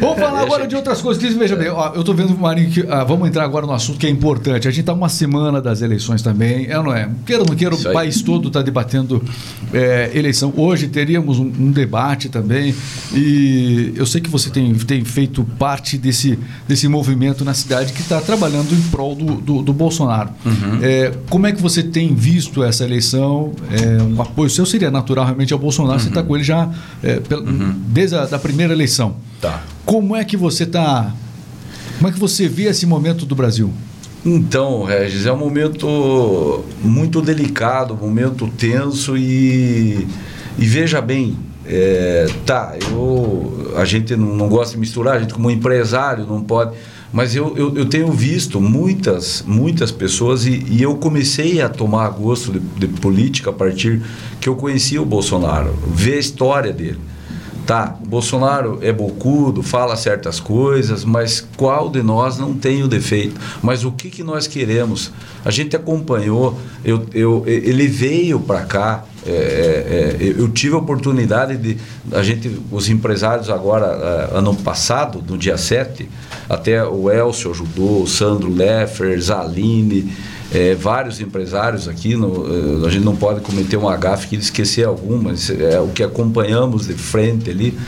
[0.00, 0.70] Vamos falar agora gente.
[0.70, 1.22] de outras coisas.
[1.22, 3.98] Que, veja bem, ó, eu tô vendo, Marinho, que ah, vamos entrar agora no assunto
[3.98, 4.66] que é importante.
[4.68, 7.08] A gente tá uma semana das eleições também, é não é?
[7.26, 7.92] Queira ou não queira, o aí.
[7.94, 9.22] país todo está debatendo
[9.72, 10.52] é, eleição.
[10.56, 12.74] Hoje teríamos um, um debate também.
[13.14, 18.00] E eu sei que você tem, tem feito parte desse, desse movimento na cidade que
[18.00, 20.30] está trabalhando em prol do, do, do Bolsonaro.
[20.44, 20.78] Uhum.
[20.82, 23.52] É, como é que você tem visto essa eleição?
[23.70, 26.08] É, um apoio seu seria natural realmente ao Bolsonaro, você Uhum.
[26.10, 26.68] está com ele já
[27.02, 27.42] é, pela-
[27.88, 29.16] desde a da primeira eleição.
[29.40, 29.62] Tá.
[29.84, 31.12] Como é que você está.
[31.98, 33.72] Como é que você vê esse momento do Brasil?
[34.24, 40.06] Então, Regis, é um momento muito delicado, um momento tenso e,
[40.58, 45.32] e veja bem, é, tá, eu, a gente não, não gosta de misturar, a gente
[45.32, 46.76] como empresário não pode,
[47.10, 52.08] mas eu, eu, eu tenho visto muitas, muitas pessoas e, e eu comecei a tomar
[52.10, 54.02] gosto de, de política a partir
[54.38, 56.98] que eu conheci o Bolsonaro, ver a história dele.
[57.70, 63.40] Tá, Bolsonaro é bocudo, fala certas coisas, mas qual de nós não tem o defeito?
[63.62, 65.12] Mas o que, que nós queremos?
[65.44, 70.78] A gente acompanhou, eu, eu, ele veio para cá, é, é, é, eu tive a
[70.78, 71.76] oportunidade de.
[72.10, 73.86] A gente, os empresários agora,
[74.32, 76.10] é, ano passado, no dia 7,
[76.48, 80.12] até o Elcio ajudou, o Sandro Leffer, Zaline.
[80.52, 82.44] É, vários empresários aqui, no,
[82.82, 86.88] eh, a gente não pode cometer um agafe que esquecer algumas, é o que acompanhamos
[86.88, 87.78] de frente ali.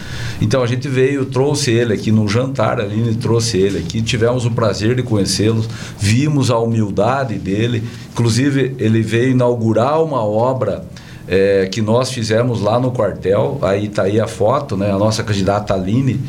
[0.40, 4.46] Então a gente veio, trouxe ele aqui no jantar, a Aline trouxe ele aqui, tivemos
[4.46, 5.64] o prazer de conhecê-lo,
[5.98, 7.82] vimos a humildade dele,
[8.12, 10.84] inclusive ele veio inaugurar uma obra
[11.26, 15.24] é, que nós fizemos lá no quartel, aí está aí a foto, né, a nossa
[15.24, 16.20] candidata Aline,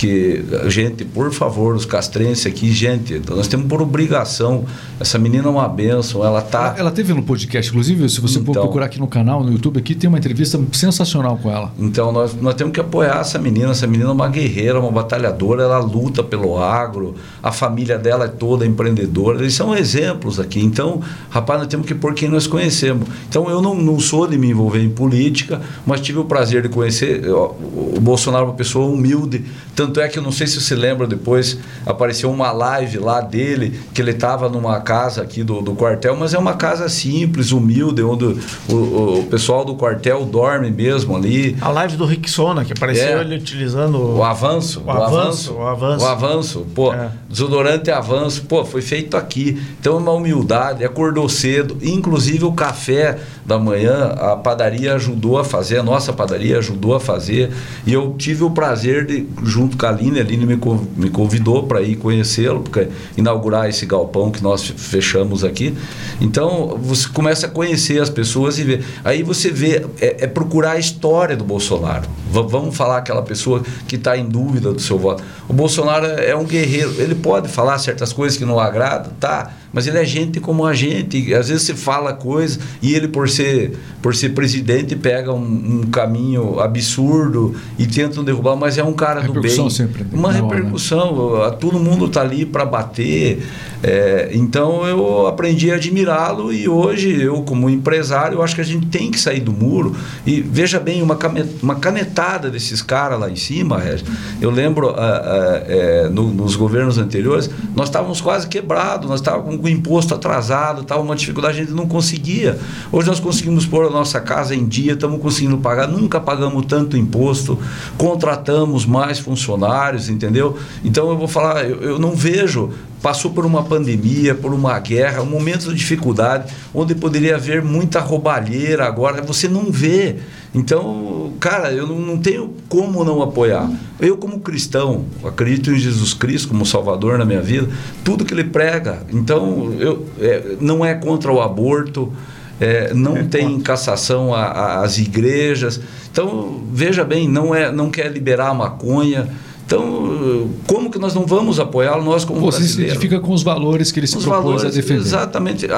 [0.00, 4.64] que, gente, por favor, os castrenses aqui, gente, nós temos por obrigação,
[4.98, 6.68] essa menina é uma benção, ela tá...
[6.68, 8.62] Ela, ela teve no podcast, inclusive, se você for Então.
[8.62, 11.70] procurar aqui no canal, no YouTube, aqui tem uma entrevista sensacional com ela.
[11.78, 13.72] Então nós, nós temos que apoiar essa menina.
[13.72, 18.28] Essa menina é uma guerreira, uma batalhadora, ela luta pelo agro, a família dela é
[18.28, 19.38] toda empreendedora.
[19.40, 20.60] Eles são exemplos aqui.
[20.60, 23.06] Então, rapaz, nós temos que pôr quem nós conhecemos.
[23.28, 26.68] Então eu não, não sou de me envolver em política, mas tive o prazer de
[26.68, 27.28] conhecer.
[27.30, 27.52] ó,
[27.96, 29.44] O Bolsonaro é uma pessoa humilde.
[29.74, 33.80] Tanto é que eu não sei se você lembra depois, apareceu uma live lá dele,
[33.94, 38.02] que ele estava numa casa aqui do, do quartel, mas é uma casa simples, humilde,
[38.02, 38.24] onde
[38.68, 41.56] o, o- o pessoal do quartel dorme mesmo ali.
[41.60, 43.20] A live do Rick Sona, que apareceu É.
[43.22, 43.96] ele utilizando.
[44.16, 46.04] O avanço, O avanço, o avanço.
[46.04, 47.10] o avanço, pô, É.
[47.28, 49.60] desodorante avanço, pô, foi feito aqui.
[49.80, 55.44] Então é uma humildade, acordou cedo, inclusive o café da manhã, a padaria ajudou a
[55.44, 57.50] fazer, a nossa padaria ajudou a fazer,
[57.86, 60.58] e eu tive o prazer de, junto a Aline, me
[60.96, 65.74] me convidou para ir conhecê-lo, porque inaugurar esse galpão que nós fe- fechamos aqui.
[66.20, 68.84] Então você começa a conhecer as pessoas e ver.
[69.04, 72.08] Aí você vê, é, é procurar a história do Bolsonaro.
[72.30, 75.22] V- vamos falar aquela pessoa que está em dúvida do seu voto.
[75.48, 76.94] O Bolsonaro é um guerreiro.
[76.98, 79.50] Ele pode falar certas coisas que não agradam, tá?
[79.72, 81.32] Mas ele é gente como a gente.
[81.34, 85.82] Às vezes você fala coisa e ele, por ser, por ser presidente, pega um, um
[85.90, 89.70] caminho absurdo e tentam derrubar, mas é um cara do bem.
[89.70, 90.10] sempre, né?
[90.12, 90.42] Uma hora, né?
[90.42, 91.56] repercussão.
[91.60, 93.46] Todo mundo está ali para bater.
[93.82, 98.64] É, então eu aprendi a admirá-lo e hoje eu, como empresário, eu acho que a
[98.64, 99.96] gente tem que sair do muro.
[100.26, 101.18] E veja bem, uma,
[101.62, 104.04] uma canetada desses caras lá em cima, Regis.
[104.40, 109.68] Eu lembro, é, no, nos governos anteriores, nós estávamos quase quebrados, nós estávamos com o
[109.68, 112.58] imposto atrasado, estava uma dificuldade, a gente não conseguia.
[112.90, 116.96] Hoje nós conseguimos pôr a nossa casa em dia, estamos conseguindo pagar, nunca pagamos tanto
[116.96, 117.58] imposto,
[117.96, 120.58] contratamos mais funcionários, entendeu?
[120.84, 122.70] Então eu vou falar, eu, eu não vejo
[123.02, 128.00] passou por uma pandemia, por uma guerra, um momento de dificuldade, onde poderia haver muita
[128.00, 130.16] roubalheira agora, você não vê.
[130.54, 133.70] Então, cara, eu não tenho como não apoiar.
[134.00, 137.68] Eu, como cristão, acredito em Jesus Cristo como Salvador na minha vida,
[138.04, 139.02] tudo que ele prega.
[139.12, 142.12] Então, eu, é, não é contra o aborto,
[142.60, 143.64] é, não é tem contra.
[143.64, 145.80] cassação às igrejas.
[146.12, 149.28] Então, veja bem, não, é, não quer liberar a maconha.
[149.70, 153.92] Então, como que nós não vamos apoiá-lo, nós como Você se identifica com os valores
[153.92, 155.00] que ele se os propôs valores, a defender.
[155.00, 155.68] Exatamente.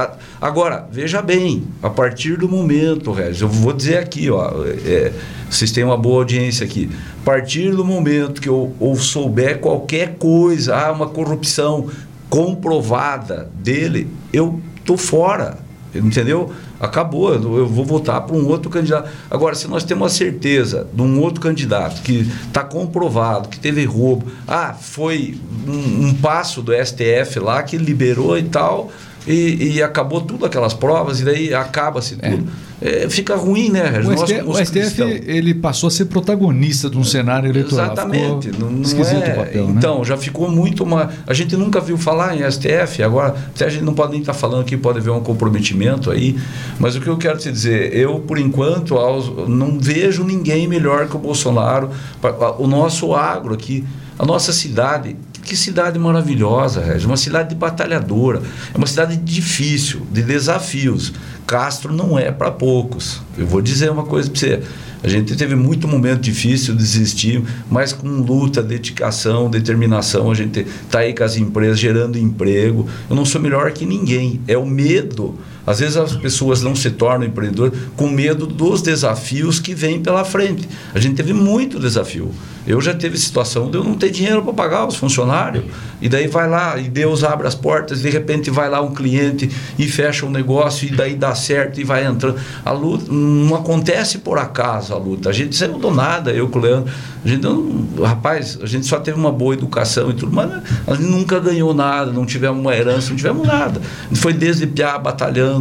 [0.40, 4.50] Agora, veja bem, a partir do momento, Regis, eu vou dizer aqui, ó,
[4.86, 5.12] é,
[5.50, 6.88] vocês têm uma boa audiência aqui.
[7.20, 11.88] A partir do momento que eu ou souber qualquer coisa, ah, uma corrupção
[12.30, 15.58] comprovada dele, eu tô fora.
[15.94, 16.50] Entendeu?
[16.82, 19.08] Acabou, eu vou votar para um outro candidato.
[19.30, 23.84] Agora, se nós temos a certeza de um outro candidato que está comprovado, que teve
[23.84, 28.90] roubo, ah, foi um, um passo do STF lá que liberou e tal
[29.26, 32.48] e, e, acabou tudo aquelas provas e daí acaba-se tudo.
[32.68, 32.72] É.
[33.04, 34.00] É, fica ruim, né?
[34.04, 37.92] O, Nós, STF, o STF ele passou a ser protagonista de um cenário eleitoral.
[37.92, 38.50] Exatamente.
[38.50, 39.74] Ficou não, esquisito é, o papel, né?
[39.76, 41.10] Então, já ficou muito uma.
[41.24, 44.32] A gente nunca viu falar em STF, agora até a gente não pode nem estar
[44.32, 46.36] tá falando que pode haver um comprometimento aí.
[46.80, 48.96] Mas o que eu quero te dizer, eu, por enquanto,
[49.46, 51.90] não vejo ninguém melhor que o Bolsonaro.
[52.58, 53.84] O nosso agro aqui,
[54.18, 57.04] a nossa cidade que cidade maravilhosa, Regis.
[57.04, 58.42] Uma cidade de batalhadora.
[58.72, 61.12] É uma cidade difícil, de desafios.
[61.46, 63.20] Castro não é para poucos.
[63.36, 64.62] Eu vou dizer uma coisa para você.
[65.02, 71.00] A gente teve muito momento difícil, desistir, mas com luta, dedicação, determinação, a gente está
[71.00, 72.88] aí com as empresas gerando emprego.
[73.10, 74.40] Eu não sou melhor que ninguém.
[74.46, 75.36] É o medo.
[75.66, 80.24] Às vezes as pessoas não se tornam empreendedores com medo dos desafios que vêm pela
[80.24, 80.68] frente.
[80.94, 82.30] A gente teve muito desafio.
[82.66, 85.64] Eu já teve situação de eu não ter dinheiro para pagar os funcionários.
[86.00, 89.50] E daí vai lá e Deus abre as portas, de repente vai lá um cliente
[89.78, 92.38] e fecha um negócio e daí dá certo e vai entrando.
[92.64, 95.28] A luta não acontece por acaso a luta.
[95.28, 96.92] A gente saiu do nada, eu com o Leandro.
[97.24, 100.50] A gente não, rapaz, a gente só teve uma boa educação e tudo, mas
[100.86, 103.80] a gente nunca ganhou nada, não tivemos uma herança, não tivemos nada.
[104.12, 105.51] Foi desde piá batalhando.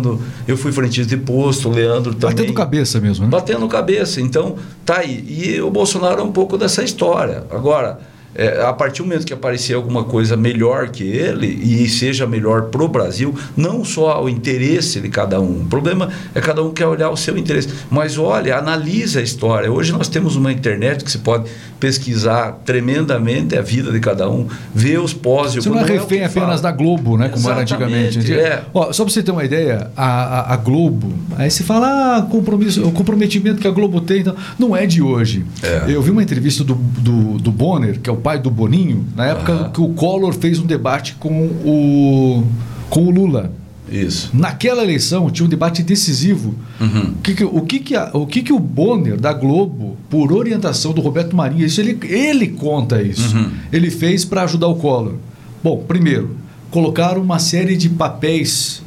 [0.48, 2.36] Eu fui frentista de posto, o Leandro também.
[2.36, 3.32] Batendo cabeça mesmo, né?
[3.32, 4.22] Batendo cabeça.
[4.22, 5.26] Então, tá aí.
[5.28, 7.44] E o Bolsonaro é um pouco dessa história.
[7.50, 8.00] Agora,
[8.34, 12.64] é, a partir do momento que aparecer alguma coisa melhor que ele e seja melhor
[12.64, 15.62] para o Brasil, não só o interesse de cada um.
[15.62, 17.70] O problema é cada um quer olhar o seu interesse.
[17.90, 19.72] Mas olha, analisa a história.
[19.72, 24.48] Hoje nós temos uma internet que se pode pesquisar tremendamente a vida de cada um,
[24.74, 27.28] ver os pós e Você não é refém apenas da Globo, né?
[27.28, 28.34] Como Exatamente, era antigamente.
[28.34, 28.64] É.
[28.72, 32.22] Ó, só para você ter uma ideia, a, a, a, Globo, aí se fala ah,
[32.22, 35.44] compromisso, o comprometimento que a Globo tem, então, não é de hoje.
[35.64, 35.86] É.
[35.88, 39.26] Eu vi uma entrevista do, do, do Bonner, que é o pai do Boninho, na
[39.26, 39.70] época uhum.
[39.72, 42.44] que o Collor fez um debate com o,
[42.90, 43.52] com o Lula.
[43.92, 44.30] Isso.
[44.34, 46.56] Naquela eleição tinha um debate decisivo.
[46.80, 47.14] Uhum.
[47.18, 50.32] O, que, que, o, que, que, a, o que, que o Bonner da Globo, por
[50.32, 53.36] orientação do Roberto Marinho, isso ele, ele conta isso.
[53.36, 53.50] Uhum.
[53.72, 55.16] Ele fez para ajudar o Collor.
[55.62, 56.38] Bom, primeiro,
[56.70, 58.82] colocaram uma série de papéis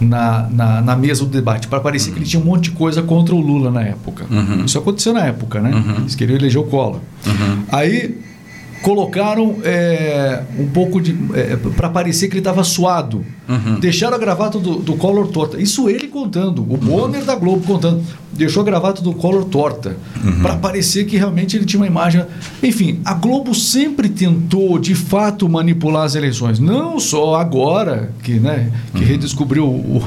[0.00, 2.14] na, na, na mesa do debate para parecer uhum.
[2.14, 4.26] que ele tinha um monte de coisa contra o Lula na época.
[4.28, 4.64] Uhum.
[4.64, 5.70] Isso aconteceu na época, né?
[5.70, 5.96] Uhum.
[5.98, 7.00] Eles queriam eleger o Collor.
[7.26, 7.62] Uhum.
[7.70, 8.18] Aí
[8.82, 11.16] colocaram é, um pouco de.
[11.34, 13.24] É, para parecer que ele estava suado.
[13.48, 13.80] Uhum.
[13.80, 15.60] Deixaram a gravata do, do Collor torta.
[15.60, 17.26] Isso ele contando, o Bonner uhum.
[17.26, 18.02] da Globo contando.
[18.32, 19.96] Deixou a gravata do Collor torta.
[20.22, 20.42] Uhum.
[20.42, 22.24] Para parecer que realmente ele tinha uma imagem.
[22.62, 26.58] Enfim, a Globo sempre tentou, de fato, manipular as eleições.
[26.58, 29.08] Não só agora, que, né, que uhum.
[29.08, 30.02] redescobriu o,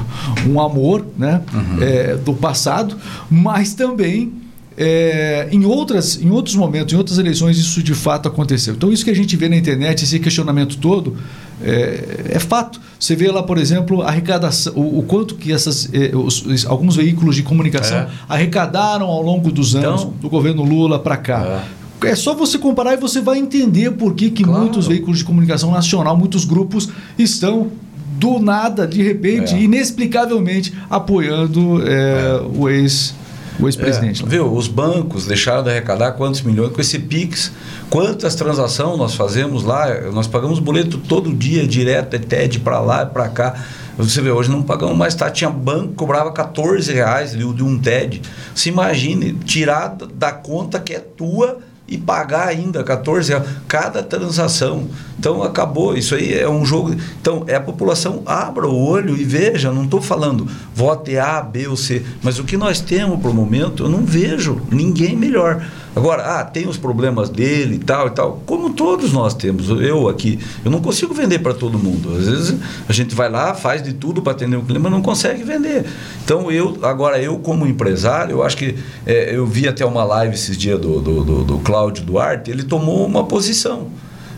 [0.46, 1.82] um amor né, uhum.
[1.82, 2.96] é, do passado,
[3.28, 4.41] mas também
[4.76, 8.74] é, em, outras, em outros momentos, em outras eleições, isso de fato aconteceu.
[8.74, 11.16] Então, isso que a gente vê na internet, esse questionamento todo,
[11.62, 12.80] é, é fato.
[12.98, 16.96] Você vê lá, por exemplo, a arrecadação, o, o quanto que essas, eh, os, alguns
[16.96, 18.08] veículos de comunicação é.
[18.28, 21.64] arrecadaram ao longo dos anos, então, do governo Lula para cá.
[22.02, 22.10] É.
[22.10, 22.14] é.
[22.14, 24.60] só você comparar e você vai entender por que, que claro.
[24.60, 27.70] muitos veículos de comunicação nacional, muitos grupos estão
[28.18, 29.60] do nada, de repente, é.
[29.60, 33.14] inexplicavelmente, apoiando é, o ex
[33.62, 34.22] o ex-presidente.
[34.22, 34.52] É, viu?
[34.52, 37.52] Os bancos deixaram de arrecadar quantos milhões com esse Pix?
[37.88, 39.88] Quantas transações nós fazemos lá?
[40.12, 43.54] Nós pagamos boleto todo dia, direto, é TED para lá, para cá.
[43.96, 45.30] Você vê, hoje não pagamos mais, tá?
[45.30, 48.22] Tinha banco cobrava 14 reais de, de um TED.
[48.54, 51.58] Se imagine, tirar da conta que é tua
[51.92, 54.88] e pagar ainda 14 reais cada transação.
[55.18, 56.96] Então acabou, isso aí é um jogo.
[57.20, 61.68] Então é a população abra o olho e veja, não estou falando vote A, B
[61.68, 65.62] ou C, mas o que nós temos para o momento, eu não vejo ninguém melhor.
[65.94, 69.68] Agora, ah, tem os problemas dele e tal e tal, como todos nós temos.
[69.68, 72.16] Eu aqui, eu não consigo vender para todo mundo.
[72.16, 75.02] Às vezes a gente vai lá, faz de tudo para atender o cliente, mas não
[75.02, 75.84] consegue vender.
[76.24, 78.74] Então eu, agora eu como empresário, eu acho que
[79.04, 82.62] é, eu vi até uma live esses dias do, do, do, do Cláudio Duarte, ele
[82.62, 83.88] tomou uma posição.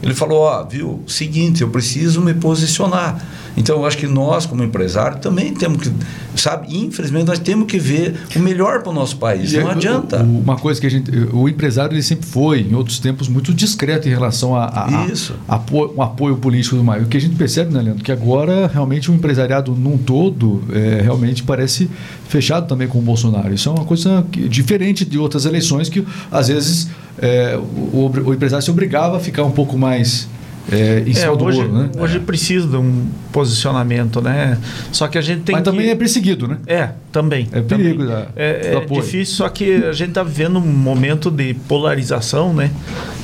[0.02, 3.24] Ele falou, ó, viu, seguinte, eu preciso me posicionar.
[3.56, 5.92] Então, eu acho que nós, como empresário, também temos que,
[6.34, 9.52] sabe, infelizmente, nós temos que ver o melhor para o nosso país.
[9.52, 10.22] E não adianta.
[10.22, 11.10] Uma coisa que a gente.
[11.32, 15.34] O empresário ele sempre foi, em outros tempos, muito discreto em relação a, a, Isso.
[15.48, 17.02] a, a apoio, um apoio político do mais.
[17.02, 21.00] O que a gente percebe, né, Leandro, que agora realmente o empresariado num todo é,
[21.02, 21.88] realmente parece
[22.28, 23.52] fechado também com o Bolsonaro.
[23.54, 26.88] Isso é uma coisa que, diferente de outras eleições que, às vezes,
[27.18, 30.28] é, o, o empresário se obrigava a ficar um pouco mais
[30.70, 31.90] é, em cima é, do hoje, muro, né?
[31.98, 34.58] Hoje precisa de um posicionamento, né?
[34.90, 35.70] Só que a gente tem Mas que...
[35.70, 36.58] também é perseguido, né?
[36.66, 37.48] É, também.
[37.52, 38.06] É perigo.
[38.06, 42.70] Da, é, é difícil, só que a gente está vivendo um momento de polarização, né?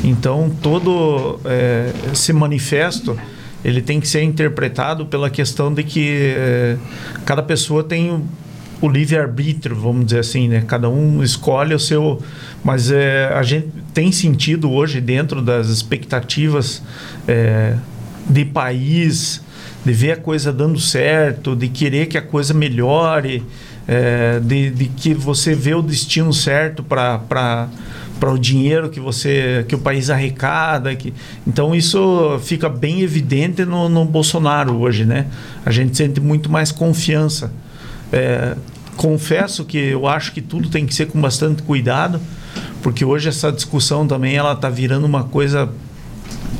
[0.04, 3.16] Então, todo é, esse manifesto
[3.64, 6.76] ele tem que ser interpretado pela questão de que é,
[7.24, 8.22] cada pessoa tem
[8.80, 10.64] o livre-arbítrio, vamos dizer assim, né?
[10.66, 12.22] Cada um escolhe o seu.
[12.64, 16.82] Mas é, a gente tem sentido hoje, dentro das expectativas
[17.28, 17.74] é,
[18.28, 19.42] de país,
[19.84, 23.42] de ver a coisa dando certo, de querer que a coisa melhore,
[23.86, 27.18] é, de, de que você vê o destino certo para
[28.20, 31.14] para o dinheiro que você que o país arrecada que
[31.46, 35.24] então isso fica bem evidente no, no Bolsonaro hoje né
[35.64, 37.50] a gente sente muito mais confiança
[38.12, 38.56] é,
[38.96, 42.20] confesso que eu acho que tudo tem que ser com bastante cuidado,
[42.82, 45.70] porque hoje essa discussão também ela está virando uma coisa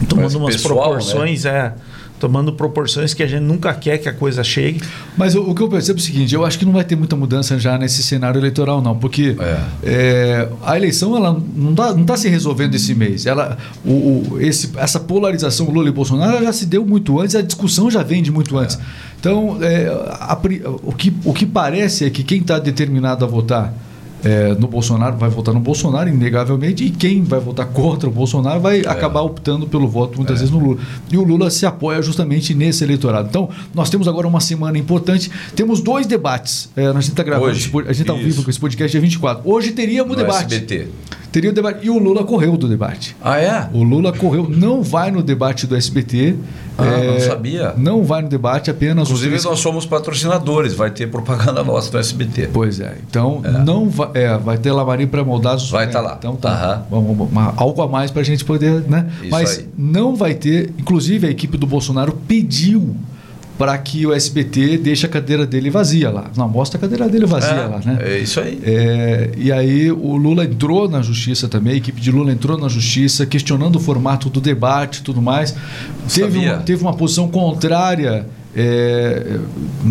[0.08, 0.82] tomando umas pessoal, né?
[0.82, 1.50] proporções, né?
[1.50, 1.89] é
[2.20, 4.80] tomando proporções que a gente nunca quer que a coisa chegue.
[5.16, 6.94] Mas o, o, que eu percebo é o seguinte, eu acho que não vai ter
[6.94, 9.58] muita mudança já nesse cenário eleitoral não, porque é.
[9.82, 13.24] É, a eleição ela não está não tá se resolvendo esse mês.
[13.24, 17.42] Ela, o, o, esse, essa polarização Lula e Bolsonaro já se deu muito antes, a
[17.42, 18.76] discussão já vem de muito antes.
[18.76, 18.80] É.
[19.18, 20.38] Então, é, a,
[20.82, 23.74] o, que, o que parece é que quem está determinado a votar
[24.24, 28.60] é, no Bolsonaro vai votar no Bolsonaro, inegavelmente, e quem vai votar contra o Bolsonaro
[28.60, 28.88] vai é.
[28.88, 30.40] acabar optando pelo voto muitas é.
[30.40, 30.78] vezes no Lula.
[31.10, 33.28] E o Lula se apoia justamente nesse eleitorado.
[33.28, 35.30] Então, nós temos agora uma semana importante.
[35.54, 36.70] Temos dois debates.
[36.76, 39.00] É, a gente está gravando, Hoje, a gente está ao vivo com esse podcast dia
[39.00, 39.48] 24.
[39.50, 40.54] Hoje teríamos no debate.
[40.54, 40.88] SBT.
[41.32, 41.86] Teria o debate.
[41.86, 43.16] E o Lula correu do debate.
[43.22, 43.68] Ah, é?
[43.72, 46.34] O Lula correu, não vai no debate do SBT.
[46.76, 47.74] Ah, é, não sabia.
[47.76, 49.08] Não vai no debate, apenas.
[49.08, 49.44] Inclusive, três...
[49.44, 52.50] nós somos patrocinadores, vai ter propaganda nossa no SBT.
[52.52, 52.96] Pois é.
[53.08, 53.50] Então, é.
[53.50, 55.70] não vai, é, vai ter Lamarim para moldar os.
[55.70, 56.16] Vai estar tá lá.
[56.18, 56.84] Então tá.
[56.90, 58.82] Vamos, uma, algo a mais para a gente poder.
[58.88, 59.10] Né?
[59.20, 59.68] Isso Mas aí.
[59.76, 60.72] não vai ter.
[60.78, 62.96] Inclusive, a equipe do Bolsonaro pediu
[63.60, 66.30] para que o SBT deixe a cadeira dele vazia lá.
[66.34, 67.98] Não, mostra a cadeira dele vazia é, lá, né?
[68.00, 68.58] É isso aí.
[68.64, 72.68] É, e aí o Lula entrou na justiça também, a equipe de Lula entrou na
[72.68, 75.54] justiça, questionando o formato do debate e tudo mais.
[76.08, 79.38] Teve uma, teve uma posição contrária é,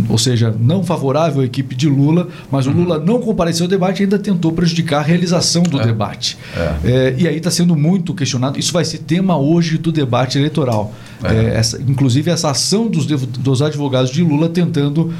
[0.10, 2.84] ou seja, não favorável à equipe de Lula, mas o uhum.
[2.84, 5.86] Lula não compareceu ao debate e ainda tentou prejudicar a realização do é.
[5.86, 6.38] debate.
[6.56, 6.92] É.
[6.92, 8.60] é e aí está sendo muito questionado.
[8.60, 10.94] Isso vai ser tema hoje do debate eleitoral.
[11.24, 11.34] É.
[11.34, 15.14] É, essa, inclusive, essa ação dos, dos advogados de Lula tentando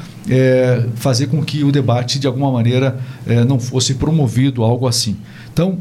[0.94, 3.00] fazer com que o debate, de alguma maneira,
[3.48, 5.16] não fosse promovido, algo assim.
[5.52, 5.78] Então,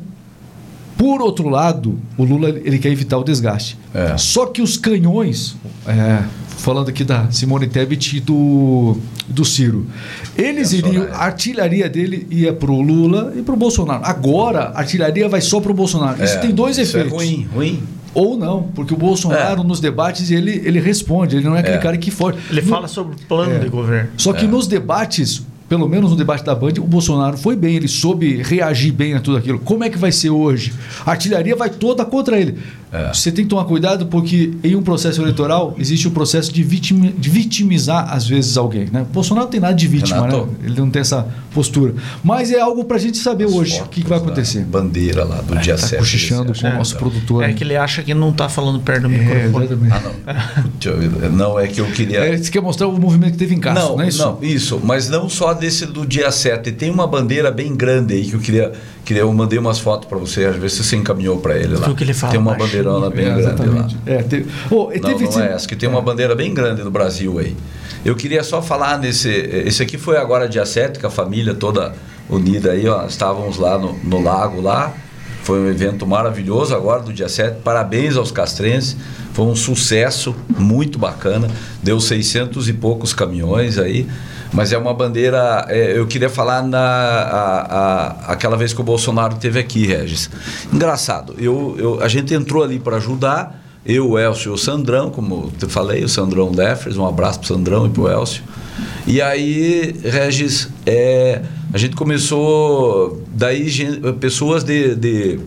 [0.99, 3.77] por outro lado, o Lula ele quer evitar o desgaste.
[4.17, 5.55] Só que os canhões,
[6.57, 9.87] falando aqui da Simone Tebet e do, do Ciro.
[10.37, 14.03] Eles iriam, a artilharia dele ia para o Lula e para o Bolsonaro.
[14.03, 16.21] Agora, a artilharia vai só para o Bolsonaro.
[16.21, 17.13] Isso é, tem dois isso é efeitos.
[17.13, 17.83] É ruim, ruim.
[18.13, 19.63] Ou não, porque o Bolsonaro é.
[19.63, 21.79] nos debates ele, ele responde, ele não é aquele é.
[21.79, 22.39] cara que foge.
[22.49, 23.59] Ele no, fala sobre o plano é.
[23.59, 24.09] de governo.
[24.17, 27.87] Só que nos debates, pelo menos no debate da Band, o Bolsonaro foi bem, ele
[27.87, 29.59] soube reagir bem a tudo aquilo.
[29.59, 30.73] Como é que vai ser hoje?
[31.05, 32.57] A artilharia vai toda contra ele.
[32.91, 33.13] É.
[33.13, 37.11] Você tem que tomar cuidado porque em um processo eleitoral existe o processo de, vitimi-
[37.11, 38.87] de vitimizar às vezes alguém.
[38.91, 39.01] Né?
[39.03, 40.45] O Bolsonaro não tem nada de vítima, Renato.
[40.47, 40.53] né?
[40.63, 41.93] ele não tem essa postura.
[42.23, 44.63] Mas é algo para a gente saber hoje o que, que vai acontecer.
[44.63, 45.99] Bandeira lá do dia Tá 7.
[45.99, 47.43] cochichando com o nosso produtor.
[47.43, 49.65] É que ele acha que não tá falando perto do É, microfone.
[49.65, 49.93] exatamente.
[49.93, 50.63] Ah,
[51.29, 51.29] não.
[51.29, 52.19] Não, é que eu queria.
[52.19, 54.19] É, você quer mostrar o movimento que teve em casa, não, não, é isso?
[54.25, 54.81] não, isso.
[54.83, 56.71] Mas não só desse do dia 7.
[56.71, 58.71] Tem uma bandeira bem grande aí que eu queria.
[59.05, 61.85] queria eu mandei umas fotos para você, às vezes você encaminhou para ele lá.
[61.85, 62.78] Viu que ele fala Tem uma baixinho.
[62.83, 63.87] Bandeirona bem É, grande lá.
[64.05, 66.91] É, teve, oh, Não, teve não é essa, que tem uma bandeira bem grande no
[66.91, 67.55] Brasil aí.
[68.03, 69.29] Eu queria só falar nesse.
[69.29, 71.93] Esse aqui foi agora dia 7, com a família toda
[72.29, 73.05] unida aí, ó.
[73.05, 74.93] Estávamos lá no, no lago lá.
[75.43, 77.61] Foi um evento maravilhoso agora do dia 7.
[77.61, 78.95] Parabéns aos castrenses.
[79.33, 81.49] Foi um sucesso muito bacana.
[81.81, 84.07] Deu 600 e poucos caminhões aí.
[84.51, 85.65] Mas é uma bandeira.
[85.69, 87.61] é, eu queria falar na a-
[88.27, 90.29] a- aquela vez que o Bolsonaro esteve aqui, Regis.
[90.73, 91.35] Engraçado.
[91.37, 93.63] Eu, eu- a gente entrou ali para ajudar.
[93.85, 97.47] Eu, o Elcio e o Sandrão, como eu falei, o Sandrão Leffers, um abraço pro
[97.47, 98.43] Sandrão e pro Elcio.
[99.07, 101.41] E aí, Regis, é,
[101.73, 105.39] a gente começou, daí gen- pessoas de, de-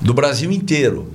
[0.00, 1.12] do Brasil inteiro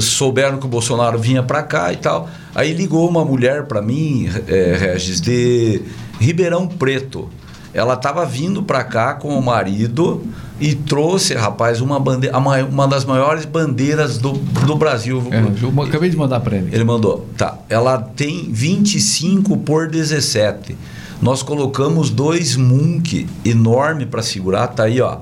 [0.00, 2.28] souberam que o Bolsonaro vinha para cá e tal.
[2.54, 5.80] Aí ligou uma mulher para mim, é, Regis, de
[6.20, 7.28] Ribeirão Preto.
[7.72, 10.24] Ela estava vindo para cá com o marido
[10.60, 15.22] e trouxe, rapaz, uma, bandeira, uma das maiores bandeiras do, do Brasil.
[15.30, 16.68] É, eu acabei de mandar para ele.
[16.72, 17.58] Ele mandou, tá.
[17.68, 20.76] Ela tem 25 por 17.
[21.22, 25.18] Nós colocamos dois Munk enorme para segurar, tá aí, ó,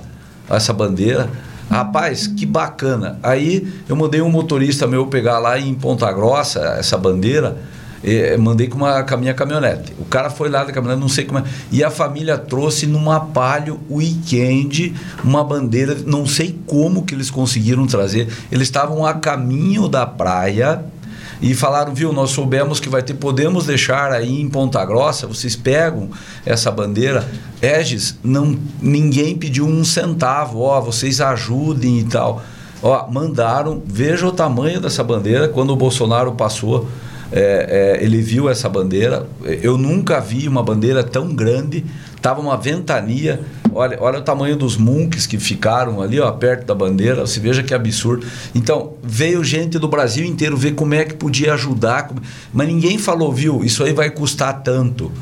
[0.49, 1.29] essa bandeira.
[1.69, 3.19] Rapaz, que bacana.
[3.23, 7.59] Aí eu mandei um motorista meu pegar lá em Ponta Grossa essa bandeira.
[8.03, 9.93] Eh, mandei com, uma, com a minha caminhonete.
[9.99, 11.45] O cara foi lá da caminhonete, não sei como é.
[11.71, 14.95] E a família trouxe numa palio weekend
[15.25, 18.29] uma bandeira, não sei como que eles conseguiram trazer.
[18.51, 20.85] Eles estavam a caminho da praia
[21.41, 25.55] e falaram, viu, nós soubemos que vai ter, podemos deixar aí em Ponta Grossa, vocês
[25.55, 26.11] pegam
[26.45, 27.29] essa bandeira.
[27.63, 32.43] Egis, não, ninguém pediu um centavo, ó, vocês ajudem e tal.
[32.83, 36.89] Ó, mandaram, veja o tamanho dessa bandeira, quando o Bolsonaro passou,
[37.31, 39.27] é, é, ele viu essa bandeira.
[39.63, 41.85] Eu nunca vi uma bandeira tão grande.
[42.23, 43.41] Tava uma ventania.
[43.73, 47.27] Olha, olha o tamanho dos munks que ficaram ali, ó, perto da bandeira.
[47.27, 48.27] Você veja que absurdo.
[48.55, 52.11] Então, veio gente do Brasil inteiro ver como é que podia ajudar.
[52.53, 55.13] Mas ninguém falou, viu, isso aí vai custar tanto.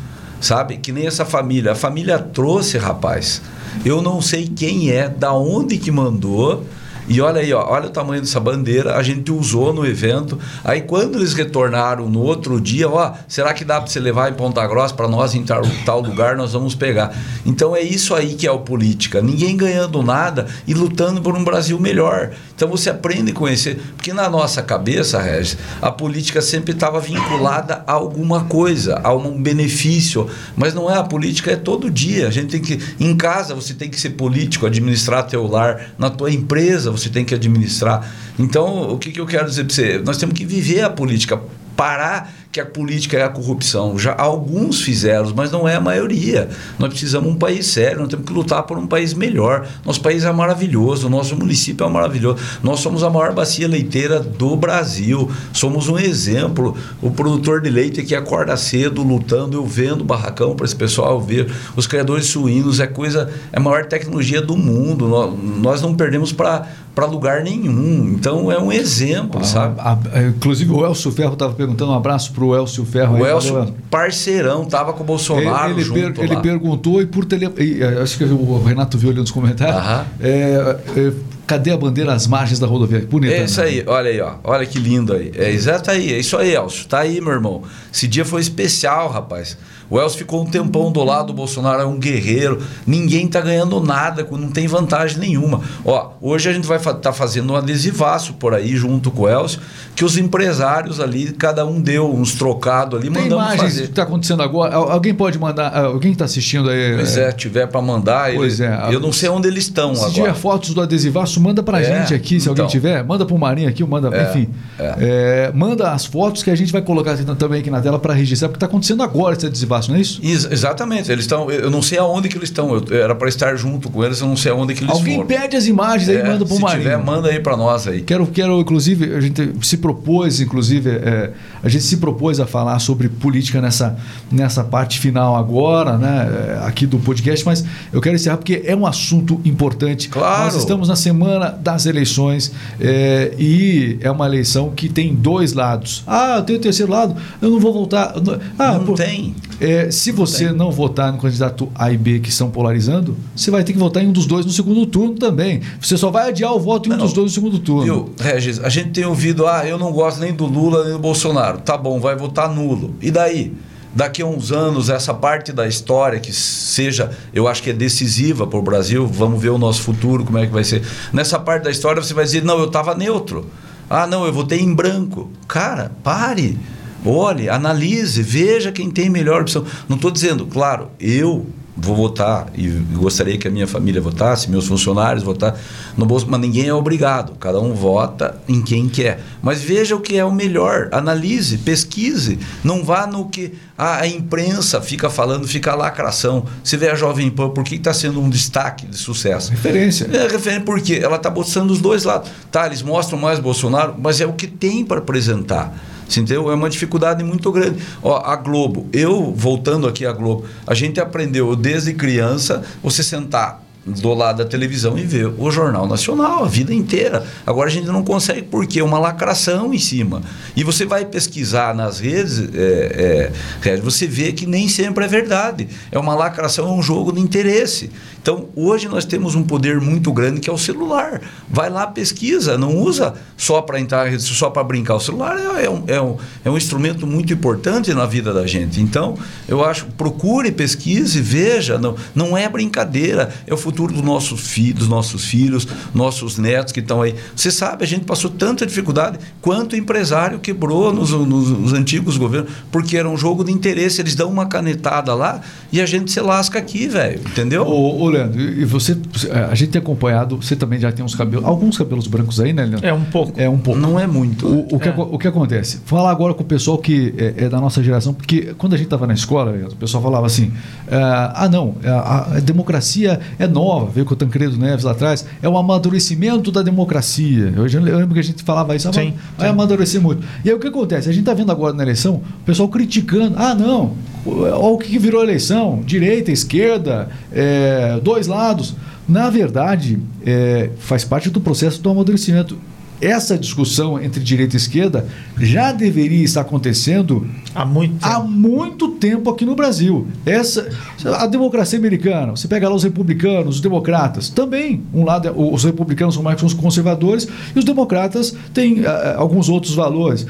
[0.40, 0.76] Sabe?
[0.76, 1.72] Que nem essa família.
[1.72, 3.42] A família trouxe, rapaz.
[3.84, 6.64] Eu não sei quem é, da onde que mandou.
[7.08, 10.38] E olha aí, ó, olha o tamanho dessa bandeira, a gente usou no evento.
[10.64, 14.34] Aí quando eles retornaram no outro dia, ó, será que dá para você levar em
[14.34, 17.14] Ponta Grossa para nós em tal, tal lugar, nós vamos pegar.
[17.44, 19.22] Então é isso aí que é o política.
[19.22, 22.32] Ninguém ganhando nada e lutando por um Brasil melhor.
[22.56, 27.84] Então você aprende a conhecer, porque na nossa cabeça, Regis, a política sempre estava vinculada
[27.86, 30.26] a alguma coisa, a um benefício,
[30.56, 32.26] mas não é a política, é todo dia.
[32.26, 36.08] A gente tem que em casa você tem que ser político, administrar teu lar, na
[36.08, 38.10] tua empresa você tem que administrar.
[38.38, 39.98] Então, o que, que eu quero dizer para você?
[39.98, 41.38] Nós temos que viver a política,
[41.76, 43.98] parar que a política é a corrupção.
[43.98, 46.48] Já alguns fizeram, mas não é a maioria.
[46.78, 49.68] Nós precisamos de um país sério, nós temos que lutar por um país melhor.
[49.84, 52.38] Nosso país é maravilhoso, nosso município é maravilhoso.
[52.62, 55.30] Nós somos a maior bacia leiteira do Brasil.
[55.52, 56.74] Somos um exemplo.
[57.02, 61.52] O produtor de leite que acorda cedo lutando, eu vendo barracão para esse pessoal ver.
[61.76, 65.06] Os criadores suínos é coisa, é a maior tecnologia do mundo.
[65.06, 66.66] Nós, nós não perdemos para
[66.96, 68.14] para lugar nenhum.
[68.18, 69.78] Então é um exemplo, sabe?
[69.78, 73.18] A- a- inclusive o Elcio Ferro estava perguntando um abraço para o Elcio Ferro.
[73.18, 76.40] O aí, Elcio, valeu, parceirão, tava com o Bolsonaro ele, ele, junto per- ele lá.
[76.40, 79.76] perguntou e por tele, e, eh, acho que o Renato viu ali nos comentários.
[79.76, 80.06] Aham.
[80.20, 81.12] é, é,
[81.46, 83.06] cadê a bandeira às margens da rodovia?
[83.08, 83.34] Bonita.
[83.34, 83.66] É isso né?
[83.66, 84.32] aí, olha aí, ó.
[84.42, 85.30] Olha que lindo aí.
[85.36, 86.86] É exato aí, é isso aí, Elcio.
[86.88, 87.62] Tá aí, meu irmão.
[87.92, 89.56] Esse dia foi especial, rapaz.
[89.88, 92.60] O Elcio ficou um tempão do lado do Bolsonaro, é um guerreiro.
[92.86, 95.60] Ninguém tá ganhando nada, não tem vantagem nenhuma.
[95.84, 99.28] Ó, hoje a gente vai estar tá fazendo um adesivaço por aí, junto com o
[99.28, 99.60] Elcio,
[99.94, 103.82] que os empresários ali, cada um deu uns trocados ali, Tem mandamos imagens fazer.
[103.84, 104.74] que está acontecendo agora.
[104.74, 105.68] Al- Alguém pode mandar.
[105.68, 106.94] ah, Alguém está assistindo aí.
[106.96, 108.88] Pois é, tiver para mandar, ele- Pois é.
[108.90, 110.14] eu não sei onde eles estão Se agora.
[110.14, 112.70] tiver fotos do adesivaço, manda pra É, gente aqui, se alguém então.
[112.70, 113.04] tiver.
[113.04, 114.48] Manda pro Marinho aqui, manda, É, enfim.
[114.78, 118.48] É, manda as fotos que a gente vai colocar também aqui na tela para registrar,
[118.48, 120.20] porque está acontecendo agora esse adesivaço, não é isso?
[120.22, 121.50] Ex- exatamente, eles estão.
[121.50, 122.74] Eu não sei aonde que eles estão.
[122.74, 125.26] Eu, era para estar junto com eles, eu não sei aonde que eles Alguém foram.
[125.28, 126.82] pede as imagens aí, É, manda pro se Marinho.
[126.82, 128.00] tiver, manda aí para nós aí.
[128.02, 131.30] Quero, quero, inclusive, a gente se propôs, inclusive, é,
[131.62, 133.96] a gente se propôs a falar sobre política nessa,
[134.30, 136.28] nessa parte final agora, né,
[136.62, 140.08] é, aqui do podcast, mas eu quero encerrar porque é um assunto importante.
[140.08, 140.44] Claro.
[140.44, 146.02] Nós estamos na semana das eleições é, e é uma eleição que tem dois lados.
[146.06, 148.14] Ah, eu tenho o terceiro lado, eu não vou votar.
[148.58, 149.34] Ah, não pô, tem.
[149.66, 153.64] É, se você não votar no candidato A e B que estão polarizando, você vai
[153.64, 155.60] ter que votar em um dos dois no segundo turno também.
[155.80, 157.82] Você só vai adiar o voto em um não, dos dois no segundo turno.
[157.82, 160.98] Viu, Regis, a gente tem ouvido, ah, eu não gosto nem do Lula nem do
[160.98, 161.58] Bolsonaro.
[161.58, 162.94] Tá bom, vai votar nulo.
[163.02, 163.52] E daí?
[163.96, 168.46] daqui a uns anos, essa parte da história que seja, eu acho que é decisiva
[168.46, 170.82] para o Brasil, vamos ver o nosso futuro, como é que vai ser.
[171.14, 173.46] Nessa parte da história você vai dizer, não, eu estava neutro.
[173.88, 175.30] Ah, não, eu votei em branco.
[175.48, 176.58] Cara, pare.
[177.04, 179.64] Olhe, analise, veja quem tem melhor opção.
[179.88, 184.66] Não estou dizendo, claro, eu vou votar e gostaria que a minha família votasse, meus
[184.66, 185.58] funcionários votar
[185.96, 187.36] no bolso, mas ninguém é obrigado.
[187.38, 189.20] Cada um vota em quem quer.
[189.42, 194.80] Mas veja o que é o melhor, analise, pesquise, não vá no que a imprensa
[194.80, 196.46] fica falando, fica a lacração.
[196.64, 199.50] Você vê a Jovem Pan, por que está sendo um destaque de sucesso?
[199.50, 200.08] Referência.
[200.10, 202.30] É referência porque ela está mostrando os dois lados.
[202.50, 205.76] Tá, eles mostram mais Bolsonaro, mas é o que tem para apresentar.
[206.08, 206.50] Você entendeu?
[206.50, 207.82] É uma dificuldade muito grande.
[208.02, 213.66] Ó, a Globo, eu voltando aqui à Globo, a gente aprendeu desde criança você sentar
[213.86, 217.24] do lado da televisão e ver o Jornal Nacional a vida inteira.
[217.46, 220.22] Agora a gente não consegue porque é uma lacração em cima.
[220.56, 223.30] E você vai pesquisar nas redes, é,
[223.64, 225.68] é, você vê que nem sempre é verdade.
[225.92, 227.90] É uma lacração, é um jogo de interesse.
[228.26, 231.20] Então, hoje nós temos um poder muito grande que é o celular.
[231.48, 234.96] Vai lá, pesquisa, não usa só para entrar, só para brincar.
[234.96, 238.44] O celular é, é, um, é, um, é um instrumento muito importante na vida da
[238.44, 238.80] gente.
[238.80, 239.16] Então,
[239.46, 244.72] eu acho, procure, pesquise, veja, não, não é brincadeira, é o futuro dos nossos, fi,
[244.72, 247.14] dos nossos filhos, nossos netos que estão aí.
[247.36, 252.50] Você sabe, a gente passou tanta dificuldade quanto empresário quebrou nos, nos, nos antigos governos,
[252.72, 256.20] porque era um jogo de interesse, eles dão uma canetada lá e a gente se
[256.20, 257.64] lasca aqui, velho, entendeu?
[257.64, 258.96] O, Leandro, e você,
[259.30, 262.52] é, a gente tem acompanhado, você também já tem uns cabelos, alguns cabelos brancos aí,
[262.52, 262.86] né, Leandro?
[262.86, 263.40] É um pouco.
[263.40, 263.80] É um pouco.
[263.80, 264.46] Não é muito.
[264.46, 264.94] O, o, que, é.
[264.96, 265.80] o que acontece?
[265.84, 268.86] Falar agora com o pessoal que é, é da nossa geração, porque quando a gente
[268.86, 270.52] estava na escola, o pessoal falava assim:
[270.90, 275.26] ah, ah não, a, a, democracia é nova, veio com o Tancredo Neves lá atrás,
[275.42, 277.52] é o amadurecimento da democracia.
[277.56, 279.52] Eu, já, eu lembro que a gente falava isso, ah, sim, vai sim.
[279.52, 280.26] amadurecer muito.
[280.44, 281.08] E aí o que acontece?
[281.08, 283.92] A gente está vendo agora na eleição o pessoal criticando: ah, não,
[284.24, 288.76] olha o que virou a eleição, direita, esquerda, é, dois lados.
[289.08, 292.56] Na verdade, é, faz parte do processo do amadurecimento.
[292.98, 295.06] Essa discussão entre direita e esquerda
[295.38, 300.06] já deveria estar acontecendo há muito tempo, há muito tempo aqui no Brasil.
[300.24, 300.70] Essa,
[301.04, 304.82] a democracia americana, você pega lá os republicanos, os democratas, também.
[304.94, 308.86] Um lado, é, os republicanos são mais conservadores e os democratas têm uh,
[309.18, 310.26] alguns outros valores.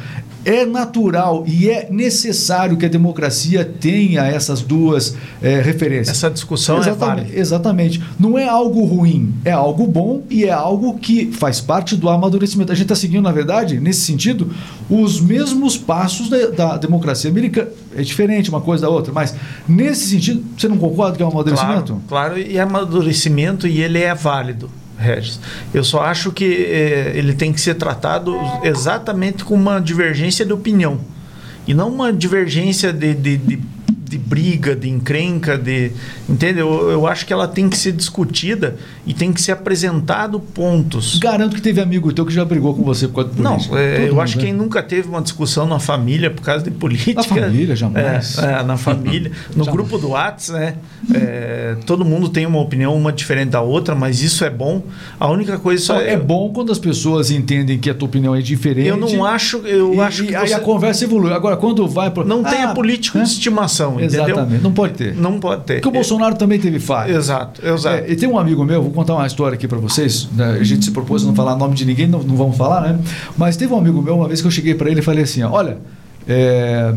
[0.46, 6.16] É natural e é necessário que a democracia tenha essas duas é, referências.
[6.16, 7.38] Essa discussão exatamente, é válida.
[7.40, 8.02] Exatamente.
[8.16, 12.70] Não é algo ruim, é algo bom e é algo que faz parte do amadurecimento.
[12.70, 14.54] A gente está seguindo, na verdade, nesse sentido,
[14.88, 17.70] os mesmos passos da, da, democracia americana.
[17.96, 19.34] É diferente uma coisa da outra, mas
[19.68, 22.00] nesse sentido, você não concorda que é um amadurecimento?
[22.08, 24.70] Claro, claro e é amadurecimento e ele é válido.
[24.98, 25.38] Regis.
[25.74, 30.52] Eu só acho que é, ele tem que ser tratado exatamente com uma divergência de
[30.52, 31.00] opinião
[31.66, 33.75] e não uma divergência de, de, de
[34.08, 35.90] de briga, de encrenca, de.
[36.28, 36.72] Entendeu?
[36.72, 41.18] Eu, eu, acho que ela tem que ser discutida e tem que ser apresentado pontos.
[41.18, 43.74] Garanto que teve amigo teu que já brigou com você por causa de política.
[43.74, 44.44] Não, é, eu mundo, acho que né?
[44.44, 47.14] quem nunca teve uma discussão na família por causa de política.
[47.14, 48.38] Na família, jamais.
[48.38, 49.32] É, é na família.
[49.56, 49.72] No jamais.
[49.72, 50.74] grupo do Whats, né?
[51.14, 54.82] É, todo mundo tem uma opinião, uma diferente da outra, mas isso é bom.
[55.18, 56.00] A única coisa só.
[56.00, 58.88] É, é bom quando as pessoas entendem que a tua opinião é diferente.
[58.88, 59.58] Eu não acho.
[59.58, 60.34] Eu e, acho que.
[60.34, 60.54] Aí você...
[60.54, 61.32] a conversa evolui.
[61.32, 62.10] Agora, quando vai.
[62.10, 62.24] Pro...
[62.24, 64.40] Não ah, tem a político de estimação Exatamente.
[64.40, 64.60] Entendeu?
[64.62, 65.14] Não pode ter.
[65.14, 65.74] Não pode ter.
[65.74, 67.12] Porque o Bolsonaro também teve falha.
[67.12, 67.96] Exato, exato.
[67.96, 70.28] É, e tem um amigo meu, vou contar uma história aqui para vocês.
[70.32, 70.58] Né?
[70.60, 72.98] A gente se propôs a não falar nome de ninguém, não, não vamos falar, né?
[73.36, 75.42] Mas teve um amigo meu, uma vez que eu cheguei para ele e falei assim:
[75.42, 75.78] olha,
[76.28, 76.94] é,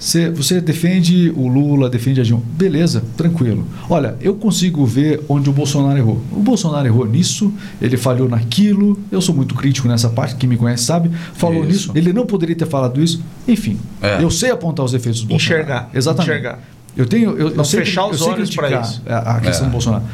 [0.00, 2.42] você, você, defende o Lula, defende a Dilma.
[2.52, 3.66] Beleza, tranquilo.
[3.88, 6.22] Olha, eu consigo ver onde o Bolsonaro errou.
[6.32, 8.98] O Bolsonaro errou nisso, ele falhou naquilo.
[9.12, 11.10] Eu sou muito crítico nessa parte, quem me conhece sabe.
[11.34, 11.88] Falou isso.
[11.88, 13.22] nisso, ele não poderia ter falado isso.
[13.46, 14.24] Enfim, é.
[14.24, 15.62] eu sei apontar os efeitos do Bolsonaro.
[15.62, 15.90] Enxergar.
[15.92, 16.30] Exatamente.
[16.30, 16.58] Enxergar.
[16.96, 19.02] Eu tenho, eu, eu sei, fechar os eu olhos para isso.
[19.06, 19.68] A, a questão é.
[19.68, 20.04] do Bolsonaro.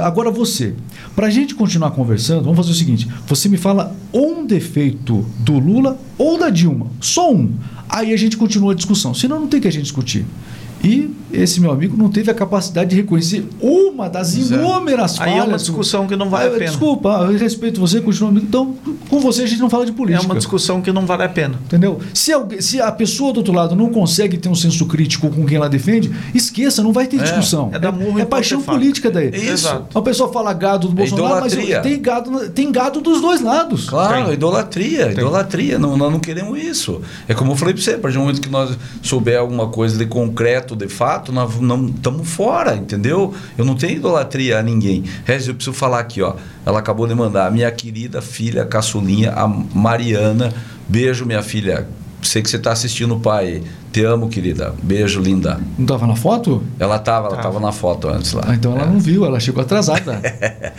[0.00, 0.74] Agora você,
[1.16, 5.58] para a gente continuar conversando, vamos fazer o seguinte: você me fala um defeito do
[5.58, 7.52] Lula ou da Dilma, só um.
[7.92, 9.12] Aí a gente continua a discussão.
[9.12, 10.24] Senão não tem que a gente discutir.
[10.84, 14.54] E esse meu amigo não teve a capacidade de reconhecer uma das Pois é.
[14.56, 15.44] inúmeras Aí falhas.
[15.44, 16.64] é uma discussão que não vale Ah, a pena.
[16.70, 18.46] Desculpa, eu respeito você, continua amigo.
[18.46, 18.74] Então,
[19.08, 20.24] com você a gente não fala de É política.
[20.24, 21.54] uma discussão que não vale a pena.
[21.66, 22.00] Entendeu?
[22.12, 25.46] Se, alguém- se a pessoa do outro lado não consegue ter um senso crítico com
[25.46, 27.70] quem ela defende, esqueça, não vai ter discussão.
[27.72, 28.78] é dar murro paixão ponta e faca.
[28.78, 29.28] política daí.
[29.30, 29.50] Isso.
[29.52, 29.98] Exato.
[29.98, 31.80] A pessoa fala gado do É Bolsonaro, mas idolatria.
[31.80, 33.88] tem gado, tem gado dos dois lados.
[33.88, 34.34] Claro, Tem.
[34.34, 35.78] idolatria, idolatria.
[35.78, 37.00] Não, nós não queremos isso.
[37.28, 39.96] É como eu falei para você, a partir do momento que nós souber alguma coisa
[39.96, 43.34] de concreto, de fato, nós não estamos fora, entendeu?
[43.56, 45.04] Eu não tenho idolatria a ninguém.
[45.24, 46.34] Regis, eu preciso falar aqui, ó.
[46.64, 50.52] Ela acabou de mandar, minha querida filha caçulinha, a Mariana.
[50.88, 51.88] Beijo, minha filha.
[52.22, 53.62] Sei que você está assistindo o pai.
[53.92, 54.74] Te amo, querida.
[54.82, 55.60] Beijo, linda.
[55.78, 56.62] Não tava na foto?
[56.78, 57.48] Ela estava, ela Tava.
[57.48, 58.42] estava na foto antes lá.
[58.46, 60.18] Ah, então ela não viu, ela chegou atrasada.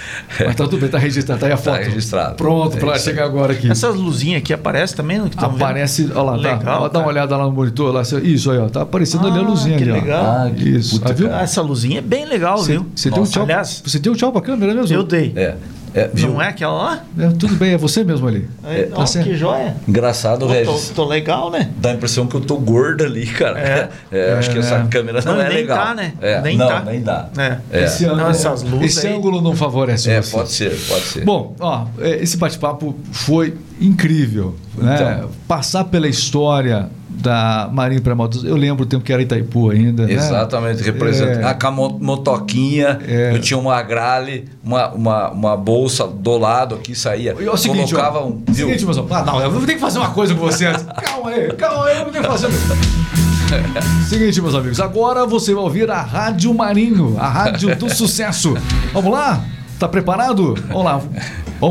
[0.44, 1.78] Mas tá tudo bem, tá registrado, tá aí a Tá foto.
[1.84, 2.36] registrado.
[2.38, 3.14] Pronto, É pra ela isso aí.
[3.16, 3.70] chegar agora aqui.
[3.70, 7.08] Essas luzinhas aqui aparecem também no que Aparece, olha lá, tá, Legal, Ó, dá uma
[7.08, 7.94] olhada lá no monitor.
[7.94, 9.96] Lá, isso aí, ó, tá aparecendo ali a Ah, luzinha que ali, ó.
[9.96, 10.26] legal.
[10.26, 11.34] Ah, que Isso, puta, ah, viu?
[11.36, 12.88] Ah, essa luzinha é bem legal, Você, viu?
[12.96, 13.44] você deu um tchau.
[13.44, 14.96] aliás, você deu um tchau pra câmera mesmo?
[14.96, 15.32] eu dei.
[15.36, 15.56] É.
[15.94, 16.30] é, viu?
[16.30, 17.04] Não é aquela lá?
[17.20, 18.48] É, tudo bem, é você mesmo ali.
[18.66, 19.76] É, tá ó, que joia.
[19.88, 20.90] Engraçado, Pô, tô, Regis.
[20.90, 21.70] tô legal, né?
[21.78, 23.60] Dá a impressão que eu tô gordo ali, cara.
[23.60, 23.90] É.
[24.12, 25.78] É, acho que essa câmera não, Não, é nem legal.
[25.88, 26.14] tá, né?
[26.22, 26.82] É, Nem não, tá.
[26.82, 27.30] nem dá.
[27.38, 27.58] É.
[27.72, 27.84] É.
[27.86, 30.32] Esse ângulo, Não, essas luzes esse aí- ângulo não favorece É, você.
[30.32, 31.26] pode ser, pode ser.
[31.26, 34.56] Bom, ó, é, esse bate-papo foi incrível.
[34.78, 34.96] Né?
[35.18, 35.30] Então.
[35.48, 40.06] Passar pela história da Marinho Pré-Motos, eu lembro o tempo que era Itaipu ainda.
[40.06, 40.14] né?
[40.14, 41.48] Exatamente, representa.
[41.48, 41.54] É.
[41.54, 43.32] Com a mo- motoquinha, É.
[43.34, 47.36] eu tinha uma grale, uma, uma, uma bolsa do lado aqui, saía.
[47.40, 48.42] E é o seguinte, colocava ó, um.
[48.48, 48.68] viu?
[48.68, 49.08] seguinte, moção.
[49.10, 50.66] Ah, não, eu vou ter que fazer uma coisa com você.
[51.04, 52.48] Calma aí, calma aí, eu vou ter que fazer.
[54.10, 58.56] seguinte, meus amigos, agora você vai ouvir a Rádio Marinho, a rádio do sucesso.
[58.92, 59.42] Vamos lá?
[59.80, 60.56] Tá preparado?
[60.70, 61.02] Vamos lá.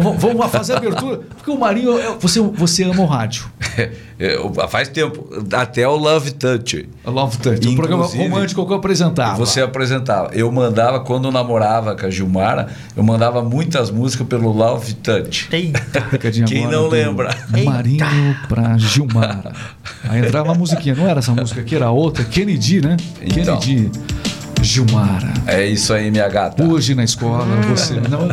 [0.01, 1.21] Vamos, vamos lá fazer a abertura.
[1.37, 3.45] Porque o Marinho, é- você, você ama o rádio.
[4.19, 6.89] Eu- faz tempo, até o Love Touch.
[7.05, 9.37] A Love Touch, um programa Inclusive, romântico que eu apresentava.
[9.37, 10.31] Você apresentava.
[10.33, 15.49] Eu mandava, quando eu namorava com a Gilmara, eu mandava muitas músicas pelo Love Touch.
[15.51, 16.03] Eita.
[16.47, 17.37] Quem não lembra?
[17.65, 19.53] Marinho pra Gilmara.
[20.09, 22.97] Aí entrava uma musiquinha, não era essa música aqui, era outra, Kennedy, né?
[23.21, 23.59] Então.
[23.59, 23.91] Kennedy.
[24.63, 25.33] Gilmara.
[25.49, 26.63] É isso aí, minha gata.
[26.63, 28.29] Hoje na escola, você não.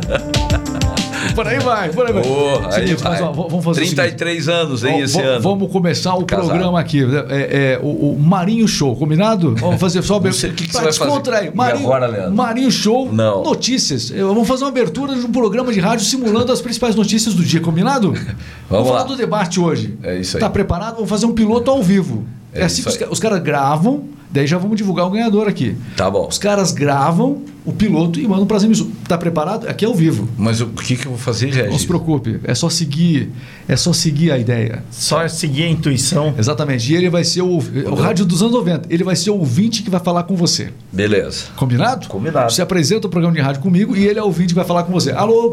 [1.35, 2.23] Por aí vai, por aí vai.
[2.23, 3.21] Ô, aí Seguinte, vai.
[3.21, 3.95] ó, vamos fazer o seguinte.
[3.95, 5.41] 33 anos, hein, Vamos- esse ano.
[5.41, 6.47] Vamos começar o Casado.
[6.49, 7.03] programa aqui.
[7.29, 9.55] É, é, o, o Marinho Show, combinado?
[9.55, 11.51] Vamos fazer só Não sei o que que pra você vai fazer.
[11.55, 12.35] Marinho, agora, Leandro?
[12.35, 13.43] Marinho Show, Não.
[13.43, 14.11] notícias.
[14.11, 17.43] Eu- Vamos fazer uma abertura de um programa de rádio simulando as principais notícias do
[17.43, 18.13] dia, combinado?
[18.69, 19.05] Vamos falar lá.
[19.05, 19.97] do debate hoje.
[20.03, 20.41] É isso aí.
[20.41, 20.95] Tá preparado?
[20.95, 22.23] Vamos fazer um piloto ao vivo.
[22.53, 25.75] É, É assim que os, os caras gravam, daí já vamos divulgar o ganhador aqui.
[25.95, 26.27] Tá bom.
[26.27, 28.93] Os caras gravam o piloto e mandam para as emissoras.
[29.07, 29.67] Tá preparado?
[29.67, 30.27] Aqui é ao vivo.
[30.37, 31.71] Mas o que, que eu vou fazer, Regis?
[31.71, 33.31] Não se preocupe, é só seguir,
[33.67, 34.83] é só seguir a ideia.
[34.91, 36.33] Só seguir a intuição.
[36.37, 36.91] Exatamente.
[36.91, 38.87] E ele vai ser o, o rádio dos anos 90.
[38.89, 40.71] Ele vai ser o ouvinte que vai falar com você.
[40.91, 41.45] Beleza.
[41.55, 42.07] Combinado?
[42.07, 42.51] Combinado.
[42.51, 44.83] Você apresenta o programa de rádio comigo e ele é o ouvinte que vai falar
[44.83, 45.11] com você.
[45.11, 45.51] Alô,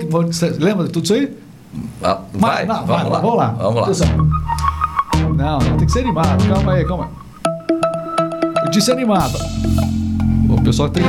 [0.59, 1.33] lembra de tudo isso aí?
[2.03, 3.19] Ah, vai, não, vamos, lá.
[3.21, 3.49] Vamos lá.
[3.51, 4.17] Vamos lá.
[5.37, 6.47] Não, tem que ser animado.
[6.49, 7.26] Calma aí, calma aí.
[8.71, 9.39] Disse animado.
[10.49, 11.03] O pessoal tem.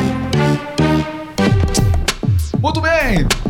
[2.61, 3.46] Muito bem!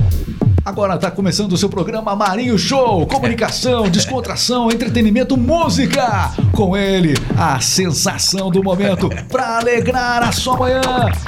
[0.68, 6.34] Agora está começando o seu programa Marinho Show, comunicação, descontração, entretenimento, música.
[6.52, 10.82] Com ele, a sensação do momento para alegrar a sua manhã.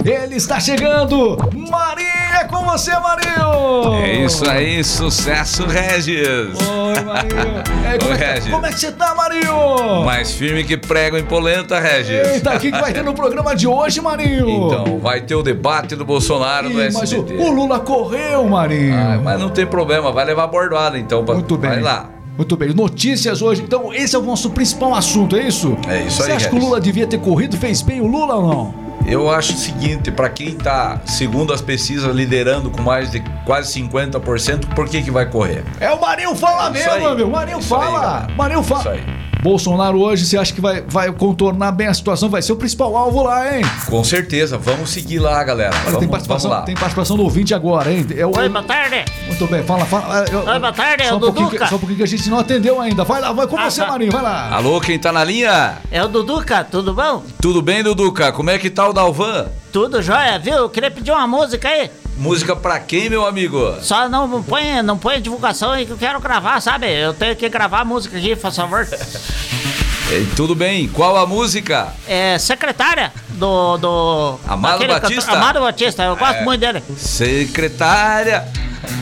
[0.03, 1.37] Ele está chegando.
[1.55, 3.93] Marinho, é com você, Marinho.
[4.03, 6.17] É isso aí, sucesso, Regis.
[6.17, 7.59] Oi, Marinho.
[7.89, 8.51] Aí, como, Oi, é Regis.
[8.51, 10.03] como é que você tá, Marinho?
[10.03, 12.27] Mais firme que prego em polenta, Regis.
[12.27, 14.49] Eita, o que, vai ter no programa de hoje, Marinho?
[14.49, 17.37] Então, vai ter o debate do Bolsonaro no Ih, mas o, SBT.
[17.37, 18.95] o Lula correu, Marinho.
[18.95, 21.23] Ah, mas não tem problema, vai levar bordoada então.
[21.25, 21.69] pra- Muito bem.
[21.71, 22.09] Vai lá.
[22.37, 22.73] Muito bem.
[22.73, 23.61] Notícias hoje.
[23.61, 25.77] Então, esse é o nosso principal assunto, é isso?
[25.87, 26.59] É isso Você aí, acha que o.
[26.59, 27.57] Lula devia ter corrido?
[27.57, 28.89] Fez bem o Lula ou não?
[29.05, 33.73] Eu acho o seguinte, para quem tá, segundo as pesquisas, liderando com mais de quase
[33.81, 35.63] 50%, por que que vai correr?
[35.79, 37.15] É o Marinho fala Isso mesmo, aí.
[37.15, 37.29] meu.
[37.29, 37.99] Marinho Isso aí, fala.
[38.01, 38.27] galera.
[38.37, 38.97] Marinho fala.
[39.41, 42.29] Bolsonaro hoje, você acha que vai, vai contornar bem a situação?
[42.29, 43.63] Vai ser o principal alvo lá, hein?
[43.89, 45.73] Com certeza, vamos seguir lá, galera.
[45.73, 46.65] Olha, vamos, tem, participação, vamos lá.
[46.65, 48.05] tem participação do ouvinte agora, hein?
[48.17, 49.05] É o- Oi, boa tarde.
[49.27, 50.25] Muito bem, fala, fala.
[50.29, 51.67] Eu- Oi, boa tarde, é só o um pouquinho Duduca.
[51.67, 53.05] Só um pouquinho que a gente não atendeu ainda.
[53.05, 53.87] Vai lá, vai com Ah, você, tá.
[53.87, 54.53] Marinho, vai lá.
[54.53, 55.77] Alô, quem tá na linha?
[55.89, 57.23] É o Duduca, tudo bom?
[57.41, 58.33] Tudo bem, Duduca?
[58.33, 59.47] Como é que tá o Dalvan?
[59.71, 60.55] Tudo jóia, viu?
[60.55, 61.89] Eu queria pedir uma música aí.
[62.19, 63.75] Música pra quem, meu amigo?
[63.81, 66.85] Só não põe, não põe divulgação aí que eu quero gravar, sabe?
[66.91, 68.85] Eu tenho que gravar a música aqui, por favor.
[70.35, 71.93] Tudo bem, qual a música?
[72.07, 73.77] É secretária do.
[73.77, 75.21] do Amado Batista?
[75.27, 76.43] cantor- Amado Batista, eu gosto É.
[76.43, 76.83] muito dele.
[76.97, 78.45] Secretária,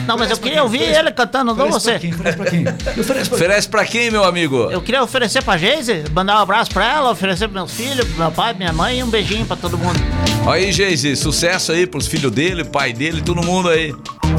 [0.06, 1.98] Não, mas eu queria ouvir ele cantando, não pra você.
[1.98, 2.10] quem?
[2.12, 2.64] Oferece pra quem?
[2.68, 4.70] Oferece pra Oferece pra quem, meu amigo?
[4.70, 8.18] Eu queria oferecer pra Geise, mandar um abraço pra ela, oferecer pros meus filhos, pro
[8.18, 9.98] meu pai, minha mãe e um beijinho pra todo mundo.
[10.46, 13.94] Aí, Geise, sucesso aí pros filhos dele, pai dele, todo mundo aí.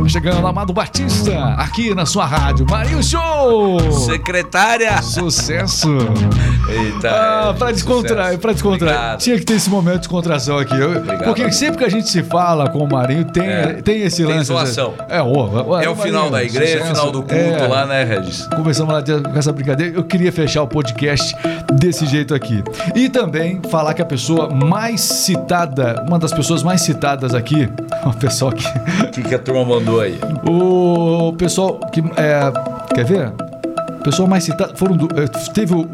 [0.07, 2.65] Chegando, Amado Batista, aqui na sua rádio.
[2.69, 3.79] Marinho Show!
[4.05, 5.01] Secretária!
[5.01, 5.89] Sucesso!
[6.71, 7.09] Eita.
[7.11, 8.93] Ah, é, pra descontrair, pra descontrair.
[8.95, 9.19] Obrigado.
[9.19, 10.75] Tinha que ter esse momento de descontração aqui.
[10.77, 11.23] Eu- Obrigado.
[11.25, 13.73] porque sempre que a gente se fala com o Marinho, tem, É.
[13.81, 14.45] tem esse Tem lance.
[14.45, 14.93] zoação.
[15.09, 17.67] É, ô, É o final da igreja, final do culto É.
[17.67, 18.47] lá, né, Regis?
[18.55, 19.95] Começamos lá com essa brincadeira.
[19.95, 21.35] Eu queria fechar o podcast
[21.73, 22.63] desse jeito aqui.
[22.95, 27.69] E também falar que a pessoa mais citada, uma das pessoas mais citadas aqui,
[28.05, 28.65] o pessoal que.
[29.03, 30.19] O que, que a turma mandou aí?
[30.47, 31.99] O pessoal que.
[32.17, 32.51] É,
[32.93, 33.31] quer ver?
[33.99, 34.95] O pessoal mais citado foram.
[34.95, 35.85] do- eh, teve o,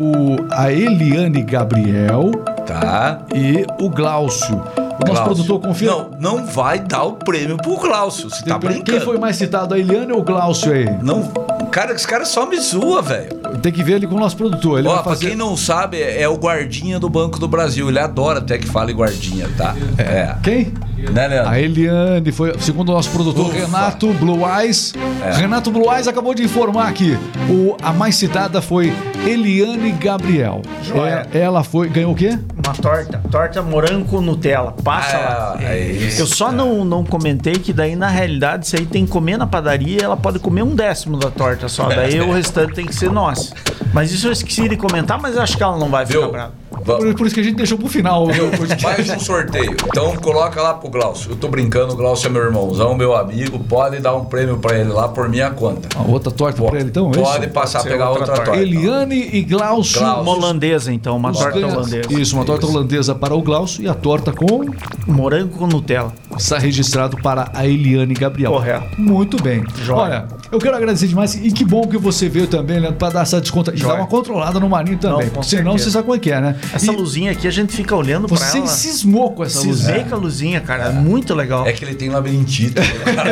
[0.52, 2.32] a Eliane Gabriel
[2.66, 3.20] Tá.
[3.34, 4.56] e o Glaucio.
[4.56, 5.24] O nosso Glaucio.
[5.26, 5.90] produtor confia.
[5.92, 8.30] Não, não vai dar o prêmio pro Glaucio.
[8.30, 8.84] Você tá brincando.
[8.86, 10.86] Quem foi mais citado, a Eliane ou o Glaucio aí?
[11.02, 11.24] Não,
[11.72, 13.34] cara, esse cara só me zoa, velho.
[13.62, 14.80] Tem que ver ele com o nosso produtor.
[14.80, 15.28] Ele Ó, vai pra fazer.
[15.28, 17.90] quem não sabe, é é o guardinha do Banco do Brasil.
[17.90, 19.76] Ele adora até que fale guardinha, tá?
[19.98, 20.36] É.
[20.44, 20.72] Quem?
[21.12, 21.52] Né, Leandro?
[21.52, 23.58] A Eliane foi, segundo o nosso produtor Ufa.
[23.58, 24.94] Renato Blue Eyes.
[25.24, 25.34] É.
[25.38, 27.18] Renato Blue Eyes acabou de informar aqui.
[27.50, 28.94] O, a mais citada foi
[29.26, 30.62] Eliane Gabriel.
[30.84, 31.28] Joia.
[31.34, 31.90] É, ela foi.
[31.90, 32.38] Ganhou o quê?
[32.64, 33.22] Uma torta.
[33.32, 34.74] Torta morango Nutella.
[34.84, 35.58] Passa lá.
[35.60, 36.22] Ah, é isso.
[36.22, 39.48] Eu só não, não comentei que daí, na realidade, isso aí tem que comer na
[39.48, 41.88] padaria ela pode comer um décimo da torta só.
[41.88, 43.54] Daí o restante tem que ser nosso.
[43.94, 46.32] Mas isso eu esqueci de comentar, mas eu acho que ela não vai ficar Viu?
[46.32, 46.54] brava.
[46.84, 48.28] Por, por isso que a gente deixou pro final.
[48.84, 49.76] Mais um sorteio.
[49.88, 51.32] Então coloca lá pro Glaucio.
[51.32, 53.60] Eu tô brincando, o Glaucio é meu irmãozão, meu amigo.
[53.60, 55.88] Pode dar um prêmio pra ele lá por minha conta.
[55.98, 57.10] A outra torta pra ele, então?
[57.12, 57.54] é Pode isso?
[57.54, 58.52] passar a ser pegar outra outra, torta.
[58.52, 58.62] torta.
[58.62, 60.00] Eliane e Glaucio.
[60.00, 60.22] Glaucio.
[60.24, 62.14] Uma holandesa, então, uma Os torta ganha- holandesa.
[62.22, 64.66] Isso, uma torta holandesa para o Glaucio e a torta com
[65.08, 66.14] Morango com Nutella.
[66.38, 68.52] Está registrado para a Eliane Gabriel.
[68.52, 68.86] Correto.
[69.02, 69.64] Muito bem.
[69.84, 70.00] Joia.
[70.02, 73.22] Olha, eu quero agradecer demais e que bom que você veio também, Leandro, para dar
[73.22, 73.94] essa desconta e Joia.
[73.94, 75.26] dar uma controlada no Marinho também.
[75.28, 75.84] Não, porque senão certeza.
[75.86, 76.56] você sabe como é que é, né?
[76.74, 78.68] Essa E luzinha aqui a gente fica olhando pra você ela.
[78.68, 79.80] cismou com essa luz.
[79.80, 80.86] Cismei com a luzinha, cara.
[80.86, 81.66] É muito legal.
[81.66, 82.76] É que ele tem labirintite.
[82.80, 82.86] né?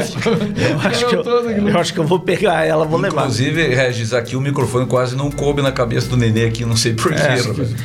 [0.73, 1.23] Eu acho, que eu,
[1.69, 3.21] eu acho que eu vou pegar ela, vou levar.
[3.23, 6.93] Inclusive, Regis, aqui o microfone quase não coube na cabeça do nenê aqui, não sei
[6.93, 7.19] porquê.
[7.19, 7.37] É,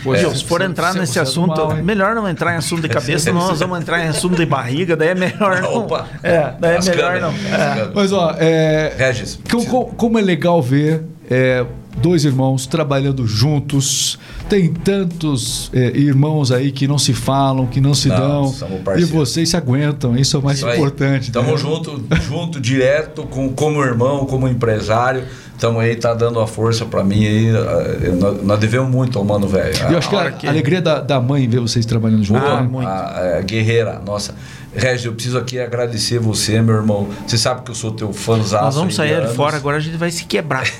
[0.03, 2.29] Pô, Viu, é, se for você- entrar você- nesse você é assunto, mal, melhor não
[2.29, 5.15] entrar em assunto de cabeça, senão nós vamos entrar em assunto de barriga, daí é
[5.15, 5.79] melhor não.
[5.79, 6.07] Opa.
[6.23, 7.59] É, daí é As melhor câmeras, não.
[7.59, 7.91] É.
[7.95, 11.65] Mas ó, é, Regis, co- co- como é legal ver é,
[11.99, 14.19] dois irmãos trabalhando juntos.
[14.49, 18.55] Tem tantos é, irmãos aí que não se falam, que não se Não, dão.
[18.97, 21.31] E vocês se aguentam, isso é o mais Isso importante.
[21.31, 21.57] Tamo né?
[21.59, 25.25] junto, junto, direto, com, como irmão, como empresário.
[25.59, 27.49] Tamo aí, tá dando a força pra mim aí.
[27.49, 29.75] eh, Nós, nós devemos muito ao mano velho.
[29.91, 32.49] E eu acho que a, que- a alegria da, da mãe ver vocês trabalhando juntos.
[32.49, 32.69] Ah, né?
[32.71, 32.89] muito.
[32.89, 34.35] A, a guerreira, nossa.
[34.75, 37.09] Regis, eu preciso aqui agradecer você, meu irmão.
[37.27, 38.63] Você sabe que eu sou teu fãzão.
[38.63, 40.67] Nós vamos sair ali fora, agora a gente vai se quebrar.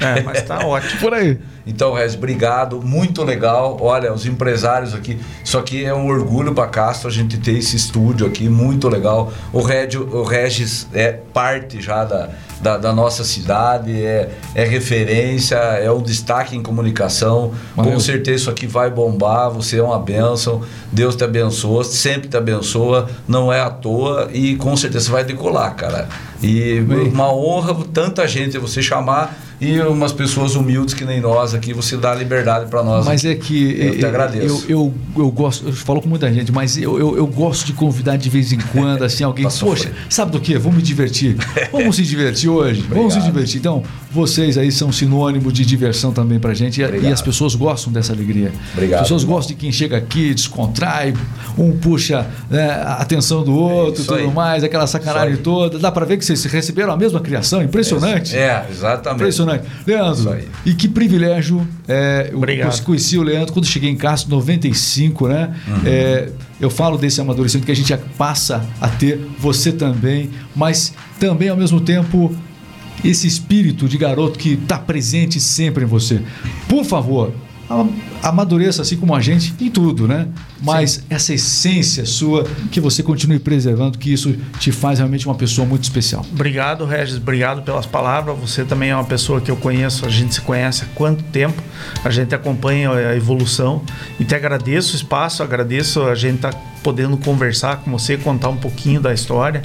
[0.00, 1.00] É, mas tá ótimo.
[1.00, 1.38] Por aí.
[1.66, 2.80] Então, Regis, obrigado.
[2.80, 3.76] Muito legal.
[3.80, 5.18] Olha, os empresários aqui.
[5.44, 8.48] Isso aqui é um orgulho para Castro a gente ter esse estúdio aqui.
[8.48, 9.32] Muito legal.
[9.52, 12.30] O, Régio, o Regis é parte já da,
[12.60, 17.52] da, da nossa cidade, é, é referência, é um destaque em comunicação.
[17.74, 17.92] Valeu.
[17.92, 19.50] Com certeza isso aqui vai bombar.
[19.50, 20.62] Você é uma bênção.
[20.92, 23.08] Deus te abençoa, sempre te abençoa.
[23.26, 26.08] Não é à toa e com certeza vai decolar, cara.
[26.40, 27.08] E Bem.
[27.08, 31.96] uma honra tanta gente você chamar e umas pessoas humildes que nem nós aqui, você
[31.96, 33.06] dá liberdade para nós.
[33.06, 34.64] Mas é que Eu te eh, agradeço.
[34.68, 37.72] Eu, eu, eu gosto, eu falo com muita gente, mas eu, eu, eu gosto de
[37.72, 39.46] convidar de vez em quando, assim, alguém.
[39.48, 40.58] Poxa, sabe do que?
[40.58, 41.36] Vamos me divertir.
[41.72, 42.82] Vamos se divertir hoje.
[42.88, 43.24] Vamos se Obrigado.
[43.24, 43.58] divertir.
[43.60, 46.80] Então, vocês aí são sinônimo de diversão também pra gente.
[46.80, 48.52] E, e as pessoas gostam dessa alegria.
[48.72, 49.36] Obrigado, As pessoas irmão.
[49.36, 51.12] gostam de quem chega aqui, descontrai,
[51.58, 54.32] um puxa né, a atenção do outro e isso tudo aí.
[54.32, 55.78] mais, aquela sacanagem toda.
[55.78, 57.62] Dá pra ver que vocês receberam a mesma criação.
[57.62, 58.36] Impressionante.
[58.36, 59.20] É, exatamente.
[59.22, 59.64] Impressionante.
[59.86, 61.66] Leandro, e que privilégio.
[61.88, 62.82] É, eu Obrigado.
[62.82, 65.54] conheci o Leandro quando cheguei em Castro, 95, né?
[65.68, 65.80] Uhum.
[65.84, 66.28] É,
[66.60, 71.48] eu falo desse amadurecimento que a gente já passa a ter, você também, mas também
[71.48, 72.34] ao mesmo tempo
[73.04, 76.22] esse espírito de garoto que está presente sempre em você.
[76.68, 77.32] Por favor,
[78.28, 80.26] amadureça assim como a gente em tudo, né?
[80.62, 85.66] Mas essa essência sua, que você continue preservando, que isso te faz realmente uma pessoa
[85.66, 86.24] muito especial.
[86.32, 87.16] Obrigado, Regis.
[87.16, 88.36] Obrigado pelas palavras.
[88.38, 90.04] Você também é uma pessoa que eu conheço.
[90.06, 91.62] A gente se conhece há quanto tempo?
[92.04, 93.82] A gente acompanha a evolução.
[94.18, 98.56] E te agradeço o espaço, agradeço a gente estar podendo conversar com você, contar um
[98.56, 99.60] pouquinho da história,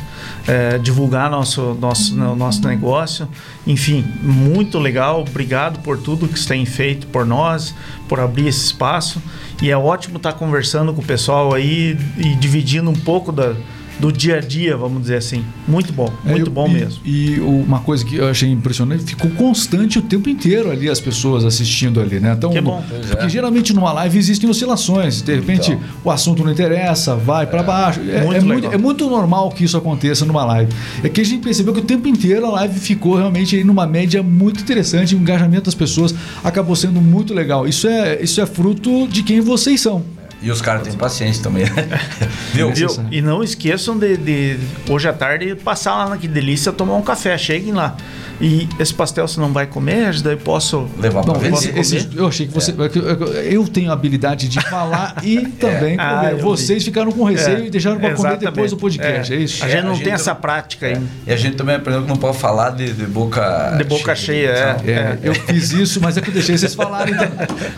[0.47, 3.27] eh, divulgar nosso, nosso, no- nosso negócio.
[3.67, 5.21] Enfim, muito legal.
[5.21, 7.75] Obrigado por tudo que você tem feito por nós,
[8.09, 9.21] por abrir esse espaço.
[9.61, 13.55] E é ótimo estar conversando com o pessoal aí e dividindo um pouco da,
[14.01, 15.45] do dia a dia, vamos dizer assim.
[15.67, 16.99] Muito bom, É, muito eu- bom e- mesmo.
[17.05, 21.45] E uma coisa que eu achei impressionante, ficou constante o tempo inteiro ali as pessoas
[21.45, 22.33] assistindo ali, né?
[22.35, 22.83] Então, Que bom.
[23.09, 23.29] Porque é.
[23.29, 25.21] geralmente numa live existem oscilações.
[25.21, 25.83] De repente Então.
[26.03, 27.99] o assunto não interessa, vai pra baixo.
[28.01, 30.71] É, Muito é muito, é muito normal que isso aconteça numa live.
[31.03, 33.85] É que a gente percebeu que o tempo inteiro a live ficou realmente aí numa
[33.85, 36.13] média muito interessante, o engajamento das pessoas
[36.43, 37.67] acabou sendo muito legal.
[37.67, 40.03] Isso é, isso é fruto de quem vocês são.
[40.41, 41.65] E os caras têm paciência também.
[42.53, 42.71] Viu?
[42.71, 42.87] Viu?
[42.87, 44.57] Isso, E não esqueçam de, de,
[44.89, 47.37] hoje à tarde passar lá na Que Delícia tomar um café.
[47.37, 47.95] Cheguem lá.
[48.43, 50.19] E esse pastel você não vai comer?
[50.21, 50.89] Daí posso.
[50.97, 51.53] Levar pra Bom, ver.
[51.77, 52.71] esse- eu achei que você.
[52.75, 56.35] eu- eu- tenho a habilidade de falar e também Ah, comer.
[56.37, 56.41] vi.
[56.41, 59.63] Vocês ficaram com receio É, e deixaram para comer depois do podcast, é, isso?
[59.63, 61.03] A gente É, não a tem gente- essa prática ainda.
[61.27, 64.47] E a gente também aprendeu que não pode falar de, de boca De boca cheia,
[64.49, 64.71] é.
[64.81, 67.13] Então, É, eu fiz isso, mas é que eu deixei vocês falarem.
[67.13, 67.27] Então.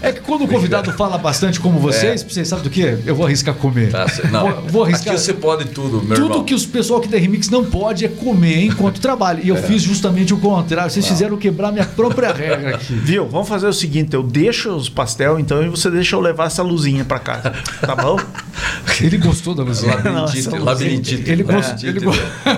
[0.02, 2.98] É que quando o convidado fala bastante como vocês, vocês sabem do que?
[3.06, 3.88] Eu vou arriscar comer.
[3.88, 3.92] É.
[3.92, 4.42] Tá, não.
[4.52, 5.14] Vou, vou arriscar.
[5.14, 6.44] Aqui você pode tudo, meu Tudo irmão.
[6.44, 9.42] que os pessoal aqui da Remix não pode é comer enquanto trabalha.
[9.44, 10.92] E eu fiz justamente o contrário.
[10.92, 12.94] Vocês fizeram quebrar minha própria regra aqui.
[13.04, 13.28] Viu?
[13.28, 16.64] Vamos fazer o seguinte: eu deixo os pastel então e você deixa eu levar essa
[16.64, 17.54] luzinha pra casa.
[17.82, 18.18] Tá bom?
[19.02, 19.96] Ele gostou da luzinha.
[19.96, 21.30] Labirintite, Não, essa labirintite.
[21.32, 21.88] Ele, gostou.
[21.88, 21.90] É.
[21.90, 22.12] ele go-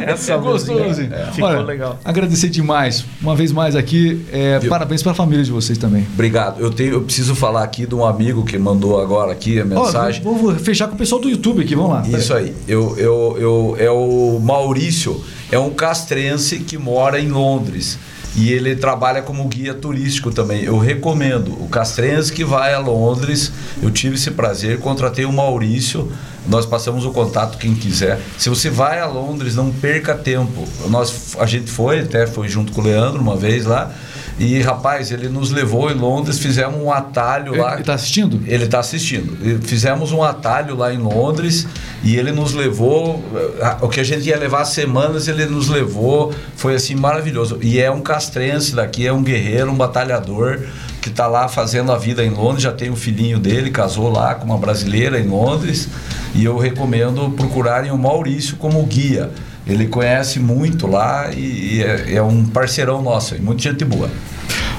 [0.05, 0.87] Essa gostou, luzinha.
[1.09, 1.31] Luzinha.
[1.33, 1.99] Ficou legal.
[2.03, 3.05] Agradecer demais.
[3.21, 4.21] Uma vez mais aqui.
[4.31, 6.05] é, parabéns para a família de vocês também.
[6.13, 6.59] Obrigado.
[6.59, 9.84] Eu, tenho, eu preciso falar aqui de um amigo que mandou agora aqui a Ó,
[9.85, 10.21] mensagem.
[10.21, 11.75] vou, vou fechar com o pessoal do YouTube aqui.
[11.75, 12.17] Vamos lá.
[12.17, 12.53] Isso aí.
[12.67, 17.97] Eu, eu, eu, é o Maurício, é um castrense que mora em Londres.
[18.35, 20.63] E ele trabalha como guia turístico também.
[20.63, 21.53] Eu recomendo.
[21.63, 23.51] O castrense que vai a Londres,
[23.81, 26.11] eu tive esse prazer, contratei o Maurício.
[26.45, 28.19] Nós passamos o contato quem quiser.
[28.37, 30.67] Se você vai a Londres, não perca tempo.
[30.89, 33.91] Nós, a gente foi, até foi junto com o Leandro uma vez lá.
[34.37, 37.75] E rapaz, ele nos levou em Londres, fizemos um atalho lá.
[37.75, 38.41] Ele tá assistindo?
[38.45, 39.61] Ele está assistindo.
[39.61, 41.65] Fizemos um atalho lá em Londres
[42.03, 43.23] e ele nos levou.
[43.33, 46.33] eh, O que a gente ia levar semanas, ele nos levou.
[46.57, 47.59] Foi assim maravilhoso.
[47.61, 50.59] E é um castrense daqui, é um guerreiro, um batalhador
[51.01, 52.63] que está lá fazendo a vida em Londres.
[52.63, 55.87] Já tem o filhinho dele, casou lá com uma brasileira em Londres.
[56.33, 59.31] E eu recomendo procurarem o Maurício como guia.
[59.67, 64.09] Ele conhece muito lá e, e é, é um parceirão nosso, aí, muita gente boa.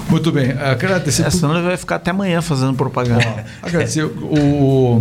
[0.08, 0.52] Muito bem.
[0.52, 1.28] Agradecer.
[1.32, 3.44] Senão ele vai ficar até amanhã fazendo propaganda.
[3.60, 5.00] Agradecer o,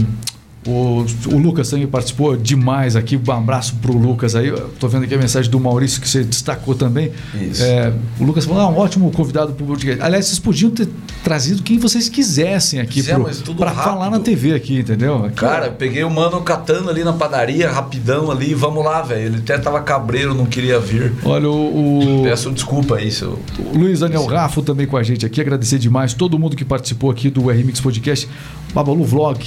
[0.65, 3.17] o, o Lucas também participou demais aqui.
[3.27, 4.51] Um abraço pro Lucas aí.
[4.79, 7.11] Tô vendo aqui a mensagem do Maurício que você destacou também.
[7.39, 7.63] Isso.
[7.63, 10.01] É, o Lucas falou: ah, um ótimo convidado pro podcast.
[10.01, 10.87] Aliás, vocês podiam ter
[11.23, 13.73] trazido quem vocês quisessem aqui rápido.
[13.75, 15.25] falar na TV aqui, entendeu?
[15.25, 19.25] Aqui, Cara, peguei o mano catando ali na padaria, rapidão ali, vamos lá, velho.
[19.25, 21.13] Ele até tava cabreiro, não queria vir.
[21.23, 23.39] Olha, o, o- Peço desculpa aí, seu.
[23.73, 25.39] O Luiz Daniel Raffo também com a gente aqui.
[25.41, 28.27] Agradecer demais todo mundo que participou aqui do RMix Podcast.
[28.73, 29.45] Babalu Vlog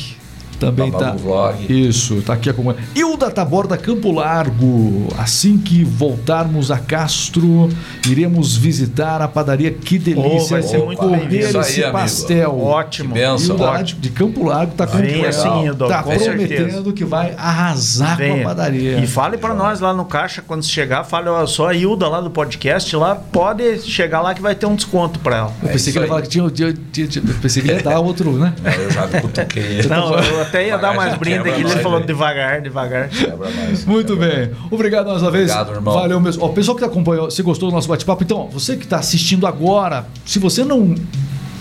[0.58, 1.12] também tá.
[1.12, 1.56] Vlog.
[1.72, 2.82] Isso, tá aqui acompanhando.
[2.94, 5.08] Hilda Taborda Campo Largo.
[5.18, 7.68] Assim que voltarmos a Castro,
[8.08, 10.48] iremos visitar a padaria Que Delícia.
[10.50, 11.32] vai ser e muito comer.
[11.32, 11.98] Isso aí, esse amigo.
[11.98, 12.58] pastel.
[12.60, 13.08] Ótimo.
[13.14, 13.56] Que benção.
[13.56, 14.00] Hilda ótimo.
[14.00, 16.92] de, Campo Largo tá, com- Venha sim, Hilda, tá com prometendo certeza.
[16.92, 18.44] que vai arrasar com a Venha.
[18.44, 18.98] padaria.
[18.98, 22.20] E fale pra nós lá no caixa, quando chegar, fale, ó, só a Hilda lá
[22.20, 25.52] do podcast, lá pode chegar lá que vai ter um desconto pra ela.
[25.62, 27.78] Eu É pensei isso que ele ia falar que tinha, tinha, tinha- pensei que ele
[27.78, 28.52] ia dar outro, né?
[28.62, 29.82] Não, eu já cutuquei.
[29.88, 33.08] Não, eu até ia dar mais brinde aqui, ele falou devagar, devagar.
[33.08, 33.84] Quebra mais.
[33.84, 34.50] Muito bem.
[34.70, 35.50] Obrigado mais uma vez.
[35.50, 35.94] Obrigado, irmão.
[35.94, 36.44] Valeu mesmo.
[36.44, 39.46] Ó, o pessoal que acompanhou, se gostou do nosso bate-papo, então, você que está assistindo
[39.46, 40.94] agora, se você não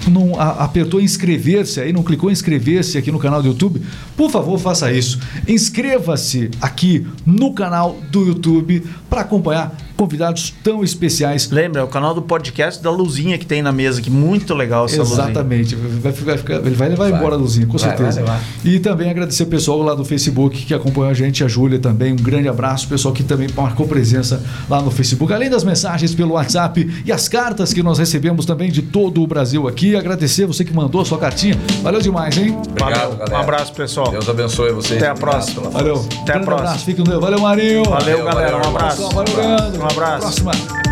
[0.09, 3.81] não apertou em inscrever-se aí, não clicou em inscrever-se aqui no canal do YouTube,
[4.15, 5.19] por favor, faça isso.
[5.45, 11.49] Inscreva-se aqui no canal do YouTube para acompanhar convidados tão especiais.
[11.49, 14.85] Lembra, é o canal do podcast da luzinha que tem na mesa, que muito legal
[14.85, 15.23] essa luzinha.
[15.23, 15.75] Exatamente.
[15.75, 17.19] Vai ficar- ele vai levar Vai.
[17.19, 18.23] embora a luzinha, com Vai, certeza.
[18.23, 21.79] vai e também agradecer o pessoal lá do Facebook que acompanhou a gente, a Júlia
[21.79, 22.13] também.
[22.13, 25.33] Um grande abraço, o pessoal que também marcou presença lá no Facebook.
[25.33, 29.27] Além das mensagens pelo WhatsApp e as cartas que nós recebemos também de todo o
[29.27, 29.95] Brasil aqui.
[29.95, 31.57] Agradecer você que mandou a sua cartinha.
[31.81, 32.55] Valeu demais, hein?
[32.69, 33.17] Obrigado, Valeu.
[33.17, 33.37] galera.
[33.37, 34.11] Um abraço, pessoal.
[34.11, 35.01] Deus abençoe vocês.
[35.01, 35.69] Até a próxima.
[35.69, 36.05] Valeu.
[36.21, 36.53] Até a próxima.
[36.69, 36.85] abraço.
[36.85, 37.21] Fique com Deus.
[37.21, 37.83] Valeu, Marinho.
[37.85, 38.57] Valeu, Valeu, galera.
[38.57, 38.97] Um valeu, abraço.
[39.03, 39.86] Pessoal, valeu, Leandro.
[39.87, 40.43] Um abraço.
[40.43, 40.86] Próxima.